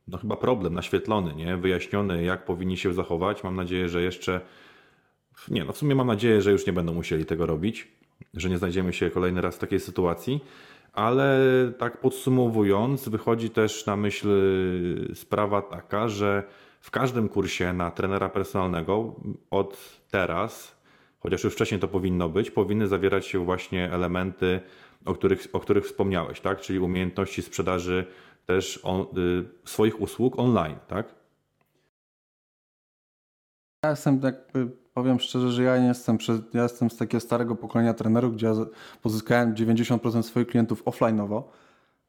no 0.08 0.18
chyba 0.18 0.36
problem 0.36 0.74
naświetlony, 0.74 1.34
nie? 1.34 1.56
wyjaśniony, 1.56 2.24
jak 2.24 2.44
powinni 2.44 2.76
się 2.76 2.94
zachować. 2.94 3.44
Mam 3.44 3.56
nadzieję, 3.56 3.88
że 3.88 4.02
jeszcze. 4.02 4.40
Nie, 5.48 5.64
no 5.64 5.72
w 5.72 5.76
sumie 5.76 5.94
mam 5.94 6.06
nadzieję, 6.06 6.42
że 6.42 6.52
już 6.52 6.66
nie 6.66 6.72
będą 6.72 6.94
musieli 6.94 7.24
tego 7.24 7.46
robić, 7.46 7.88
że 8.34 8.48
nie 8.48 8.58
znajdziemy 8.58 8.92
się 8.92 9.10
kolejny 9.10 9.40
raz 9.40 9.56
w 9.56 9.58
takiej 9.58 9.80
sytuacji. 9.80 10.44
Ale 10.92 11.38
tak 11.78 12.00
podsumowując, 12.00 13.08
wychodzi 13.08 13.50
też 13.50 13.86
na 13.86 13.96
myśl 13.96 14.28
sprawa 15.14 15.62
taka, 15.62 16.08
że 16.08 16.42
w 16.80 16.90
każdym 16.90 17.28
kursie 17.28 17.72
na 17.72 17.90
trenera 17.90 18.28
personalnego 18.28 19.14
od 19.50 20.00
teraz, 20.10 20.76
chociaż 21.20 21.44
już 21.44 21.52
wcześniej 21.52 21.80
to 21.80 21.88
powinno 21.88 22.28
być, 22.28 22.50
powinny 22.50 22.88
zawierać 22.88 23.26
się 23.26 23.44
właśnie 23.44 23.92
elementy, 23.92 24.60
o 25.04 25.14
których, 25.14 25.48
o 25.52 25.60
których 25.60 25.84
wspomniałeś, 25.84 26.40
tak? 26.40 26.60
czyli 26.60 26.78
umiejętności 26.78 27.42
sprzedaży 27.42 28.04
też 28.46 28.80
on, 28.82 29.00
y, 29.00 29.44
swoich 29.64 30.00
usług 30.00 30.38
online, 30.38 30.76
tak? 30.88 31.14
Ja 33.84 33.90
jestem, 33.90 34.20
jakby, 34.22 34.70
powiem 34.94 35.20
szczerze, 35.20 35.50
że 35.52 35.62
ja 35.62 35.78
nie 35.78 35.86
jestem, 35.86 36.18
ja 36.54 36.62
jestem 36.62 36.90
z 36.90 36.96
takiego 36.96 37.20
starego 37.20 37.56
pokolenia 37.56 37.94
trenerów, 37.94 38.34
gdzie 38.34 38.46
ja 38.46 38.52
pozyskałem 39.02 39.54
90% 39.54 40.22
swoich 40.22 40.46
klientów 40.46 40.84
offline'owo 40.84 41.42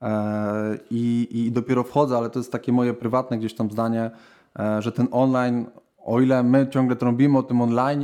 e, 0.02 0.78
i, 0.90 1.28
i 1.32 1.52
dopiero 1.52 1.84
wchodzę, 1.84 2.18
ale 2.18 2.30
to 2.30 2.40
jest 2.40 2.52
takie 2.52 2.72
moje 2.72 2.94
prywatne 2.94 3.38
gdzieś 3.38 3.54
tam 3.54 3.72
zdanie, 3.72 4.12
E, 4.60 4.82
że 4.82 4.92
ten 4.92 5.08
online, 5.12 5.66
o 5.98 6.22
ile 6.22 6.44
my 6.44 6.68
ciągle 6.68 6.96
trąbimy 6.96 7.38
o 7.38 7.44
tym 7.44 7.62
online, 7.62 8.04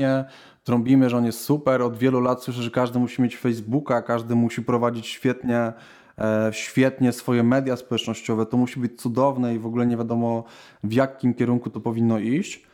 trąbimy, 0.63 1.09
że 1.09 1.17
on 1.17 1.25
jest 1.25 1.39
super, 1.39 1.81
od 1.81 1.97
wielu 1.97 2.21
lat 2.21 2.43
słyszę, 2.43 2.63
że 2.63 2.71
każdy 2.71 2.99
musi 2.99 3.21
mieć 3.21 3.37
Facebooka, 3.37 4.01
każdy 4.01 4.35
musi 4.35 4.61
prowadzić 4.61 5.07
świetnie, 5.07 5.73
świetnie 6.51 7.11
swoje 7.11 7.43
media 7.43 7.75
społecznościowe, 7.75 8.45
to 8.45 8.57
musi 8.57 8.79
być 8.79 9.01
cudowne 9.01 9.55
i 9.55 9.59
w 9.59 9.65
ogóle 9.65 9.85
nie 9.85 9.97
wiadomo 9.97 10.43
w 10.83 10.93
jakim 10.93 11.33
kierunku 11.33 11.69
to 11.69 11.79
powinno 11.79 12.19
iść. 12.19 12.65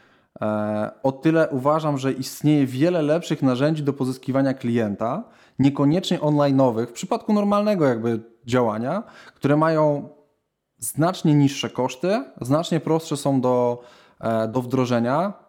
E, 0.42 0.92
o 1.04 1.12
tyle 1.12 1.50
uważam, 1.50 1.98
że 1.98 2.12
istnieje 2.12 2.66
wiele 2.66 3.02
lepszych 3.02 3.42
narzędzi 3.42 3.84
do 3.84 3.94
pozyskiwania 3.94 4.54
klienta, 4.54 5.24
niekoniecznie 5.60 6.20
online'owych, 6.20 6.88
w 6.88 6.92
przypadku 6.92 7.34
normalnego 7.34 7.86
jakby 7.86 8.20
działania, 8.46 9.04
które 9.36 9.58
mają 9.58 10.10
znacznie 10.78 11.34
niższe 11.34 11.70
koszty, 11.70 12.24
znacznie 12.42 12.80
prostsze 12.80 13.18
są 13.18 13.42
do, 13.42 13.84
e, 14.22 14.48
do 14.48 14.62
wdrożenia, 14.62 15.34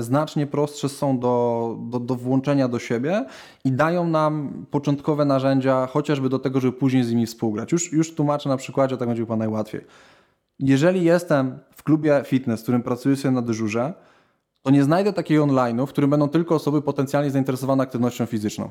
znacznie 0.00 0.46
prostsze 0.46 0.88
są 0.88 1.18
do, 1.18 1.76
do, 1.80 2.00
do 2.00 2.14
włączenia 2.14 2.68
do 2.68 2.78
siebie 2.78 3.24
i 3.64 3.72
dają 3.72 4.06
nam 4.06 4.66
początkowe 4.70 5.24
narzędzia, 5.24 5.86
chociażby 5.86 6.28
do 6.28 6.38
tego, 6.38 6.60
żeby 6.60 6.78
później 6.78 7.04
z 7.04 7.10
nimi 7.10 7.26
współgrać. 7.26 7.72
Już, 7.72 7.92
już 7.92 8.14
tłumaczę 8.14 8.48
na 8.48 8.56
przykładzie, 8.56 8.96
tak 8.96 9.08
będzie 9.08 9.22
chyba 9.22 9.36
najłatwiej. 9.36 9.80
Jeżeli 10.58 11.04
jestem 11.04 11.58
w 11.76 11.82
klubie 11.82 12.22
fitness, 12.26 12.60
w 12.60 12.62
którym 12.62 12.82
pracuję 12.82 13.16
sobie 13.16 13.34
na 13.34 13.42
dyżurze, 13.42 13.94
to 14.62 14.70
nie 14.70 14.84
znajdę 14.84 15.12
takiego 15.12 15.44
online'u, 15.46 15.86
w 15.86 15.90
którym 15.90 16.10
będą 16.10 16.28
tylko 16.28 16.54
osoby 16.54 16.82
potencjalnie 16.82 17.30
zainteresowane 17.30 17.82
aktywnością 17.82 18.26
fizyczną. 18.26 18.70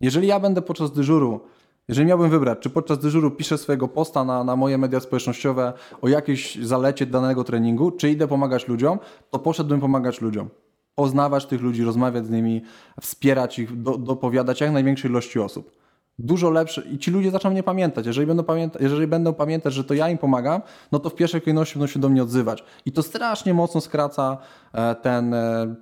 Jeżeli 0.00 0.26
ja 0.26 0.40
będę 0.40 0.62
podczas 0.62 0.92
dyżuru 0.92 1.40
jeżeli 1.88 2.08
miałbym 2.08 2.30
wybrać, 2.30 2.58
czy 2.58 2.70
podczas 2.70 2.98
dyżuru 2.98 3.30
piszę 3.30 3.58
swojego 3.58 3.88
posta 3.88 4.24
na, 4.24 4.44
na 4.44 4.56
moje 4.56 4.78
media 4.78 5.00
społecznościowe 5.00 5.72
o 6.02 6.08
jakiejś 6.08 6.56
zalecie 6.62 7.06
danego 7.06 7.44
treningu, 7.44 7.90
czy 7.90 8.10
idę 8.10 8.28
pomagać 8.28 8.68
ludziom, 8.68 8.98
to 9.30 9.38
poszedłbym 9.38 9.80
pomagać 9.80 10.20
ludziom. 10.20 10.48
Poznawać 10.94 11.46
tych 11.46 11.60
ludzi, 11.60 11.84
rozmawiać 11.84 12.26
z 12.26 12.30
nimi, 12.30 12.62
wspierać 13.00 13.58
ich, 13.58 13.82
do, 13.82 13.98
dopowiadać 13.98 14.60
jak 14.60 14.72
największej 14.72 15.10
ilości 15.10 15.38
osób. 15.38 15.80
Dużo 16.18 16.50
lepsze 16.50 16.82
i 16.92 16.98
ci 16.98 17.10
ludzie 17.10 17.30
zaczną 17.30 17.50
mnie 17.50 17.62
pamiętać. 17.62 18.06
Jeżeli 18.06 18.26
będą, 18.26 18.44
pamięta 18.44 18.78
jeżeli 18.82 19.06
będą 19.06 19.34
pamiętać, 19.34 19.74
że 19.74 19.84
to 19.84 19.94
ja 19.94 20.08
im 20.08 20.18
pomagam, 20.18 20.62
no 20.92 20.98
to 20.98 21.10
w 21.10 21.14
pierwszej 21.14 21.40
kolejności 21.40 21.78
będą 21.78 21.86
się 21.86 22.00
do 22.00 22.08
mnie 22.08 22.22
odzywać. 22.22 22.64
I 22.86 22.92
to 22.92 23.02
strasznie 23.02 23.54
mocno 23.54 23.80
skraca 23.80 24.38
e, 24.72 24.94
ten 24.94 25.34
e, 25.34 25.74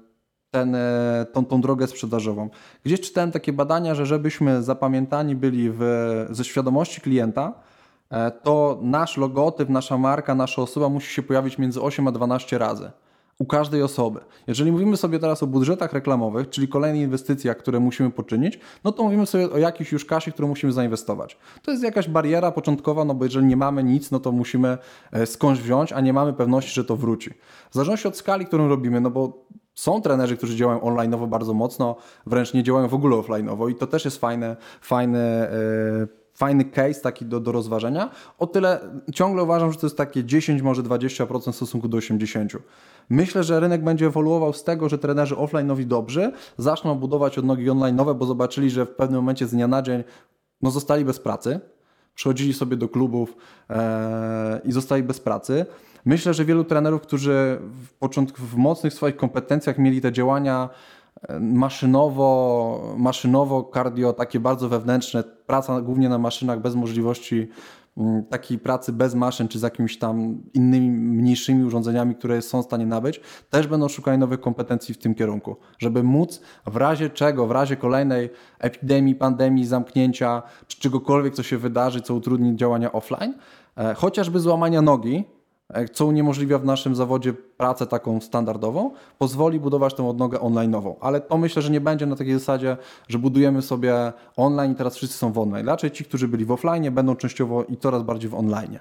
ten, 0.51 0.74
e, 0.74 1.26
tą, 1.32 1.44
tą 1.44 1.61
drogę 1.61 1.86
sprzedażową. 1.86 2.51
Gdzieś 2.84 3.01
czytałem 3.01 3.32
takie 3.32 3.53
badania, 3.53 3.94
że 3.94 4.07
żebyśmy 4.07 4.62
zapamiętani 4.62 5.36
byli 5.36 5.70
w, 5.70 5.80
ze 6.30 6.44
świadomości 6.44 7.01
klienta, 7.01 7.53
e, 8.11 8.30
to 8.30 8.78
nasz 8.82 9.16
logotyp, 9.16 9.68
nasza 9.68 9.99
marka, 9.99 10.34
nasza 10.34 10.62
osoba 10.62 10.88
musi 10.88 11.14
się 11.14 11.22
pojawić 11.22 11.59
między 11.59 11.82
8 11.82 12.09
a 12.09 12.12
12 12.12 12.59
razy 12.59 12.90
u 13.38 13.44
każdej 13.44 13.82
osoby. 13.82 14.20
Jeżeli 14.46 14.72
mówimy 14.72 14.96
sobie 14.96 15.18
teraz 15.18 15.42
o 15.42 15.46
budżetach 15.46 15.92
reklamowych, 15.92 16.51
czyli 16.51 16.68
kolejnych 16.68 17.03
inwestycjach, 17.03 17.57
które 17.57 17.80
musimy 17.80 18.11
poczynić, 18.11 18.59
no 18.84 18.92
to 18.92 19.03
mówimy 19.03 19.26
sobie 19.26 19.51
o 19.51 19.59
jakiejś 19.59 19.92
już 19.92 20.05
kasie, 20.05 20.32
którą 20.32 20.49
musimy 20.49 20.72
zainwestować. 20.72 21.38
To 21.62 21.70
jest 21.70 21.82
jakaś 21.82 22.09
bariera 22.09 22.53
początkowa, 22.53 23.05
no 23.05 23.14
bo 23.14 23.24
jeżeli 23.24 23.46
nie 23.46 23.57
mamy 23.57 23.84
nic, 23.84 24.11
no 24.11 24.20
to 24.20 24.32
musimy 24.32 24.78
e, 25.12 25.26
skądś 25.26 25.61
wziąć, 25.61 25.92
a 25.92 26.01
nie 26.01 26.12
mamy 26.12 26.32
pewności, 26.32 26.70
że 26.70 26.84
to 26.84 26.96
wróci. 26.96 27.30
W 27.70 27.74
zależności 27.74 28.09
od 28.09 28.16
skali, 28.16 28.46
którą 28.46 28.68
robimy, 28.68 29.01
no 29.01 29.11
bo 29.11 29.44
są 29.78 30.00
trenerzy, 30.00 30.36
którzy 30.36 30.56
działają 30.56 30.80
online'owo 30.80 31.28
bardzo 31.28 31.54
mocno, 31.54 31.96
wręcz 32.26 32.54
nie 32.54 32.62
działają 32.62 32.88
w 32.88 32.94
ogóle 32.94 33.16
offline'owo 33.16 33.70
i 33.70 33.74
to 33.74 33.86
też 33.86 34.04
jest 34.04 34.18
fajne, 34.18 34.56
fajne, 34.80 35.50
yy, 36.00 36.08
fajny 36.34 36.64
case 36.64 37.00
taki 37.00 37.26
do, 37.26 37.40
do 37.40 37.52
rozważenia. 37.52 38.10
O 38.38 38.46
tyle 38.46 38.80
ciągle 39.14 39.42
uważam, 39.42 39.72
że 39.72 39.78
to 39.78 39.86
jest 39.86 39.96
takie 39.96 40.24
10, 40.24 40.62
może 40.62 40.82
20% 40.82 41.52
w 41.52 41.56
stosunku 41.56 41.88
do 41.88 41.98
80%. 41.98 42.58
Myślę, 43.08 43.44
że 43.44 43.60
rynek 43.60 43.84
będzie 43.84 44.06
ewoluował 44.06 44.52
z 44.52 44.64
tego, 44.64 44.88
że 44.88 44.98
trenerzy 44.98 45.34
offline'owi 45.34 45.84
dobrzy 45.84 46.32
zaczną 46.56 46.94
budować 46.94 47.38
odnogi 47.38 47.70
online'owe, 47.70 48.14
bo 48.14 48.26
zobaczyli, 48.26 48.70
że 48.70 48.86
w 48.86 48.90
pewnym 48.90 49.20
momencie 49.20 49.46
z 49.46 49.50
dnia 49.50 49.68
na 49.68 49.82
dzień 49.82 50.04
no, 50.62 50.70
zostali 50.70 51.04
bez 51.04 51.18
pracy, 51.18 51.60
przychodzili 52.14 52.52
sobie 52.54 52.76
do 52.76 52.88
klubów 52.88 53.36
yy, 53.70 53.76
i 54.64 54.72
zostali 54.72 55.02
bez 55.02 55.20
pracy. 55.20 55.66
Myślę, 56.05 56.34
że 56.34 56.44
wielu 56.44 56.64
trenerów, 56.64 57.03
którzy 57.03 57.59
w, 57.61 57.92
początku, 57.92 58.42
w 58.42 58.57
mocnych 58.57 58.94
swoich 58.94 59.16
kompetencjach 59.16 59.78
mieli 59.78 60.01
te 60.01 60.12
działania 60.12 60.68
e, 61.22 61.40
maszynowo, 61.40 62.94
maszynowo, 62.99 63.70
cardio, 63.74 64.12
takie 64.12 64.40
bardzo 64.40 64.68
wewnętrzne, 64.68 65.24
praca 65.46 65.80
głównie 65.80 66.09
na 66.09 66.18
maszynach 66.18 66.61
bez 66.61 66.74
możliwości 66.74 67.49
mm, 67.96 68.24
takiej 68.24 68.59
pracy 68.59 68.92
bez 68.92 69.14
maszyn, 69.14 69.49
czy 69.49 69.59
z 69.59 69.62
jakimiś 69.62 69.99
tam 69.99 70.42
innymi, 70.55 70.90
mniejszymi 70.90 71.64
urządzeniami, 71.64 72.14
które 72.14 72.42
są 72.42 72.62
w 72.62 72.64
stanie 72.64 72.86
nabyć, 72.86 73.20
też 73.51 73.66
będą 73.66 73.88
szukali 73.88 74.18
nowych 74.18 74.40
kompetencji 74.40 74.94
w 74.94 74.99
tym 74.99 75.14
kierunku, 75.14 75.57
żeby 75.78 76.03
móc 76.03 76.40
w 76.66 76.76
razie 76.76 77.11
czego, 77.11 77.46
w 77.46 77.51
razie 77.51 77.76
kolejnej 77.76 78.30
epidemii, 78.59 79.14
pandemii, 79.14 79.66
zamknięcia, 79.66 80.42
czy 80.66 80.80
czegokolwiek, 80.80 81.34
co 81.34 81.42
się 81.42 81.59
wydarzy, 81.59 82.01
co 82.01 82.14
utrudni 82.14 82.57
działania 82.57 82.92
offline, 82.92 83.34
e, 83.76 83.94
chociażby 83.94 84.40
złamania 84.40 84.82
nogi, 84.82 85.38
co 85.92 86.06
uniemożliwia 86.06 86.58
w 86.58 86.64
naszym 86.64 86.96
zawodzie 86.96 87.32
pracę 87.32 87.86
taką 87.86 88.20
standardową, 88.20 88.90
pozwoli 89.18 89.60
budować 89.60 89.94
tą 89.94 90.10
odnogę 90.10 90.38
online'ową. 90.38 90.94
Ale 91.00 91.20
to 91.20 91.38
myślę, 91.38 91.62
że 91.62 91.70
nie 91.70 91.80
będzie 91.80 92.06
na 92.06 92.16
takiej 92.16 92.34
zasadzie, 92.34 92.76
że 93.08 93.18
budujemy 93.18 93.62
sobie 93.62 94.12
online 94.36 94.72
i 94.72 94.74
teraz 94.74 94.96
wszyscy 94.96 95.18
są 95.18 95.32
w 95.32 95.38
online. 95.38 95.66
Raczej 95.66 95.90
ci, 95.90 96.04
którzy 96.04 96.28
byli 96.28 96.44
w 96.44 96.52
offline, 96.52 96.94
będą 96.94 97.16
częściowo 97.16 97.64
i 97.64 97.76
coraz 97.76 98.02
bardziej 98.02 98.30
w 98.30 98.34
online. 98.34 98.78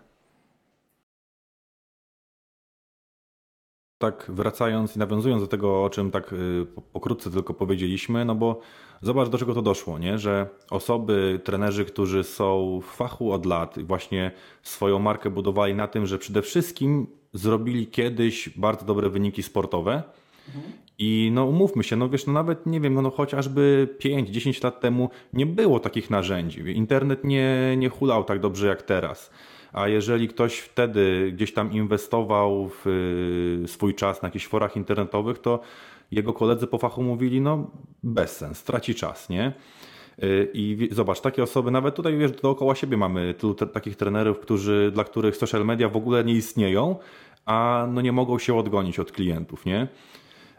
Tak, 3.98 4.26
wracając 4.30 4.96
i 4.96 5.00
nawiązując 5.00 5.42
do 5.42 5.48
tego, 5.48 5.84
o 5.84 5.90
czym 5.90 6.12
tak 6.12 6.34
y, 6.34 6.66
pokrótce 6.94 7.32
tylko 7.32 7.54
powiedzieliśmy, 7.54 8.26
no 8.26 8.36
bo 8.36 8.60
zobacz 9.02 9.30
do 9.30 9.38
czego 9.38 9.54
to 9.54 9.62
doszło, 9.62 10.00
nie? 10.00 10.18
że 10.18 10.50
osoby, 10.70 11.40
trenerzy, 11.44 11.86
którzy 11.86 12.24
są 12.24 12.80
w 12.84 12.96
fachu 12.96 13.32
od 13.32 13.46
lat, 13.46 13.80
właśnie 13.84 14.32
swoją 14.64 15.00
markę 15.00 15.30
budowali 15.30 15.76
na 15.76 15.88
tym, 15.88 16.06
że 16.06 16.18
przede 16.18 16.42
wszystkim 16.42 17.08
zrobili 17.34 17.88
kiedyś 17.88 18.50
bardzo 18.50 18.86
dobre 18.86 19.10
wyniki 19.10 19.44
sportowe. 19.44 20.04
I 21.00 21.32
no 21.34 21.46
umówmy 21.46 21.84
się, 21.84 21.96
no 21.96 22.10
wiesz, 22.10 22.26
no 22.26 22.34
nawet 22.34 22.66
nie 22.66 22.82
wiem, 22.82 22.94
no 22.94 23.12
chociażby 23.12 23.96
5-10 24.00 24.64
lat 24.64 24.80
temu 24.80 25.10
nie 25.34 25.46
było 25.46 25.80
takich 25.80 26.10
narzędzi. 26.10 26.60
Internet 26.60 27.24
nie, 27.24 27.76
nie 27.78 27.90
hulał 27.90 28.24
tak 28.24 28.40
dobrze 28.40 28.68
jak 28.68 28.82
teraz. 28.82 29.32
A 29.74 29.88
jeżeli 29.88 30.28
ktoś 30.28 30.58
wtedy 30.58 31.32
gdzieś 31.32 31.54
tam 31.54 31.72
inwestował 31.72 32.70
w 32.70 32.88
y, 33.64 33.68
swój 33.68 33.96
czas 33.96 34.22
na 34.22 34.28
jakichś 34.28 34.48
forach 34.48 34.76
internetowych, 34.76 35.40
to 35.40 35.60
jego 36.12 36.34
koledzy 36.34 36.68
po 36.68 36.78
fachu 36.78 37.04
mówili, 37.04 37.42
no 37.42 37.72
bez 38.04 38.38
sens, 38.38 38.64
traci 38.64 38.96
czas, 38.96 39.30
nie? 39.30 39.54
Y, 40.24 40.52
I 40.54 40.90
zobacz, 40.92 41.22
takie 41.22 41.44
osoby, 41.44 41.72
nawet 41.72 41.96
tutaj 41.96 42.18
wiesz, 42.18 42.32
dookoła 42.32 42.76
siebie 42.76 42.98
mamy 42.98 43.34
tylu 43.34 43.54
takich 43.54 43.96
trenerów, 43.96 44.40
którzy, 44.40 44.92
dla 44.94 45.04
których 45.04 45.36
social 45.36 45.66
media 45.66 45.90
w 45.90 45.98
ogóle 45.98 46.24
nie 46.24 46.34
istnieją, 46.34 46.96
a 47.46 47.88
no 47.92 48.02
nie 48.02 48.12
mogą 48.12 48.40
się 48.40 48.58
odgonić 48.58 49.00
od 49.00 49.12
klientów, 49.12 49.66
nie? 49.66 49.88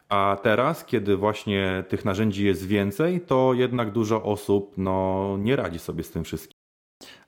A 0.09 0.37
teraz, 0.43 0.85
kiedy 0.85 1.17
właśnie 1.17 1.85
tych 1.89 2.05
narzędzi 2.05 2.45
jest 2.45 2.67
więcej, 2.67 3.21
to 3.21 3.55
jednak 3.55 3.91
dużo 3.93 4.23
osób 4.23 4.75
no, 4.77 5.37
nie 5.39 5.57
radzi 5.57 5.79
sobie 5.79 6.03
z 6.03 6.11
tym 6.11 6.25
wszystkim. 6.25 6.58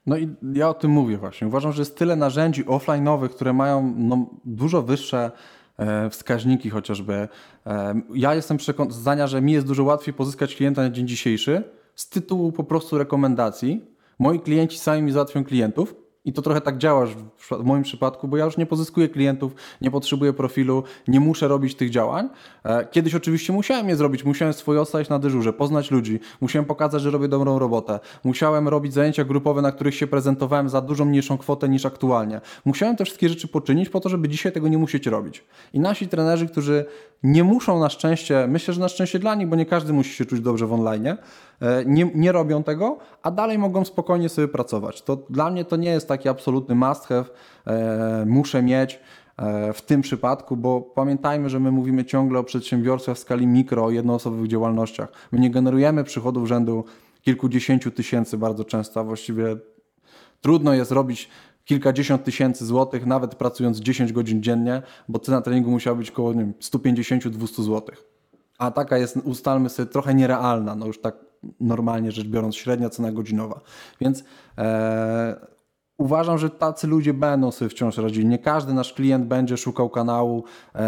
No 0.07 0.17
i 0.17 0.29
ja 0.53 0.69
o 0.69 0.75
tym 0.75 0.91
mówię 0.91 1.19
właśnie. 1.19 1.47
Uważam, 1.47 1.73
że 1.73 1.83
jest 1.83 1.97
tyle 1.97 2.17
narzędzi 2.17 2.65
offline'owych, 2.65 3.29
które 3.29 3.53
mają 3.53 3.95
no, 3.97 4.27
dużo 4.45 4.83
wyższe 4.83 5.31
e, 5.79 6.11
wskaźniki 6.11 6.71
chociażby. 6.71 7.29
E, 7.67 8.01
ja 8.15 8.35
jestem 8.35 8.59
zdania, 8.89 9.27
że 9.27 9.41
mi 9.43 9.53
jest 9.53 9.67
dużo 9.67 9.85
łatwiej 9.85 10.15
pozyskać 10.15 10.55
klienta 10.55 10.83
na 10.83 10.91
dzień 10.91 11.09
dzisiejszy 11.09 11.63
z 11.95 12.09
tytułu 12.09 12.53
po 12.53 12.65
prostu 12.65 12.99
rekomendacji. 12.99 13.85
Moi 14.19 14.41
klienci 14.41 14.79
sami 14.79 15.03
mi 15.03 15.13
załatwią 15.13 15.45
klientów, 15.45 15.95
i 16.25 16.33
to 16.33 16.43
trochę 16.43 16.61
tak 16.61 16.79
działa 16.79 17.07
w 17.51 17.65
moim 17.65 17.83
przypadku, 17.83 18.29
bo 18.29 18.37
ja 18.37 18.45
już 18.45 18.57
nie 18.57 18.67
pozyskuję 18.67 19.09
klientów, 19.09 19.55
nie 19.81 19.91
potrzebuję 19.91 20.33
profilu, 20.33 20.83
nie 21.09 21.21
muszę 21.21 21.49
robić 21.49 21.75
tych 21.75 21.91
działań. 21.91 22.29
E, 22.65 22.87
kiedyś 22.87 23.15
oczywiście 23.15 23.53
musiałem 23.53 23.89
je 23.89 23.97
zrobić, 23.97 24.25
musiałem 24.25 24.55
swoje 24.55 24.81
ostać 24.81 25.09
na 25.09 25.19
dyżurze, 25.19 25.53
poznać 25.53 25.91
ludzi, 25.91 26.21
musiałem 26.41 26.67
pokazać, 26.67 27.03
że 27.03 27.11
robię 27.11 27.29
dobrą 27.29 27.59
robotę, 27.59 28.01
musiałem 28.25 28.69
robić 28.69 28.93
zajęcia 28.93 29.25
grupowe, 29.25 29.63
na 29.63 29.73
których 29.73 29.95
się 29.95 30.07
prezentowałem 30.07 30.69
za 30.69 30.81
dużo 30.81 31.05
mniejszą 31.05 31.39
kwotę 31.39 31.69
niż 31.69 31.87
aktualnie. 31.87 32.41
Musiałem 32.65 32.97
te 32.97 33.05
wszystkie 33.05 33.29
rzeczy 33.29 33.49
poczynić 33.49 33.89
po 33.89 34.01
to, 34.01 34.09
żeby 34.09 34.29
dzisiaj 34.29 34.53
tego 34.53 34.69
nie 34.69 34.79
musieć 34.79 35.07
robić. 35.07 35.45
I 35.73 35.81
nasi 35.81 36.09
trenerzy, 36.09 36.49
którzy 36.49 36.85
nie 37.23 37.45
muszą 37.45 37.81
na 37.81 37.89
szczęście, 37.89 38.47
myślę, 38.49 38.75
że 38.75 38.81
na 38.81 38.89
szczęście 38.89 39.19
dla 39.19 39.35
nich, 39.35 39.49
bo 39.49 39.57
nie 39.57 39.67
każdy 39.67 39.93
musi 39.93 40.15
się 40.15 40.25
czuć 40.25 40.41
dobrze 40.41 40.67
w 40.67 40.73
online, 40.73 41.17
nie, 41.87 42.11
nie 42.15 42.33
robią 42.33 42.63
tego, 42.63 42.99
a 43.23 43.31
dalej 43.31 43.59
mogą 43.59 43.85
spokojnie 43.85 44.29
sobie 44.29 44.49
pracować. 44.49 45.03
To 45.03 45.17
dla 45.31 45.51
mnie 45.51 45.65
to 45.65 45.77
nie 45.77 45.91
jest 45.91 46.09
taki 46.09 46.29
absolutny 46.29 46.75
must 46.75 47.07
have, 47.07 47.25
e, 47.67 48.25
muszę 48.27 48.63
mieć 48.63 49.01
e, 49.37 49.73
w 49.73 49.83
tym 49.83 50.03
przypadku, 50.03 50.57
bo 50.57 50.81
pamiętajmy, 50.81 51.51
że 51.51 51.61
my 51.61 51.71
mówimy 51.71 52.05
ciągle 52.05 52.39
o 52.39 52.45
przedsiębiorstwach 52.45 53.17
w 53.17 53.21
skali 53.21 53.47
mikro, 53.47 53.85
o 53.85 53.91
jednoosobowych 53.91 54.49
działalnościach. 54.49 55.13
My 55.33 55.39
nie 55.39 55.51
generujemy 55.51 56.05
przychodów 56.05 56.49
rzędu 56.49 56.85
kilkudziesięciu 57.23 57.91
tysięcy 57.91 58.39
bardzo 58.39 58.65
często, 58.65 59.01
a 59.01 59.05
właściwie 59.05 59.57
trudno 60.41 60.75
jest 60.75 60.93
robić 60.93 61.29
kilkadziesiąt 61.65 62.25
tysięcy 62.25 62.67
złotych, 62.67 63.07
nawet 63.07 63.35
pracując 63.35 63.81
10 63.81 64.13
godzin 64.13 64.43
dziennie, 64.43 64.83
bo 65.09 65.19
cena 65.19 65.41
treningu 65.41 65.71
musiała 65.71 65.97
być 65.97 66.11
około 66.11 66.33
150-200 66.33 67.63
złotych. 67.63 68.05
A 68.59 68.71
taka 68.71 68.99
jest, 68.99 69.17
ustalmy 69.25 69.69
sobie, 69.69 69.87
trochę 69.87 70.15
nierealna, 70.15 70.75
no 70.75 70.87
już 70.87 71.01
tak 71.01 71.30
normalnie 71.61 72.13
rzecz 72.13 72.27
biorąc 72.27 72.57
średnia 72.57 72.91
cena 72.91 73.13
godzinowa. 73.13 73.61
Więc 74.01 74.25
e, 74.59 75.47
uważam, 75.99 76.39
że 76.39 76.51
tacy 76.51 76.87
ludzie 76.87 77.15
będą 77.15 77.51
sobie 77.51 77.69
wciąż 77.69 77.97
radzili. 77.97 78.27
Nie 78.27 78.39
każdy 78.39 78.75
nasz 78.75 78.93
klient 78.93 79.27
będzie 79.27 79.57
szukał 79.57 79.91
kanału 79.91 80.45
e, 80.75 80.81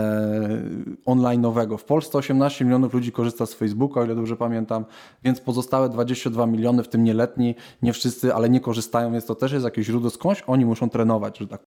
online'owego. 1.07 1.79
W 1.79 1.85
Polsce 1.85 2.19
18 2.19 2.65
milionów 2.65 2.95
ludzi 2.95 3.13
korzysta 3.13 3.47
z 3.47 3.55
Facebooka, 3.55 4.01
o 4.01 4.05
ile 4.05 4.15
dobrze 4.15 4.37
pamiętam, 4.37 4.85
więc 5.25 5.41
pozostałe 5.41 5.89
22 5.89 6.47
miliony, 6.47 6.83
w 6.83 6.89
tym 6.89 7.05
nieletni, 7.05 7.55
nie 7.83 7.93
wszyscy, 7.93 8.35
ale 8.35 8.51
nie 8.51 8.61
korzystają, 8.61 9.13
więc 9.13 9.27
to 9.27 9.35
też 9.35 9.53
jest 9.53 9.65
jakieś 9.65 9.87
źródło 9.87 10.11
skądś 10.11 10.43
oni 10.47 10.67
muszą 10.67 10.91
trenować, 10.91 11.39
że 11.39 11.47
tak. 11.47 11.63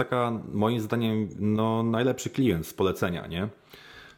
Taka 0.00 0.42
moim 0.52 0.80
zdaniem 0.80 1.28
no, 1.38 1.82
najlepszy 1.82 2.30
klient 2.30 2.66
z 2.66 2.74
polecenia, 2.74 3.26
nie? 3.26 3.48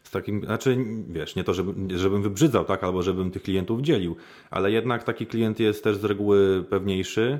Z 0.03 0.11
takim, 0.11 0.45
znaczy 0.45 0.77
wiesz, 1.09 1.35
nie 1.35 1.43
to, 1.43 1.53
żeby, 1.53 1.99
żebym 1.99 2.21
wybrzydzał, 2.21 2.65
tak, 2.65 2.83
albo 2.83 3.03
żebym 3.03 3.31
tych 3.31 3.43
klientów 3.43 3.81
dzielił, 3.81 4.15
ale 4.49 4.71
jednak 4.71 5.03
taki 5.03 5.27
klient 5.27 5.59
jest 5.59 5.83
też 5.83 5.97
z 5.97 6.03
reguły 6.03 6.63
pewniejszy. 6.69 7.39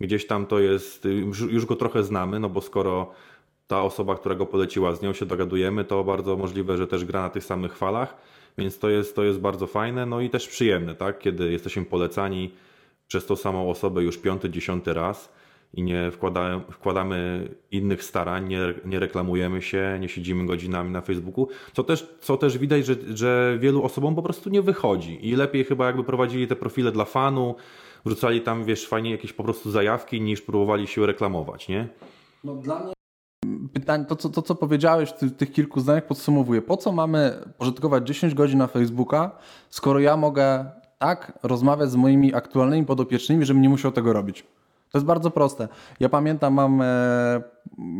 Gdzieś 0.00 0.26
tam 0.26 0.46
to 0.46 0.58
jest, 0.58 1.04
już, 1.04 1.40
już 1.40 1.66
go 1.66 1.76
trochę 1.76 2.02
znamy, 2.02 2.40
no 2.40 2.48
bo 2.48 2.60
skoro 2.60 3.12
ta 3.66 3.82
osoba, 3.82 4.16
która 4.16 4.34
go 4.34 4.46
poleciła, 4.46 4.94
z 4.94 5.02
nią 5.02 5.12
się 5.12 5.26
dogadujemy, 5.26 5.84
to 5.84 6.04
bardzo 6.04 6.36
możliwe, 6.36 6.76
że 6.76 6.86
też 6.86 7.04
gra 7.04 7.22
na 7.22 7.30
tych 7.30 7.44
samych 7.44 7.76
falach, 7.76 8.16
więc 8.58 8.78
to 8.78 8.90
jest, 8.90 9.16
to 9.16 9.24
jest 9.24 9.38
bardzo 9.38 9.66
fajne, 9.66 10.06
no 10.06 10.20
i 10.20 10.30
też 10.30 10.48
przyjemne, 10.48 10.94
tak, 10.94 11.18
kiedy 11.18 11.52
jesteśmy 11.52 11.84
polecani 11.84 12.54
przez 13.08 13.26
tą 13.26 13.36
samą 13.36 13.70
osobę 13.70 14.02
już 14.02 14.18
piąty, 14.18 14.50
dziesiąty 14.50 14.94
raz 14.94 15.32
i 15.74 15.82
nie 15.82 16.10
wkładają, 16.10 16.60
wkładamy 16.70 17.48
innych 17.70 18.04
starań, 18.04 18.48
nie, 18.48 18.58
nie 18.84 18.98
reklamujemy 18.98 19.62
się, 19.62 19.98
nie 20.00 20.08
siedzimy 20.08 20.46
godzinami 20.46 20.90
na 20.90 21.00
Facebooku, 21.00 21.48
co 21.72 21.84
też, 21.84 22.16
co 22.20 22.36
też 22.36 22.58
widać, 22.58 22.86
że, 22.86 22.94
że 23.14 23.58
wielu 23.60 23.82
osobom 23.82 24.14
po 24.14 24.22
prostu 24.22 24.50
nie 24.50 24.62
wychodzi 24.62 25.28
i 25.28 25.36
lepiej 25.36 25.64
chyba 25.64 25.86
jakby 25.86 26.04
prowadzili 26.04 26.46
te 26.46 26.56
profile 26.56 26.92
dla 26.92 27.04
fanu, 27.04 27.54
wrzucali 28.04 28.40
tam, 28.40 28.64
wiesz, 28.64 28.88
fajnie 28.88 29.10
jakieś 29.10 29.32
po 29.32 29.44
prostu 29.44 29.70
zajawki, 29.70 30.20
niż 30.20 30.42
próbowali 30.42 30.86
się 30.86 31.06
reklamować, 31.06 31.68
nie? 31.68 31.88
No 32.44 32.54
dla 32.54 32.78
mnie 32.78 32.96
pytanie, 33.72 34.04
to 34.04 34.16
co, 34.16 34.28
to, 34.28 34.42
co 34.42 34.54
powiedziałeś 34.54 35.10
w 35.10 35.36
tych, 35.36 35.52
kilku 35.52 35.80
zdaniach 35.80 36.06
podsumowuję. 36.06 36.62
Po 36.62 36.76
co 36.76 36.92
mamy 36.92 37.42
pożytkować 37.58 38.06
10 38.06 38.34
godzin 38.34 38.58
na 38.58 38.66
Facebooka, 38.66 39.38
skoro 39.70 40.00
ja 40.00 40.16
mogę 40.16 40.70
tak 40.98 41.38
rozmawiać 41.42 41.90
z 41.90 41.96
moimi 41.96 42.34
aktualnymi 42.34 42.86
podopiecznymi, 42.86 43.44
żebym 43.44 43.62
nie 43.62 43.68
musiał 43.68 43.92
tego 43.92 44.12
robić? 44.12 44.44
To 44.92 44.98
jest 44.98 45.06
bardzo 45.06 45.30
proste. 45.30 45.68
Ja 46.00 46.08
pamiętam, 46.08 46.54
mam 46.54 46.82
e, 46.82 47.42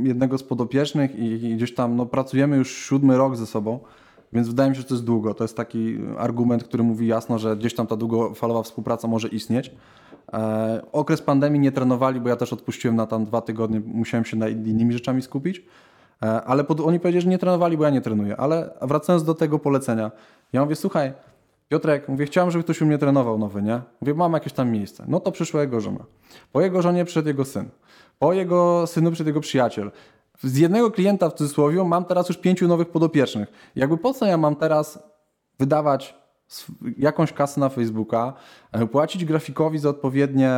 jednego 0.03 0.39
z 0.39 0.43
podopiecznych 0.43 1.19
i 1.19 1.57
gdzieś 1.57 1.75
tam 1.75 1.97
no, 1.97 2.07
pracujemy 2.07 2.57
już 2.57 2.71
siódmy 2.71 3.17
rok 3.17 3.37
ze 3.37 3.47
sobą, 3.47 3.79
więc 4.33 4.49
wydaje 4.49 4.71
mi 4.71 4.77
się, 4.77 4.83
że 4.83 4.89
to 4.89 4.95
jest 4.95 5.05
długo. 5.05 5.35
To 5.35 5.45
jest 5.45 5.57
taki 5.57 5.99
argument, 6.19 6.65
który 6.65 6.83
mówi 6.83 7.07
jasno, 7.07 7.39
że 7.39 7.57
gdzieś 7.57 7.75
tam 7.75 7.87
ta 7.87 7.97
długofalowa 7.97 8.63
współpraca 8.63 9.09
może 9.09 9.29
istnieć. 9.29 9.71
E, 10.33 10.83
okres 10.93 11.23
pandemii 11.23 11.61
nie 11.61 11.73
trenowali, 11.73 12.21
bo 12.21 12.29
ja 12.29 12.37
też 12.37 12.53
odpuściłem 12.53 12.97
na 12.97 13.07
tam 13.07 13.25
dwa 13.25 13.41
tygodnie, 13.41 13.81
musiałem 13.87 14.25
się 14.25 14.37
na 14.37 14.49
innymi 14.49 14.93
rzeczami 14.93 15.23
skupić. 15.23 15.63
E, 16.23 16.43
ale 16.43 16.65
pod, 16.65 16.81
oni 16.81 17.01
powiedzieli, 17.01 17.23
że 17.23 17.29
nie 17.31 17.39
trenowali, 17.39 17.77
bo 17.77 17.85
ja 17.85 17.91
nie 17.91 18.01
trenuję. 18.01 18.37
Ale 18.37 18.71
wracając 18.83 19.25
do 19.25 19.35
tego 19.35 19.59
polecenia, 19.59 20.11
ja 20.53 20.63
mówię, 20.63 20.77
słuchaj, 20.77 21.13
Piotrek, 21.69 22.09
mówię, 22.09 22.27
chciałem, 22.27 22.51
żeby 22.51 22.65
ktoś 22.65 22.83
u 22.83 22.87
mnie 22.87 22.99
trenował 22.99 23.39
nowy, 23.39 23.63
nie? 23.63 23.81
Mówię, 24.01 24.15
mam 24.15 24.33
jakieś 24.33 24.53
tam 24.53 24.71
miejsce. 24.71 25.05
No 25.09 25.21
to 25.21 25.33
przyszła 25.33 25.61
jego 25.61 25.81
żona. 25.81 26.05
Po 26.53 26.61
jego 26.61 26.83
żonie 26.83 27.05
przyszedł 27.05 27.29
jego 27.29 27.45
syn. 27.45 27.69
Po 28.19 28.33
jego 28.33 28.87
synu 28.87 29.11
przyszedł 29.11 29.29
jego 29.29 29.41
przyjaciel. 29.41 29.91
Z 30.43 30.57
jednego 30.57 30.91
klienta 30.91 31.31
w 31.31 31.35
cudzysłowie 31.35 31.85
mam 31.85 32.05
teraz 32.05 32.29
już 32.29 32.39
pięciu 32.39 32.69
nowych 32.69 32.89
podopiecznych. 32.89 33.73
Jakby 33.77 33.99
po 33.99 34.15
co 34.15 34.27
ja 34.27 34.37
mam 34.37 34.57
teraz 34.57 34.99
wydawać 35.59 36.15
jakąś 36.99 37.33
kasę 37.33 37.61
na 37.61 37.69
Facebooka, 37.69 38.33
e, 38.73 38.87
płacić 38.87 39.25
grafikowi 39.25 39.79
za 39.79 39.89
odpowiednie 39.89 40.51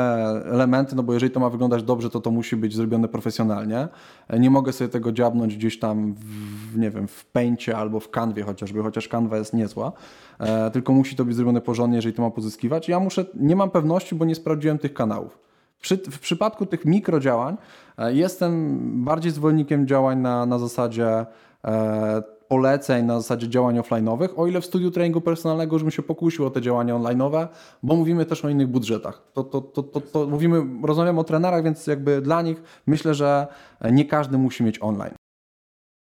elementy, 0.45 0.97
no 0.97 1.03
bo 1.03 1.13
jeżeli 1.13 1.33
to 1.33 1.41
ma 1.41 1.51
wyglądać 1.51 1.83
dobrze, 1.83 2.11
to 2.11 2.21
to 2.21 2.31
musi 2.31 2.57
być 2.57 2.75
zrobione 2.75 3.09
profesjonalnie. 3.09 3.89
E, 4.29 4.39
nie 4.39 4.51
mogę 4.51 4.73
sobie 4.73 4.89
tego 4.89 5.13
dziabnąć 5.13 5.57
gdzieś 5.57 5.79
tam 5.79 6.15
w, 6.15 6.79
nie 6.79 6.91
wiem, 6.91 7.09
w 7.09 7.25
Paincie 7.27 7.77
albo 7.77 8.01
w 8.01 8.11
Canwie 8.11 8.43
chociażby, 8.43 8.83
chociaż 8.83 9.09
Canva 9.09 9.37
jest 9.37 9.55
niezła, 9.55 9.93
e, 10.39 10.71
tylko 10.71 10.93
musi 10.93 11.17
to 11.17 11.25
być 11.25 11.37
zrobione 11.37 11.61
porządnie, 11.61 11.97
jeżeli 11.97 12.15
to 12.15 12.23
ma 12.23 12.31
pozyskiwać. 12.31 12.89
Ja 12.89 13.01
muszę, 13.01 13.25
nie 13.35 13.57
mam 13.57 13.71
pewności, 13.71 14.15
bo 14.15 14.25
nie 14.25 14.35
sprawdziłem 14.35 14.79
tych 14.79 14.95
kanałów. 14.95 15.39
Przy, 15.81 15.97
w 15.97 16.19
przypadku 16.19 16.67
tych 16.67 16.85
mikrodziałań 16.85 17.57
e, 17.99 18.15
jestem 18.15 18.81
bardziej 19.05 19.33
zwolennikiem 19.33 19.87
działań 19.87 20.19
na, 20.19 20.47
na 20.47 20.59
zasadzie 20.59 21.27
e, 21.65 22.23
poleceń, 22.49 23.07
na 23.07 23.21
zasadzie 23.21 23.49
działań 23.49 23.79
offline'owych, 23.79 24.29
o 24.37 24.47
ile 24.47 24.61
w 24.61 24.65
studiu 24.65 24.91
treningu 24.91 25.21
personalnego 25.21 25.77
już 25.77 25.83
bym 25.83 25.91
się 25.91 26.03
pokusił 26.03 26.47
o 26.47 26.51
te 26.51 26.61
działania 26.61 26.95
online'owe, 26.95 27.49
bo 27.83 27.97
mówimy 27.97 28.27
też 28.27 28.45
o 28.45 28.49
innych 28.49 28.69
budżetach. 28.69 29.23
To, 29.33 29.45
to, 29.45 29.61
to, 29.61 29.83
to, 29.83 30.01
to 30.01 30.27
mówimy, 30.27 30.87
rozmawiamy 30.87 31.21
o 31.21 31.25
trenerach, 31.25 31.65
więc 31.65 31.87
jakby 31.87 32.21
dla 32.21 32.43
nich 32.43 32.63
myślę, 32.87 33.15
że 33.15 33.47
nie 33.93 34.05
każdy 34.05 34.39
musi 34.39 34.65
mieć 34.65 34.83
online. 34.83 35.15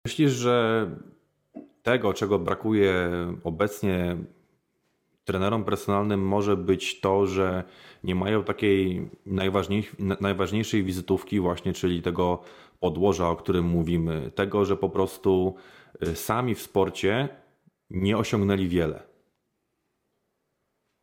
Myślisz, 0.06 0.32
że 0.32 0.86
tego, 1.82 2.14
czego 2.14 2.38
brakuje 2.38 3.10
obecnie 3.44 4.16
trenerom 5.24 5.64
personalnym 5.64 6.26
może 6.26 6.56
być 6.56 7.00
to, 7.00 7.26
że 7.26 7.64
nie 8.04 8.14
mają 8.14 8.44
takiej 8.44 9.10
najważniejszej 10.20 10.84
wizytówki 10.84 11.40
właśnie, 11.40 11.72
czyli 11.72 12.02
tego 12.02 12.42
podłoża, 12.80 13.28
o 13.28 13.36
którym 13.36 13.64
mówimy, 13.64 14.30
tego, 14.34 14.64
że 14.64 14.76
po 14.76 14.88
prostu 14.88 15.54
sami 16.14 16.54
w 16.54 16.62
sporcie 16.62 17.28
nie 17.90 18.18
osiągnęli 18.18 18.68
wiele. 18.68 19.02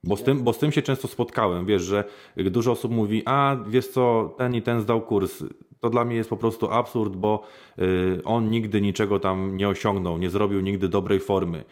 Bo 0.03 0.17
z, 0.17 0.23
tym, 0.23 0.43
bo 0.43 0.53
z 0.53 0.59
tym 0.59 0.71
się 0.71 0.81
często 0.81 1.07
spotkałem, 1.07 1.65
wiesz, 1.65 1.81
że 1.81 2.03
dużo 2.37 2.71
osób 2.71 2.91
mówi, 2.91 3.23
a 3.25 3.57
wiesz 3.67 3.87
co, 3.87 4.35
ten 4.37 4.55
i 4.55 4.61
ten 4.61 4.81
zdał 4.81 5.01
kurs. 5.01 5.43
To 5.79 5.89
dla 5.89 6.05
mnie 6.05 6.15
jest 6.15 6.29
po 6.29 6.37
prostu 6.37 6.71
absurd, 6.71 7.15
bo 7.15 7.43
y, 7.79 8.21
on 8.23 8.49
nigdy 8.49 8.81
niczego 8.81 9.19
tam 9.19 9.57
nie 9.57 9.69
osiągnął, 9.69 10.17
nie 10.17 10.29
zrobił 10.29 10.61
nigdy 10.61 10.89
dobrej 10.89 11.19
formy 11.19 11.63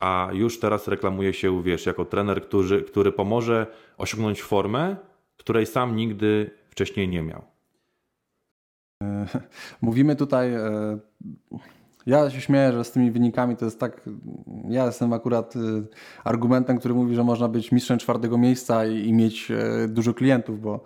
a 0.00 0.30
już 0.32 0.60
teraz 0.60 0.88
reklamuje 0.88 1.34
się, 1.34 1.62
wiesz, 1.62 1.86
jako 1.86 2.04
trener, 2.04 2.42
który, 2.42 2.82
który 2.82 3.12
pomoże 3.12 3.66
osiągnąć 3.96 4.42
formę, 4.42 4.96
której 5.36 5.66
sam 5.66 5.96
nigdy 5.96 6.50
wcześniej 6.70 7.08
nie 7.08 7.22
miał. 7.22 7.42
Mówimy 9.82 10.16
tutaj. 10.16 10.52
Ja 12.06 12.30
się 12.30 12.40
śmieję, 12.40 12.72
że 12.72 12.84
z 12.84 12.92
tymi 12.92 13.10
wynikami 13.10 13.56
to 13.56 13.64
jest 13.64 13.80
tak. 13.80 14.00
Ja 14.68 14.86
jestem 14.86 15.12
akurat 15.12 15.56
e, 15.56 15.58
argumentem, 16.24 16.78
który 16.78 16.94
mówi, 16.94 17.14
że 17.14 17.24
można 17.24 17.48
być 17.48 17.72
mistrzem 17.72 17.98
czwartego 17.98 18.38
miejsca 18.38 18.86
i, 18.86 19.08
i 19.08 19.12
mieć 19.12 19.50
e, 19.50 19.88
dużo 19.88 20.14
klientów, 20.14 20.60
bo 20.60 20.80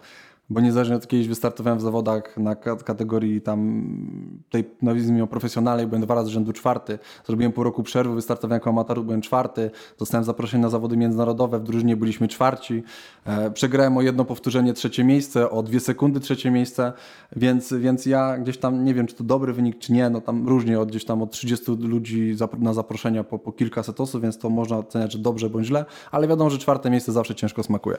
bo 0.50 0.60
niezależnie 0.60 0.96
od 0.96 1.06
kiedyś 1.06 1.28
wystartowałem 1.28 1.78
w 1.78 1.82
zawodach 1.82 2.36
na 2.36 2.54
kategorii 2.56 3.40
tam 3.40 3.84
tej, 4.50 4.64
nazwijmy 4.82 5.26
profesjonalnej, 5.26 5.86
byłem 5.86 6.02
dwa 6.02 6.14
razy 6.14 6.30
rzędu 6.30 6.52
czwarty. 6.52 6.98
Zrobiłem 7.26 7.52
pół 7.52 7.64
roku 7.64 7.82
przerwy, 7.82 8.14
wystartowałem 8.14 8.56
jako 8.56 8.70
amator, 8.70 9.04
byłem 9.04 9.20
czwarty. 9.20 9.70
Dostałem 9.98 10.24
zaproszenie 10.24 10.62
na 10.62 10.68
zawody 10.68 10.96
międzynarodowe, 10.96 11.58
w 11.58 11.62
drużynie 11.62 11.96
byliśmy 11.96 12.28
czwarci. 12.28 12.82
E, 13.24 13.50
przegrałem 13.50 13.96
o 13.96 14.02
jedno 14.02 14.24
powtórzenie 14.24 14.72
trzecie 14.72 15.04
miejsce, 15.04 15.50
o 15.50 15.62
dwie 15.62 15.80
sekundy 15.80 16.20
trzecie 16.20 16.50
miejsce, 16.50 16.92
więc, 17.36 17.72
więc 17.72 18.06
ja 18.06 18.38
gdzieś 18.38 18.58
tam, 18.58 18.84
nie 18.84 18.94
wiem 18.94 19.06
czy 19.06 19.14
to 19.14 19.24
dobry 19.24 19.52
wynik, 19.52 19.78
czy 19.78 19.92
nie, 19.92 20.10
no 20.10 20.20
tam 20.20 20.48
różnie 20.48 20.80
od 20.80 20.88
gdzieś 20.88 21.04
tam 21.04 21.22
od 21.22 21.30
30 21.30 21.72
ludzi 21.78 22.36
na 22.58 22.74
zaproszenia 22.74 23.24
po, 23.24 23.38
po 23.38 23.52
kilkaset 23.52 24.00
osób, 24.00 24.22
więc 24.22 24.38
to 24.38 24.50
można 24.50 24.78
oceniać, 24.78 25.12
że 25.12 25.18
dobrze 25.18 25.50
bądź 25.50 25.66
źle, 25.66 25.84
ale 26.10 26.28
wiadomo, 26.28 26.50
że 26.50 26.58
czwarte 26.58 26.90
miejsce 26.90 27.12
zawsze 27.12 27.34
ciężko 27.34 27.62
smakuje. 27.62 27.96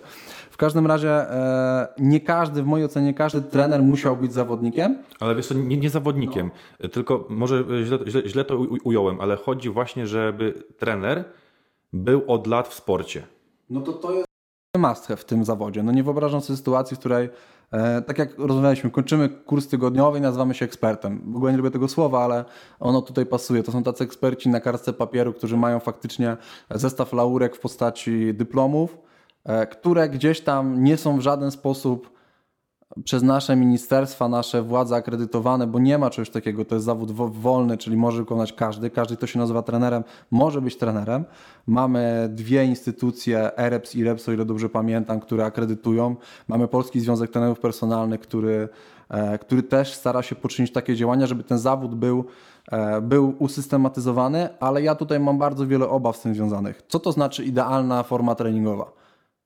W 0.52 0.58
każdym 0.58 0.88
razie 0.88 1.10
e, 1.10 1.88
nie 2.00 2.20
każdy 2.20 2.41
każdy, 2.42 2.64
w 2.64 2.66
mojej 2.66 2.86
ocenie, 2.86 3.14
każdy 3.14 3.42
trener 3.42 3.84
musiał 3.84 4.18
być 4.18 4.34
zawodnikiem. 4.34 4.98
Ale 5.20 5.36
wiesz, 5.36 5.48
to 5.48 5.54
nie, 5.54 5.78
nie 5.78 5.90
zawodnikiem, 5.90 6.52
no. 6.80 6.90
tylko 6.90 7.26
może 7.30 7.64
źle, 7.84 8.00
źle, 8.08 8.22
źle 8.26 8.46
to 8.46 8.58
ująłem, 8.84 9.22
ale 9.22 9.36
chodzi 9.36 9.70
właśnie, 9.70 10.08
żeby 10.08 10.64
trener 10.78 11.24
był 11.94 12.24
od 12.28 12.48
lat 12.48 12.68
w 12.68 12.74
sporcie. 12.74 13.24
No 13.70 13.82
to 13.82 13.94
to 13.94 14.12
jest 14.12 14.28
must 14.78 15.08
w 15.08 15.24
tym 15.24 15.46
zawodzie. 15.46 15.84
No 15.84 15.92
nie 15.92 16.04
wyobrażam 16.04 16.42
sobie 16.42 16.58
sytuacji, 16.58 16.98
w 16.98 17.00
której 17.00 17.30
e, 17.72 18.02
tak 18.02 18.18
jak 18.18 18.38
rozmawialiśmy, 18.38 18.92
kończymy 18.92 19.30
kurs 19.30 19.68
tygodniowy 19.68 20.18
i 20.18 20.22
nazywamy 20.22 20.54
się 20.54 20.66
ekspertem. 20.66 21.32
W 21.34 21.36
ogóle 21.36 21.52
nie 21.52 21.58
lubię 21.58 21.72
tego 21.72 21.88
słowa, 21.88 22.24
ale 22.24 22.46
ono 22.80 23.02
tutaj 23.02 23.26
pasuje. 23.26 23.64
To 23.64 23.72
są 23.72 23.84
tacy 23.84 24.04
eksperci 24.04 24.50
na 24.50 24.60
kartce 24.60 24.94
papieru, 24.94 25.34
którzy 25.34 25.58
mają 25.58 25.80
faktycznie 25.80 26.38
zestaw 26.70 27.14
laurek 27.14 27.56
w 27.56 27.60
postaci 27.60 28.34
dyplomów, 28.34 28.98
e, 29.44 29.68
które 29.68 30.10
gdzieś 30.10 30.42
tam 30.42 30.84
nie 30.84 30.98
są 30.98 31.18
w 31.18 31.22
żaden 31.22 31.52
sposób 31.52 32.21
przez 33.04 33.24
nasze 33.24 33.56
ministerstwa, 33.56 34.30
nasze 34.30 34.62
władze 34.62 34.96
akredytowane, 34.96 35.68
bo 35.68 35.80
nie 35.80 35.98
ma 35.98 36.10
czegoś 36.10 36.30
takiego, 36.30 36.66
to 36.66 36.76
jest 36.76 36.86
zawód 36.86 37.12
wolny, 37.12 37.78
czyli 37.78 37.98
może 37.98 38.18
wykonać 38.18 38.54
każdy, 38.54 38.90
każdy, 38.90 39.18
kto 39.18 39.28
się 39.28 39.40
nazywa 39.40 39.62
trenerem, 39.62 40.04
może 40.32 40.62
być 40.62 40.78
trenerem. 40.78 41.26
Mamy 41.68 42.30
dwie 42.34 42.66
instytucje, 42.66 43.58
EREPS 43.58 43.96
i 43.96 44.04
REPS, 44.04 44.30
o 44.30 44.32
ile 44.32 44.46
dobrze 44.46 44.70
pamiętam, 44.70 45.20
które 45.20 45.46
akredytują. 45.46 46.16
Mamy 46.48 46.68
Polski 46.68 47.00
Związek 47.00 47.32
Trenerów 47.32 47.60
Personalnych, 47.60 48.22
który, 48.22 48.70
e, 49.10 49.38
który 49.38 49.64
też 49.64 49.94
stara 49.94 50.22
się 50.22 50.36
poczynić 50.36 50.72
takie 50.72 50.96
działania, 50.96 51.26
żeby 51.26 51.44
ten 51.44 51.58
zawód 51.58 51.96
był, 51.96 52.26
e, 52.72 53.02
był 53.02 53.36
usystematyzowany, 53.40 54.50
ale 54.60 54.82
ja 54.82 54.96
tutaj 54.96 55.20
mam 55.20 55.38
bardzo 55.38 55.68
wiele 55.68 55.90
obaw 55.90 56.18
z 56.18 56.22
tym 56.22 56.36
związanych. 56.36 56.82
Co 56.88 57.00
to 57.00 57.12
znaczy 57.12 57.44
idealna 57.44 58.04
forma 58.04 58.36
treningowa? 58.36 59.02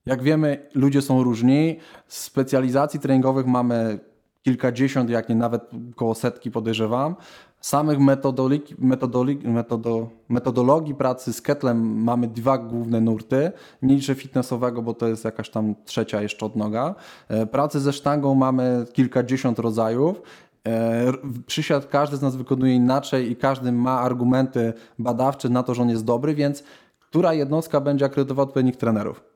Jak 0.06 0.22
wiemy, 0.22 0.68
ludzie 0.74 1.02
są 1.02 1.22
różni. 1.22 1.78
Specjalizacji 2.06 3.00
treningowych 3.00 3.46
mamy 3.46 3.98
kilkadziesiąt, 4.42 5.10
jak 5.10 5.28
nie 5.28 5.34
nawet 5.34 5.70
koło 5.96 6.14
setki 6.14 6.50
podejrzewam. 6.50 7.16
Samych 7.60 7.98
metodologii, 7.98 8.76
metodo, 9.44 10.08
metodologii 10.28 10.94
pracy 10.94 11.32
z 11.32 11.42
ketlem 11.42 12.02
mamy 12.02 12.28
dwa 12.28 12.58
główne 12.58 13.00
nurty. 13.00 13.52
Nie 13.82 14.00
fitnessowego, 14.00 14.82
bo 14.82 14.94
to 14.94 15.08
jest 15.08 15.24
jakaś 15.24 15.50
tam 15.50 15.74
trzecia 15.84 16.22
jeszcze 16.22 16.46
odnoga. 16.46 16.94
E, 17.28 17.46
pracy 17.46 17.80
ze 17.80 17.92
sztangą 17.92 18.34
mamy 18.34 18.86
kilkadziesiąt 18.92 19.58
rodzajów. 19.58 20.22
E, 20.66 21.12
przysiad 21.46 21.86
każdy 21.86 22.16
z 22.16 22.22
nas 22.22 22.36
wykonuje 22.36 22.74
inaczej 22.74 23.30
i 23.30 23.36
każdy 23.36 23.72
ma 23.72 24.00
argumenty 24.00 24.72
badawcze 24.98 25.48
na 25.48 25.62
to, 25.62 25.74
że 25.74 25.82
on 25.82 25.88
jest 25.88 26.04
dobry, 26.04 26.34
więc 26.34 26.64
która 27.00 27.34
jednostka 27.34 27.80
będzie 27.80 28.04
akredytowała 28.04 28.48
odpowiednich 28.48 28.76
trenerów? 28.76 29.35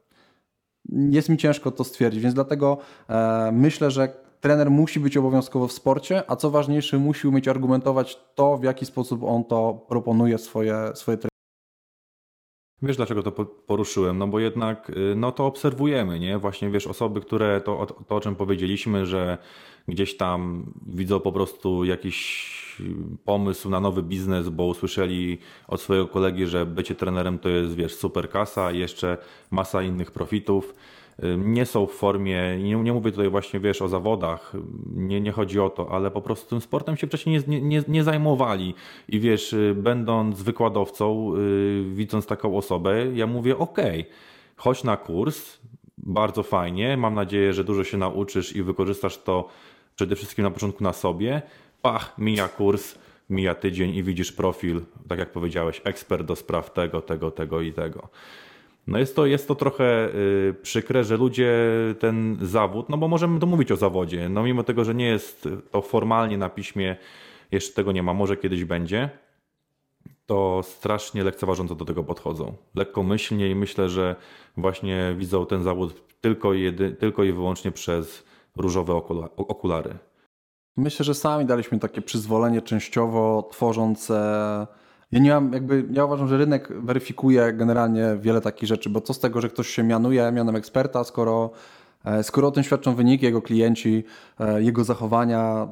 Jest 0.93 1.29
mi 1.29 1.37
ciężko 1.37 1.71
to 1.71 1.85
stwierdzić, 1.85 2.23
więc 2.23 2.35
dlatego 2.35 2.79
e, 3.09 3.51
myślę, 3.53 3.91
że 3.91 4.09
trener 4.41 4.71
musi 4.71 5.01
być 5.01 5.17
obowiązkowo 5.17 5.69
w 5.69 5.73
sporcie, 5.73 6.23
a 6.31 6.37
co 6.37 6.51
ważniejsze, 6.51 6.99
musi 6.99 7.29
umieć 7.29 7.49
argumentować 7.49 8.21
to, 8.35 8.57
w 8.57 8.65
jaki 8.65 8.87
sposób 8.87 9.23
on 9.25 9.45
to 9.45 9.87
proponuje 9.89 10.39
swoje, 10.39 10.75
swoje 10.95 11.17
treningi. 11.17 11.30
Wiesz, 12.83 12.97
dlaczego 12.97 13.23
to 13.23 13.33
poruszyłem? 13.45 14.19
No 14.19 14.27
bo 14.29 14.41
jednak 14.41 14.91
y, 14.91 15.15
no 15.17 15.33
to 15.33 15.47
obserwujemy, 15.47 16.19
nie? 16.19 16.39
Właśnie 16.39 16.71
wiesz, 16.71 16.87
osoby, 16.87 17.21
które 17.21 17.61
to, 17.61 17.87
to 18.09 18.17
o 18.17 18.21
czym 18.21 18.37
powiedzieliśmy, 18.37 19.07
że 19.07 19.39
gdzieś 19.89 20.17
tam 20.17 20.67
widzą 20.87 21.21
po 21.21 21.33
prostu 21.33 21.85
jakiś 21.85 22.51
pomysł 23.25 23.71
na 23.71 23.81
nowy 23.81 24.03
biznes, 24.03 24.49
bo 24.49 24.65
usłyszeli 24.65 25.39
od 25.69 25.81
swojego 25.81 26.09
kolegi, 26.09 26.47
że 26.47 26.67
bycie 26.67 26.95
trenerem 26.95 27.39
to 27.39 27.49
jest, 27.49 27.75
wiesz, 27.75 27.95
super 27.95 28.31
kasa 28.31 28.73
i 28.73 28.79
jeszcze 28.79 29.19
masa 29.51 29.83
innych 29.83 30.11
profitów. 30.11 30.75
Nie 31.39 31.67
są 31.67 31.87
w 31.87 31.93
formie, 31.93 32.59
nie, 32.59 32.77
nie 32.77 32.93
mówię 32.93 33.11
tutaj 33.11 33.31
właśnie, 33.31 33.61
wiesz, 33.61 33.83
o 33.83 33.89
zawodach, 33.89 34.53
nie, 34.95 35.21
nie 35.21 35.33
chodzi 35.33 35.61
o 35.61 35.71
to, 35.71 35.91
ale 35.91 36.11
po 36.11 36.23
prostu 36.23 36.49
tym 36.49 36.61
sportem 36.61 36.97
się 36.97 37.07
wcześniej 37.07 37.41
nie, 37.47 37.61
nie, 37.61 37.83
nie 37.89 38.05
zajmowali. 38.05 38.75
I 39.09 39.21
wiesz, 39.21 39.55
będąc 39.75 40.43
wykładowcą, 40.43 41.37
yy, 41.37 41.85
widząc 41.95 42.27
taką 42.27 42.57
osobę, 42.57 43.07
ja 43.15 43.27
mówię, 43.27 43.59
okej, 43.59 44.01
okay, 44.01 44.13
chodź 44.57 44.85
na 44.85 44.97
kurs, 44.97 45.59
bardzo 45.99 46.43
fajnie, 46.43 46.97
mam 46.97 47.15
nadzieję, 47.15 47.53
że 47.53 47.65
dużo 47.65 47.85
się 47.85 47.97
nauczysz 47.97 48.57
i 48.57 48.63
wykorzystasz 48.63 49.19
to 49.19 49.49
przede 49.97 50.17
wszystkim 50.17 50.43
na 50.43 50.51
początku 50.51 50.85
na 50.85 50.93
sobie, 50.93 51.43
pach, 51.83 52.19
mija 52.19 52.49
kurs, 52.49 52.99
mija 53.31 53.55
tydzień 53.55 53.95
i 53.95 54.03
widzisz 54.03 54.33
profil, 54.33 54.81
tak 55.09 55.19
jak 55.19 55.33
powiedziałeś, 55.33 55.81
ekspert 55.85 56.27
do 56.27 56.37
spraw 56.37 56.73
tego, 56.73 57.01
tego, 57.01 57.31
tego 57.31 57.61
i 57.61 57.73
tego. 57.73 58.09
No 58.87 58.99
jest 58.99 59.17
to, 59.17 59.27
jest 59.27 59.49
to 59.49 59.55
trochę 59.55 60.09
y, 60.15 60.55
przykre, 60.63 61.05
że 61.05 61.17
ludzie 61.17 61.55
ten 61.99 62.39
zawód, 62.43 62.89
no 62.89 62.99
bo 62.99 63.09
możemy 63.09 63.41
to 63.41 63.47
mówić 63.47 63.73
o 63.73 63.77
zawodzie, 63.77 64.29
no 64.29 64.43
mimo 64.43 64.63
tego, 64.63 64.85
że 64.85 64.95
nie 64.95 65.07
jest 65.07 65.49
to 65.71 65.83
formalnie 65.83 66.39
na 66.39 66.51
piśmie, 66.51 66.97
jeszcze 67.51 67.75
tego 67.75 67.93
nie 67.93 68.03
ma, 68.03 68.15
może 68.15 68.37
kiedyś 68.37 68.65
będzie, 68.65 69.11
to 70.27 70.61
strasznie 70.63 71.25
lekceważąco 71.25 71.75
do 71.75 71.85
tego 71.85 72.05
podchodzą. 72.05 72.55
Lekkomyślnie 72.75 73.51
i 73.51 73.55
myślę, 73.55 73.89
że 73.89 74.17
właśnie 74.57 75.15
widzą 75.19 75.47
ten 75.47 75.63
zawód 75.63 76.03
tylko 76.21 76.55
jedy, 76.55 76.91
tylko 76.91 77.25
i 77.25 77.33
wyłącznie 77.33 77.73
przez 77.73 78.25
różowe 78.57 78.95
okulary. 79.37 79.99
Myślę, 80.77 81.05
że 81.05 81.15
sami 81.15 81.45
daliśmy 81.45 81.79
takie 81.79 82.03
przyzwolenie 82.03 82.63
częściowo 82.63 83.49
tworzące. 83.53 84.67
Ja 85.13 85.19
nie 85.19 85.31
mam, 85.31 85.53
jakby, 85.53 85.85
ja 85.93 86.05
uważam, 86.05 86.29
że 86.29 86.39
rynek 86.39 86.69
weryfikuje 86.83 87.53
generalnie 87.53 88.17
wiele 88.21 88.41
takich 88.41 88.69
rzeczy, 88.69 88.91
bo 88.91 89.01
co 89.01 89.15
z 89.15 89.21
tego, 89.21 89.41
że 89.41 89.49
ktoś 89.49 89.69
się 89.69 89.83
mianuje 89.83 90.33
mianem 90.33 90.57
eksperta, 90.57 91.05
skoro, 91.05 91.51
e, 92.05 92.23
skoro 92.23 92.49
o 92.49 92.51
tym 92.51 92.63
świadczą 92.63 92.95
wyniki, 92.95 93.25
jego 93.25 93.43
klienci, 93.43 94.05
e, 94.41 94.63
jego 94.63 94.85
zachowania. 94.85 95.69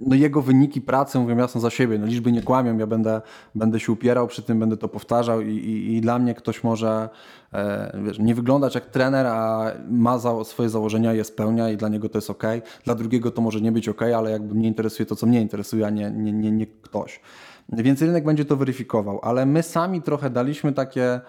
no 0.00 0.14
jego 0.14 0.42
wyniki 0.42 0.80
pracy 0.80 1.18
mówią 1.18 1.36
jasno 1.36 1.60
za 1.60 1.70
siebie. 1.70 1.98
No 1.98 2.06
liczby 2.06 2.32
nie 2.32 2.42
kłamią, 2.42 2.78
ja 2.78 2.86
będę, 2.86 3.22
będę 3.54 3.80
się 3.80 3.92
upierał 3.92 4.26
przy 4.26 4.42
tym, 4.42 4.58
będę 4.58 4.76
to 4.76 4.88
powtarzał 4.88 5.40
i, 5.40 5.48
i, 5.48 5.96
i 5.96 6.00
dla 6.00 6.18
mnie 6.18 6.34
ktoś 6.34 6.64
może 6.64 7.08
e, 7.52 8.00
wiesz, 8.04 8.18
nie 8.18 8.34
wyglądać 8.34 8.74
jak 8.74 8.86
trener, 8.86 9.26
a 9.26 9.72
ma 9.90 10.18
za, 10.18 10.44
swoje 10.44 10.68
założenia, 10.68 11.12
je 11.12 11.24
spełnia 11.24 11.70
i 11.70 11.76
dla 11.76 11.88
niego 11.88 12.08
to 12.08 12.18
jest 12.18 12.30
ok. 12.30 12.44
Dla 12.84 12.94
drugiego 12.94 13.30
to 13.30 13.42
może 13.42 13.60
nie 13.60 13.72
być 13.72 13.88
ok, 13.88 14.02
ale 14.02 14.30
jakby 14.30 14.54
mnie 14.54 14.68
interesuje 14.68 15.06
to, 15.06 15.16
co 15.16 15.26
mnie 15.26 15.40
interesuje, 15.40 15.86
a 15.86 15.90
nie, 15.90 16.10
nie, 16.10 16.32
nie, 16.32 16.50
nie 16.50 16.66
ktoś. 16.66 17.20
Więc 17.68 18.02
rynek 18.02 18.24
będzie 18.24 18.44
to 18.44 18.56
weryfikował, 18.56 19.20
ale 19.22 19.46
my 19.46 19.62
sami 19.62 20.02
trochę 20.02 20.30
daliśmy 20.30 20.72
takie 20.72 21.20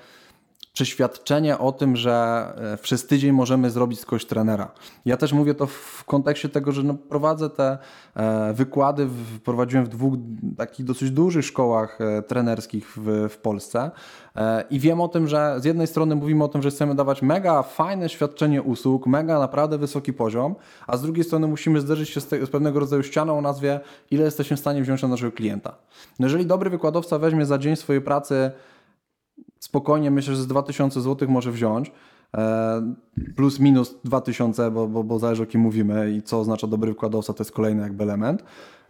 przeświadczenie 0.73 1.57
o 1.57 1.71
tym, 1.71 1.95
że 1.95 2.45
e, 2.73 2.77
przez 2.77 3.07
tydzień 3.07 3.31
możemy 3.31 3.69
zrobić 3.69 3.99
z 3.99 4.05
kogoś 4.05 4.25
trenera. 4.25 4.71
Ja 5.05 5.17
też 5.17 5.33
mówię 5.33 5.53
to 5.53 5.67
w 5.67 6.03
kontekście 6.05 6.49
tego, 6.49 6.71
że 6.71 6.83
no 6.83 6.93
prowadzę 6.93 7.49
te 7.49 7.77
e, 8.15 8.53
wykłady, 8.53 9.07
prowadziłem 9.43 9.85
w 9.85 9.89
dwóch 9.89 10.13
takich 10.57 10.85
dosyć 10.85 11.11
dużych 11.11 11.45
szkołach 11.45 12.01
e, 12.01 12.21
trenerskich 12.21 12.93
w, 12.97 13.29
w 13.29 13.37
Polsce 13.37 13.91
i 14.69 14.79
wiem 14.79 15.01
o 15.01 15.07
tym, 15.07 15.27
że 15.27 15.55
z 15.57 15.65
jednej 15.65 15.87
strony 15.87 16.15
mówimy 16.15 16.43
o 16.43 16.47
tym, 16.47 16.61
że 16.61 16.69
chcemy 16.69 16.95
dawać 16.95 17.21
mega 17.21 17.63
fajne 17.63 18.09
świadczenie 18.09 18.61
usług, 18.61 19.07
mega 19.07 19.39
naprawdę 19.39 19.77
wysoki 19.77 20.13
poziom, 20.13 20.55
a 20.87 20.97
z 20.97 21.01
drugiej 21.01 21.23
strony 21.23 21.47
musimy 21.47 21.81
zderzyć 21.81 22.09
się 22.09 22.21
z, 22.21 22.27
te, 22.27 22.45
z 22.45 22.49
pewnego 22.49 22.79
rodzaju 22.79 23.03
ścianą 23.03 23.37
o 23.37 23.41
nazwie, 23.41 23.79
ile 24.11 24.23
jesteśmy 24.23 24.57
w 24.57 24.59
stanie 24.59 24.81
wziąć 24.81 25.01
na 25.01 25.07
naszego 25.07 25.31
klienta. 25.31 25.75
No 26.19 26.25
jeżeli 26.25 26.45
dobry 26.45 26.69
wykładowca 26.69 27.19
weźmie 27.19 27.45
za 27.45 27.57
dzień 27.57 27.75
swojej 27.75 28.01
pracy 28.01 28.51
spokojnie 29.63 30.11
myślę, 30.11 30.35
że 30.35 30.41
z 30.41 30.47
2000 30.47 31.01
zł 31.01 31.29
może 31.29 31.51
wziąć. 31.51 31.91
E, 32.37 32.93
plus 33.35 33.59
minus 33.59 33.95
2000, 34.03 34.71
bo, 34.71 34.87
bo, 34.87 35.03
bo 35.03 35.19
zależy 35.19 35.43
o 35.43 35.45
kim 35.45 35.61
mówimy 35.61 36.11
i 36.11 36.21
co 36.21 36.39
oznacza 36.39 36.67
dobry 36.67 36.91
wykładowca, 36.91 37.33
to 37.33 37.43
jest 37.43 37.51
kolejny 37.51 37.81
jakby 37.81 38.03
element. 38.03 38.43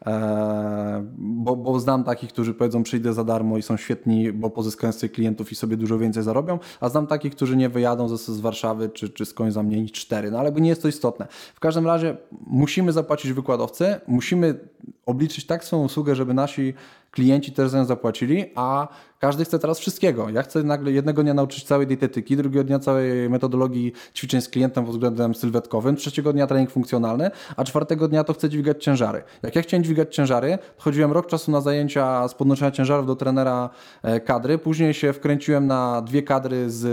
E, 0.06 1.06
bo, 1.18 1.56
bo 1.56 1.80
znam 1.80 2.04
takich, 2.04 2.30
którzy 2.30 2.54
powiedzą 2.54 2.84
przyjdę 2.84 3.14
za 3.14 3.24
darmo 3.24 3.58
i 3.58 3.62
są 3.62 3.78
świetni, 3.78 4.32
bo 4.32 4.50
pozyskają 4.50 4.94
sobie 4.94 5.10
klientów 5.10 5.52
i 5.52 5.56
sobie 5.56 5.78
dużo 5.78 5.98
więcej 5.98 6.24
zarobią, 6.24 6.60
a 6.80 6.90
znam 6.90 7.08
takich, 7.08 7.36
którzy 7.36 7.58
nie 7.58 7.70
wyjadą 7.70 8.18
z, 8.18 8.28
z 8.28 8.40
Warszawy 8.40 8.90
czy, 8.90 9.10
czy 9.10 9.26
skądś 9.26 9.54
za 9.54 9.64
mniej 9.64 9.82
niż 9.82 9.92
4, 9.92 10.32
no 10.32 10.40
ale 10.40 10.52
nie 10.52 10.70
jest 10.70 10.82
to 10.82 10.88
istotne. 10.88 11.28
W 11.56 11.60
każdym 11.60 11.86
razie 11.86 12.18
musimy 12.48 12.92
zapłacić 12.92 13.34
wykładowcy, 13.34 13.96
musimy 14.08 14.60
obliczyć 15.06 15.46
tak 15.46 15.66
swoją 15.66 15.84
usługę, 15.84 16.16
żeby 16.16 16.34
nasi 16.34 16.74
klienci 17.14 17.52
też 17.52 17.70
za 17.70 17.78
nią 17.78 17.86
zapłacili, 17.86 18.46
a 18.56 18.88
każdy 19.20 19.46
chce 19.46 19.60
teraz 19.60 19.80
wszystkiego. 19.80 20.30
Ja 20.30 20.44
chcę 20.44 20.64
nagle 20.64 20.92
jednego 20.92 21.24
dnia 21.24 21.34
nauczyć 21.34 21.64
całej 21.64 21.88
dietetyki, 21.88 22.38
drugiego 22.38 22.64
dnia 22.64 22.80
całej 22.80 23.30
metodologii 23.30 23.94
ćwiczeń 24.16 24.42
z 24.42 24.50
klientem 24.50 24.86
pod 24.86 24.94
względem 24.94 25.36
sylwetkowym, 25.36 25.96
trzeciego 25.96 26.34
dnia 26.34 26.48
trening 26.48 26.72
funkcjonalny, 26.72 27.32
a 27.58 27.64
czwartego 27.64 28.08
dnia 28.08 28.24
to 28.24 28.34
chcę 28.34 28.50
dźwigać 28.50 28.84
ciężary. 28.84 29.24
Jak 29.44 29.56
ja 29.56 29.62
chciałem 29.62 29.84
dźwigać 29.84 30.16
ciężary, 30.16 30.58
chodziłem 30.78 31.12
rok 31.12 31.28
czasu 31.28 31.52
na 31.52 31.62
zajęcia 31.62 32.28
z 32.28 32.34
podnoszenia 32.34 32.72
ciężarów 32.72 33.08
do 33.08 33.16
trenera 33.16 33.70
e, 34.04 34.20
kadry, 34.20 34.58
później 34.58 34.94
się 34.94 35.14
wkręciłem 35.14 35.68
na 35.68 36.02
dwie 36.02 36.24
kadry 36.24 36.70
z 36.70 36.86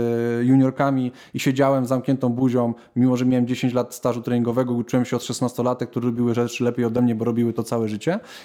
juniorkami 0.47 1.11
i 1.33 1.39
siedziałem 1.39 1.85
zamkniętą 1.85 2.29
buzią, 2.29 2.73
mimo 2.95 3.17
że 3.17 3.25
miałem 3.25 3.47
10 3.47 3.73
lat 3.73 3.95
stażu 3.95 4.21
treningowego, 4.21 4.73
uczyłem 4.73 5.05
się 5.05 5.15
od 5.15 5.21
16-latek, 5.21 5.87
które 5.87 6.05
robiły 6.05 6.33
rzeczy 6.33 6.63
lepiej 6.63 6.85
ode 6.85 7.01
mnie, 7.01 7.15
bo 7.15 7.25
robiły 7.25 7.53
to 7.53 7.63
całe 7.63 7.87
życie 7.87 8.00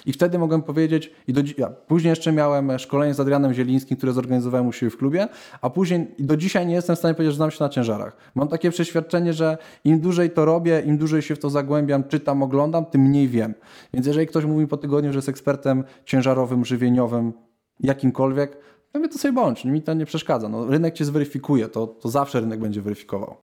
i 0.06 0.12
wtedy 0.12 0.38
mogłem 0.38 0.62
powiedzieć, 0.62 1.12
i 1.28 1.32
do, 1.32 1.40
ja, 1.58 1.70
później 1.70 2.10
jeszcze 2.10 2.32
miałem 2.32 2.78
szkolenie 2.78 3.14
z 3.14 3.20
Adrianem 3.20 3.54
Zielińskim, 3.54 3.96
które 3.96 4.12
zorganizowałem 4.12 4.66
u 4.66 4.72
siebie 4.72 4.90
w 4.90 4.96
klubie, 4.96 5.28
a 5.60 5.70
później 5.70 6.06
do 6.18 6.36
dzisiaj 6.36 6.66
nie 6.66 6.74
jestem 6.74 6.96
w 6.96 6.98
stanie 6.98 7.14
powiedzieć, 7.14 7.32
że 7.32 7.36
znam 7.36 7.50
się 7.50 7.64
na 7.64 7.68
ciężarach. 7.68 8.16
Mam 8.34 8.48
takie 8.48 8.70
przeświadczenie, 8.70 9.32
że 9.32 9.58
im 9.84 10.00
dłużej 10.00 10.30
to 10.30 10.44
robię, 10.44 10.82
im 10.86 10.98
dłużej 10.98 11.22
się 11.22 11.36
w 11.36 11.38
to 11.38 11.50
zagłębiam, 11.50 12.04
czytam, 12.04 12.42
oglądam, 12.42 12.86
tym 12.86 13.00
mniej 13.00 13.28
wiem. 13.28 13.54
Więc 13.94 14.06
jeżeli 14.06 14.26
ktoś 14.26 14.44
mówi 14.44 14.66
po 14.66 14.76
tygodniu, 14.76 15.12
że 15.12 15.18
jest 15.18 15.28
ekspertem 15.28 15.84
ciężarowym, 16.04 16.64
żywieniowym, 16.64 17.32
jakimkolwiek, 17.80 18.58
to 18.92 18.98
mnie 18.98 19.08
to 19.08 19.18
sobie 19.18 19.32
bądź, 19.32 19.64
mi 19.64 19.82
to 19.82 19.94
nie 19.94 20.06
przeszkadza. 20.06 20.48
No, 20.48 20.66
rynek 20.66 20.94
cię 20.94 21.04
zweryfikuje, 21.04 21.68
to, 21.68 21.86
to 21.86 22.08
zawsze 22.08 22.40
rynek 22.40 22.60
będzie 22.60 22.82
weryfikował. 22.82 23.36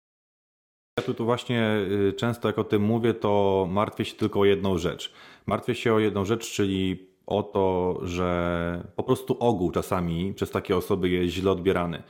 Ja 0.97 1.03
tu, 1.03 1.13
tu 1.13 1.25
właśnie 1.25 1.77
y, 2.09 2.13
często 2.13 2.47
jak 2.47 2.59
o 2.59 2.63
tym 2.63 2.81
mówię, 2.81 3.13
to 3.13 3.67
martwię 3.71 4.05
się 4.05 4.15
tylko 4.15 4.39
o 4.39 4.45
jedną 4.45 4.77
rzecz. 4.77 5.13
Martwię 5.45 5.75
się 5.75 5.93
o 5.93 5.99
jedną 5.99 6.25
rzecz, 6.25 6.51
czyli 6.51 7.07
o 7.25 7.43
to, 7.43 7.99
że 8.03 8.83
po 8.95 9.03
prostu 9.03 9.37
ogół 9.39 9.71
czasami 9.71 10.33
przez 10.33 10.51
takie 10.51 10.77
osoby 10.77 11.09
jest 11.09 11.33
źle 11.33 11.51
odbierany. 11.51 12.03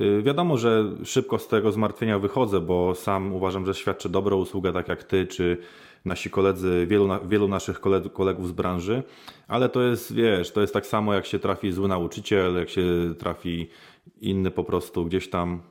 Y, 0.00 0.22
wiadomo, 0.22 0.56
że 0.56 0.84
szybko 1.04 1.38
z 1.38 1.48
tego 1.48 1.72
zmartwienia 1.72 2.18
wychodzę, 2.18 2.60
bo 2.60 2.94
sam 2.94 3.34
uważam, 3.34 3.66
że 3.66 3.74
świadczę 3.74 4.08
dobrą 4.08 4.36
usługę, 4.36 4.72
tak 4.72 4.88
jak 4.88 5.04
ty, 5.04 5.26
czy 5.26 5.56
nasi 6.04 6.30
koledzy, 6.30 6.86
wielu, 6.90 7.08
wielu 7.28 7.48
naszych 7.48 7.80
kolegów 8.12 8.48
z 8.48 8.52
branży, 8.52 9.02
ale 9.48 9.68
to 9.68 9.82
jest, 9.82 10.14
wiesz, 10.14 10.52
to 10.52 10.60
jest 10.60 10.74
tak 10.74 10.86
samo 10.86 11.14
jak 11.14 11.26
się 11.26 11.38
trafi 11.38 11.72
zły 11.72 11.88
nauczyciel, 11.88 12.56
jak 12.56 12.68
się 12.68 12.82
trafi 13.18 13.68
inny 14.20 14.50
po 14.50 14.64
prostu 14.64 15.04
gdzieś 15.04 15.30
tam, 15.30 15.62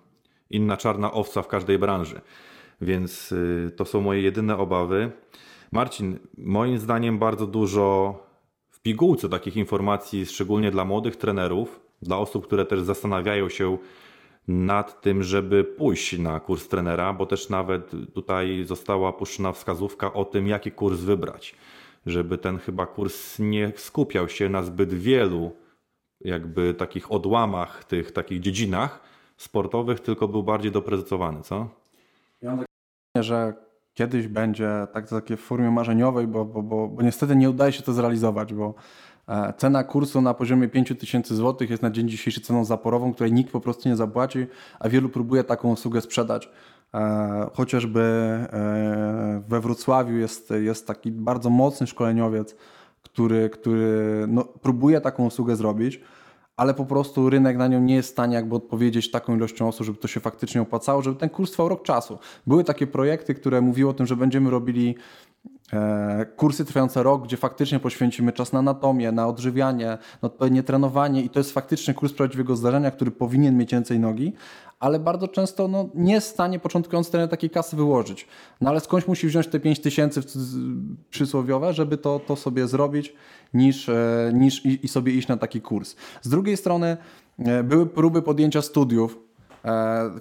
inna 0.49 0.77
czarna 0.77 1.11
owca 1.11 1.41
w 1.41 1.47
każdej 1.47 1.79
branży. 1.79 2.21
Więc 2.81 3.31
y, 3.31 3.71
to 3.75 3.85
są 3.85 4.01
moje 4.01 4.21
jedyne 4.21 4.57
obawy. 4.57 5.11
Marcin, 5.71 6.19
moim 6.37 6.79
zdaniem 6.79 7.19
bardzo 7.19 7.47
dużo 7.47 8.15
w 8.69 8.79
pigułce 8.79 9.29
takich 9.29 9.57
informacji, 9.57 10.25
szczególnie 10.25 10.71
dla 10.71 10.85
młodych 10.85 11.15
trenerów, 11.15 11.79
dla 12.01 12.17
osób, 12.17 12.47
które 12.47 12.65
też 12.65 12.81
zastanawiają 12.81 13.49
się 13.49 13.77
nad 14.47 15.01
tym, 15.01 15.23
żeby 15.23 15.63
pójść 15.63 16.17
na 16.17 16.39
kurs 16.39 16.67
trenera, 16.67 17.13
bo 17.13 17.25
też 17.25 17.49
nawet 17.49 17.91
tutaj 18.13 18.63
została 18.65 19.13
puszczona 19.13 19.51
wskazówka 19.51 20.13
o 20.13 20.25
tym, 20.25 20.47
jaki 20.47 20.71
kurs 20.71 20.99
wybrać, 20.99 21.55
żeby 22.05 22.37
ten 22.37 22.57
chyba 22.57 22.85
kurs 22.85 23.39
nie 23.39 23.71
skupiał 23.75 24.29
się 24.29 24.49
na 24.49 24.63
zbyt 24.63 24.93
wielu 24.93 25.51
jakby 26.21 26.73
takich 26.73 27.11
odłamach, 27.11 27.83
tych 27.83 28.11
takich 28.11 28.39
dziedzinach 28.39 29.01
sportowych, 29.37 29.99
tylko 29.99 30.27
był 30.27 30.43
bardziej 30.43 30.71
doprecyzowany, 30.71 31.41
co? 31.41 31.69
Ja 32.41 32.49
mam 32.55 32.59
takie, 32.59 33.23
że 33.23 33.53
kiedyś 33.97 34.27
będzie 34.27 34.87
tak 34.93 35.09
takie 35.09 35.37
w 35.37 35.41
formie 35.41 35.71
marzeniowej, 35.71 36.27
bo, 36.27 36.45
bo, 36.45 36.63
bo, 36.63 36.87
bo 36.87 37.01
niestety 37.01 37.35
nie 37.35 37.49
udaje 37.49 37.71
się 37.71 37.83
to 37.83 37.93
zrealizować, 37.93 38.53
bo 38.53 38.73
e, 39.27 39.53
cena 39.57 39.83
kursu 39.83 40.21
na 40.21 40.33
poziomie 40.33 40.67
5000 40.67 41.35
zł 41.35 41.67
jest 41.69 41.83
na 41.83 41.91
dzień 41.91 42.09
dzisiejszy 42.09 42.41
ceną 42.41 42.65
zaporową, 42.65 43.13
której 43.13 43.33
nikt 43.33 43.51
po 43.51 43.59
prostu 43.59 43.89
nie 43.89 43.95
zapłaci, 43.95 44.47
a 44.79 44.89
wielu 44.89 45.09
próbuje 45.09 45.43
taką 45.43 45.71
usługę 45.71 46.01
sprzedać. 46.01 46.49
E, 46.93 47.49
chociażby 47.53 47.99
e, 48.01 49.43
we 49.47 49.59
Wrocławiu 49.59 50.17
jest, 50.17 50.53
jest 50.61 50.87
taki 50.87 51.11
bardzo 51.11 51.49
mocny 51.49 51.87
szkoleniowiec, 51.87 52.55
który, 53.03 53.49
który 53.49 54.25
no, 54.27 54.43
próbuje 54.43 55.01
taką 55.01 55.25
usługę 55.25 55.55
zrobić 55.55 56.01
ale 56.57 56.73
po 56.73 56.85
prostu 56.85 57.29
rynek 57.29 57.57
na 57.57 57.67
nią 57.67 57.81
nie 57.81 57.95
jest 57.95 58.09
w 58.09 58.11
stanie 58.11 58.35
jakby 58.35 58.55
odpowiedzieć 58.55 59.11
taką 59.11 59.35
ilością 59.35 59.67
osób, 59.67 59.85
żeby 59.85 59.97
to 59.97 60.07
się 60.07 60.19
faktycznie 60.19 60.61
opłacało, 60.61 61.01
żeby 61.01 61.19
ten 61.19 61.29
kurs 61.29 61.51
trwał 61.51 61.69
rok 61.69 61.83
czasu. 61.83 62.19
Były 62.47 62.63
takie 62.63 62.87
projekty, 62.87 63.33
które 63.33 63.61
mówiły 63.61 63.89
o 63.89 63.93
tym, 63.93 64.05
że 64.05 64.15
będziemy 64.15 64.49
robili 64.49 64.95
kursy 66.35 66.65
trwające 66.65 67.03
rok, 67.03 67.23
gdzie 67.23 67.37
faktycznie 67.37 67.79
poświęcimy 67.79 68.31
czas 68.31 68.53
na 68.53 68.59
anatomię, 68.59 69.11
na 69.11 69.27
odżywianie, 69.27 69.97
na 70.21 70.27
odpowiednie 70.27 70.63
trenowanie 70.63 71.21
i 71.21 71.29
to 71.29 71.39
jest 71.39 71.51
faktycznie 71.51 71.93
kurs 71.93 72.13
prawdziwego 72.13 72.55
zdarzenia, 72.55 72.91
który 72.91 73.11
powinien 73.11 73.57
mieć 73.57 73.71
więcej 73.71 73.99
nogi, 73.99 74.33
ale 74.79 74.99
bardzo 74.99 75.27
często 75.27 75.67
no, 75.67 75.89
nie 75.95 76.13
jest 76.13 76.27
w 76.27 76.33
stanie 76.33 76.59
początkujący 76.59 77.11
trener 77.11 77.29
takiej 77.29 77.49
kasy 77.49 77.75
wyłożyć. 77.75 78.27
No 78.61 78.69
ale 78.69 78.79
skądś 78.79 79.07
musi 79.07 79.27
wziąć 79.27 79.47
te 79.47 79.59
5 79.59 79.79
tysięcy 79.79 80.21
przysłowiowe, 81.09 81.73
żeby 81.73 81.97
to, 81.97 82.19
to 82.19 82.35
sobie 82.35 82.67
zrobić, 82.67 83.13
niż, 83.53 83.89
e, 83.89 84.31
niż 84.33 84.65
i, 84.65 84.85
i 84.85 84.87
sobie 84.87 85.13
iść 85.13 85.27
na 85.27 85.37
taki 85.37 85.61
kurs. 85.61 85.95
Z 86.21 86.29
drugiej 86.29 86.57
strony 86.57 86.97
e, 87.39 87.63
były 87.63 87.85
próby 87.85 88.21
podjęcia 88.21 88.61
studiów, 88.61 89.15
e, 89.15 89.26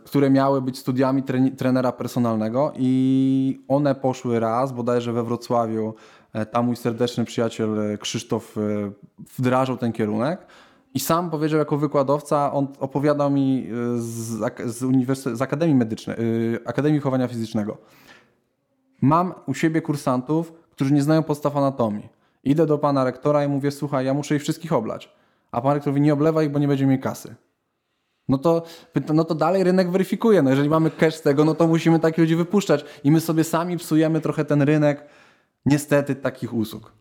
które 0.05 0.31
miały 0.31 0.63
być 0.63 0.79
studiami 0.79 1.23
trenera 1.57 1.93
personalnego 1.93 2.73
i 2.77 3.65
one 3.69 3.95
poszły 3.95 4.41
raz, 4.41 4.73
bodajże 4.73 5.13
we 5.13 5.23
Wrocławiu, 5.23 5.95
tam 6.51 6.67
mój 6.67 6.77
serdeczny 6.77 7.25
przyjaciel 7.25 7.99
Krzysztof 8.01 8.57
wdrażał 9.39 9.77
ten 9.77 9.93
kierunek, 9.93 10.47
i 10.95 11.01
sam 11.01 11.31
powiedział 11.31 11.59
jako 11.59 11.77
wykładowca, 11.77 12.53
on 12.53 12.69
opowiadał 12.81 13.31
mi 13.31 13.69
z, 13.97 14.41
z, 14.65 15.39
z 15.39 15.43
Akademii 15.43 15.75
Medycznej, 15.75 16.17
Akademii 16.65 17.01
Chowania 17.01 17.29
Fizycznego. 17.29 17.77
Mam 19.01 19.35
u 19.47 19.55
siebie 19.55 19.83
kursantów, 19.83 20.53
którzy 20.71 20.95
nie 20.95 21.03
znają 21.03 21.23
podstaw 21.23 21.57
anatomii. 21.57 22.09
Idę 22.45 22.67
do 22.67 22.79
pana 22.79 23.05
rektora 23.05 23.45
i 23.45 23.49
mówię, 23.49 23.71
słuchaj, 23.71 24.07
ja 24.07 24.15
muszę 24.15 24.37
ich 24.37 24.43
wszystkich 24.43 24.73
oblać. 24.73 25.13
A 25.53 25.61
pan 25.61 25.75
rektor 25.75 25.93
mówi, 25.93 26.01
nie 26.01 26.13
oblewa 26.13 26.43
ich, 26.43 26.51
bo 26.51 26.59
nie 26.59 26.69
będzie 26.69 26.87
mi 26.87 26.99
kasy. 26.99 27.35
No 28.29 28.39
to, 28.39 28.63
no 29.15 29.25
to 29.25 29.35
dalej 29.35 29.65
rynek 29.65 29.91
weryfikuje. 29.91 30.43
No 30.43 30.51
jeżeli 30.51 30.69
mamy 30.69 30.91
cash 30.91 31.15
z 31.15 31.23
tego, 31.23 31.45
no 31.45 31.55
to 31.55 31.67
musimy 31.67 32.01
takich 32.01 32.19
ludzi 32.19 32.37
wypuszczać. 32.37 32.85
I 33.05 33.11
my 33.11 33.21
sobie 33.21 33.45
sami 33.45 33.77
psujemy 33.77 34.21
trochę 34.21 34.45
ten 34.45 34.63
rynek, 34.63 35.07
niestety, 35.67 36.15
takich 36.15 36.55
usług. 36.55 36.97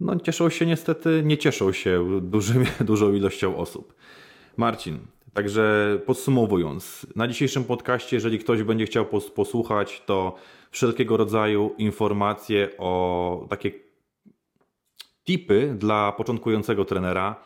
no 0.00 0.20
cieszą 0.20 0.50
się 0.50 0.66
niestety, 0.66 1.22
nie 1.24 1.38
cieszą 1.38 1.72
się 1.72 2.04
dużymi, 2.22 2.66
dużą 2.80 3.12
ilością 3.12 3.56
osób. 3.56 3.94
Marcin, 4.56 4.98
Także 5.38 5.98
podsumowując, 6.06 7.06
na 7.16 7.28
dzisiejszym 7.28 7.64
podcaście, 7.64 8.16
jeżeli 8.16 8.38
ktoś 8.38 8.62
będzie 8.62 8.86
chciał 8.86 9.04
pos- 9.04 9.30
posłuchać, 9.30 10.02
to 10.06 10.34
wszelkiego 10.70 11.16
rodzaju 11.16 11.74
informacje 11.78 12.70
o 12.78 13.46
takie 13.50 13.70
tipy 15.24 15.74
dla 15.78 16.12
początkującego 16.12 16.84
trenera 16.84 17.36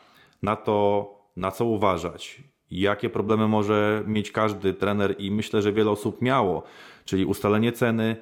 na 0.43 0.57
to, 0.57 1.09
na 1.37 1.51
co 1.51 1.65
uważać, 1.65 2.43
jakie 2.71 3.11
problemy 3.11 3.49
może 3.49 4.03
mieć 4.07 4.31
każdy 4.31 4.75
trener 4.75 5.15
i 5.19 5.31
myślę, 5.31 5.63
że 5.63 5.73
wiele 5.73 5.91
osób 5.91 6.23
miało, 6.23 6.63
czyli 7.05 7.25
ustalenie 7.25 7.73
ceny. 7.73 8.17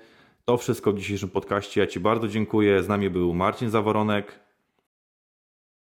To 0.44 0.56
wszystko 0.56 0.92
w 0.92 0.98
dzisiejszym 0.98 1.28
podcaście. 1.28 1.80
Ja 1.80 1.86
Ci 1.86 2.00
bardzo 2.00 2.28
dziękuję. 2.28 2.82
Z 2.82 2.88
nami 2.88 3.10
był 3.10 3.34
Marcin 3.34 3.70
Zaworonek. 3.70 4.40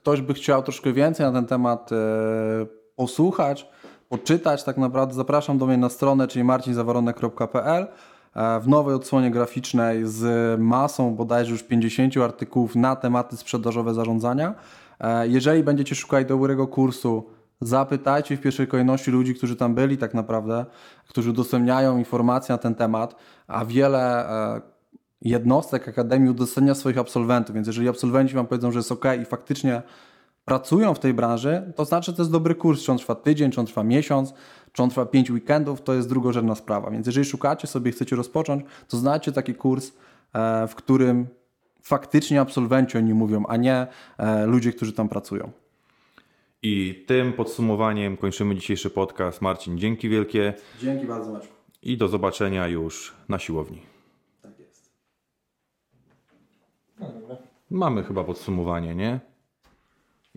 ktoś 0.01 0.21
by 0.21 0.35
chciał 0.35 0.63
troszkę 0.63 0.93
więcej 0.93 1.27
na 1.27 1.33
ten 1.33 1.47
temat 1.47 1.93
e, 1.93 2.84
posłuchać, 2.97 3.69
poczytać, 4.09 4.65
tak 4.65 4.77
naprawdę 4.77 5.15
zapraszam 5.15 5.59
do 5.59 5.67
mnie 5.67 5.77
na 5.77 5.89
stronę, 5.89 6.29
czyli 6.29 6.45
marcinzawaronek.pl 6.45 7.87
e, 8.35 8.61
w 8.61 8.69
nowej 8.69 8.95
odsłonie 8.95 9.31
graficznej 9.31 10.07
z 10.07 10.61
masą 10.61 11.15
bodajże 11.15 11.53
już 11.53 11.63
50 11.63 12.17
artykułów 12.17 12.77
na 12.77 12.97
tematy 12.97 13.37
sprzedażowe 13.37 13.95
zarządzania. 13.95 14.55
E, 15.01 15.29
Jeżeli 15.29 15.63
będziecie 15.63 15.95
szukali 15.95 16.27
dobrego 16.27 16.67
kursu, 16.67 17.25
zapytajcie 17.61 18.37
w 18.37 18.41
pierwszej 18.41 18.67
kolejności 18.67 19.11
ludzi, 19.11 19.35
którzy 19.35 19.57
tam 19.57 19.75
byli 19.75 19.99
tak 19.99 20.15
naprawdę, 20.15 20.67
którzy 21.09 21.31
udostępniają 21.31 21.99
informacje 21.99 22.53
na 22.53 22.59
ten 22.59 22.75
temat, 22.75 23.17
a 23.47 23.65
wiele 23.65 24.29
e, 24.29 24.61
jednostek 25.23 25.89
Akademii 25.89 26.31
udostępnia 26.31 26.75
swoich 26.75 26.99
absolwentów, 26.99 27.55
więc 27.55 27.67
jeżeli 27.67 27.89
absolwenci 27.89 28.35
Wam 28.35 28.47
powiedzą, 28.47 28.73
że 28.73 28.79
jest 28.79 28.93
ok 28.93 29.05
i 29.23 29.25
faktycznie 29.25 29.83
pracują 30.45 30.95
w 30.95 30.99
tej 30.99 31.15
branży, 31.15 31.73
to 31.77 31.85
znaczy, 31.85 32.11
że 32.11 32.17
to 32.17 32.23
jest 32.23 32.33
dobry 32.33 32.55
kurs, 32.55 32.83
czy 32.83 32.93
on 32.93 32.99
trwa 32.99 33.15
tydzień, 33.15 33.51
czy 33.51 33.61
on 33.61 33.67
trwa 33.67 33.85
miesiąc, 33.85 34.35
czy 34.73 34.83
on 34.83 34.91
trwa 34.91 35.07
pięć 35.07 35.31
weekendów, 35.31 35.83
to 35.83 35.95
jest 35.95 36.09
drugorzędna 36.09 36.55
sprawa. 36.55 36.91
Więc 36.91 37.07
jeżeli 37.07 37.27
szukacie 37.27 37.67
sobie, 37.67 37.91
chcecie 37.93 38.17
rozpocząć, 38.17 38.65
to 38.89 38.97
znajdźcie 38.97 39.33
taki 39.33 39.55
kurs, 39.55 39.93
e, 40.35 40.69
w 40.69 40.75
którym 40.75 41.27
faktycznie 41.83 42.41
absolwenci 42.41 42.99
o 42.99 43.01
nim 43.01 43.17
mówią, 43.17 43.45
a 43.49 43.57
nie 43.57 43.87
e, 44.19 44.47
ludzie, 44.47 44.73
którzy 44.73 44.93
tam 44.93 45.09
pracują. 45.09 45.51
I 46.63 47.05
tym 47.07 47.33
podsumowaniem 47.33 48.17
kończymy 48.17 48.55
dzisiejszy 48.55 48.91
podcast. 48.91 49.43
Marcin, 49.43 49.79
dzięki 49.79 50.09
wielkie 50.09 50.55
Dzięki 50.81 51.07
bardzo, 51.07 51.33
Maćku. 51.33 51.55
i 51.83 51.97
do 51.97 52.09
zobaczenia 52.09 52.69
już 52.69 53.15
na 53.29 53.39
siłowni. 53.39 53.83
Tak 54.43 54.59
jest. 54.59 54.91
No. 57.01 57.09
Mamy 57.71 58.03
chyba 58.03 58.25
podsumowanie, 58.25 58.95
nie? 58.95 59.21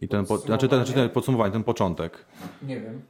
I 0.01 0.07
ten, 0.07 0.25
po, 0.25 0.37
znaczy 0.37 0.67
ten, 0.67 0.79
znaczy 0.79 0.93
ten 0.93 1.09
podsumowanie, 1.09 1.51
ten 1.51 1.63
początek. 1.63 2.25
Nie 2.61 2.81
wiem. 2.81 3.01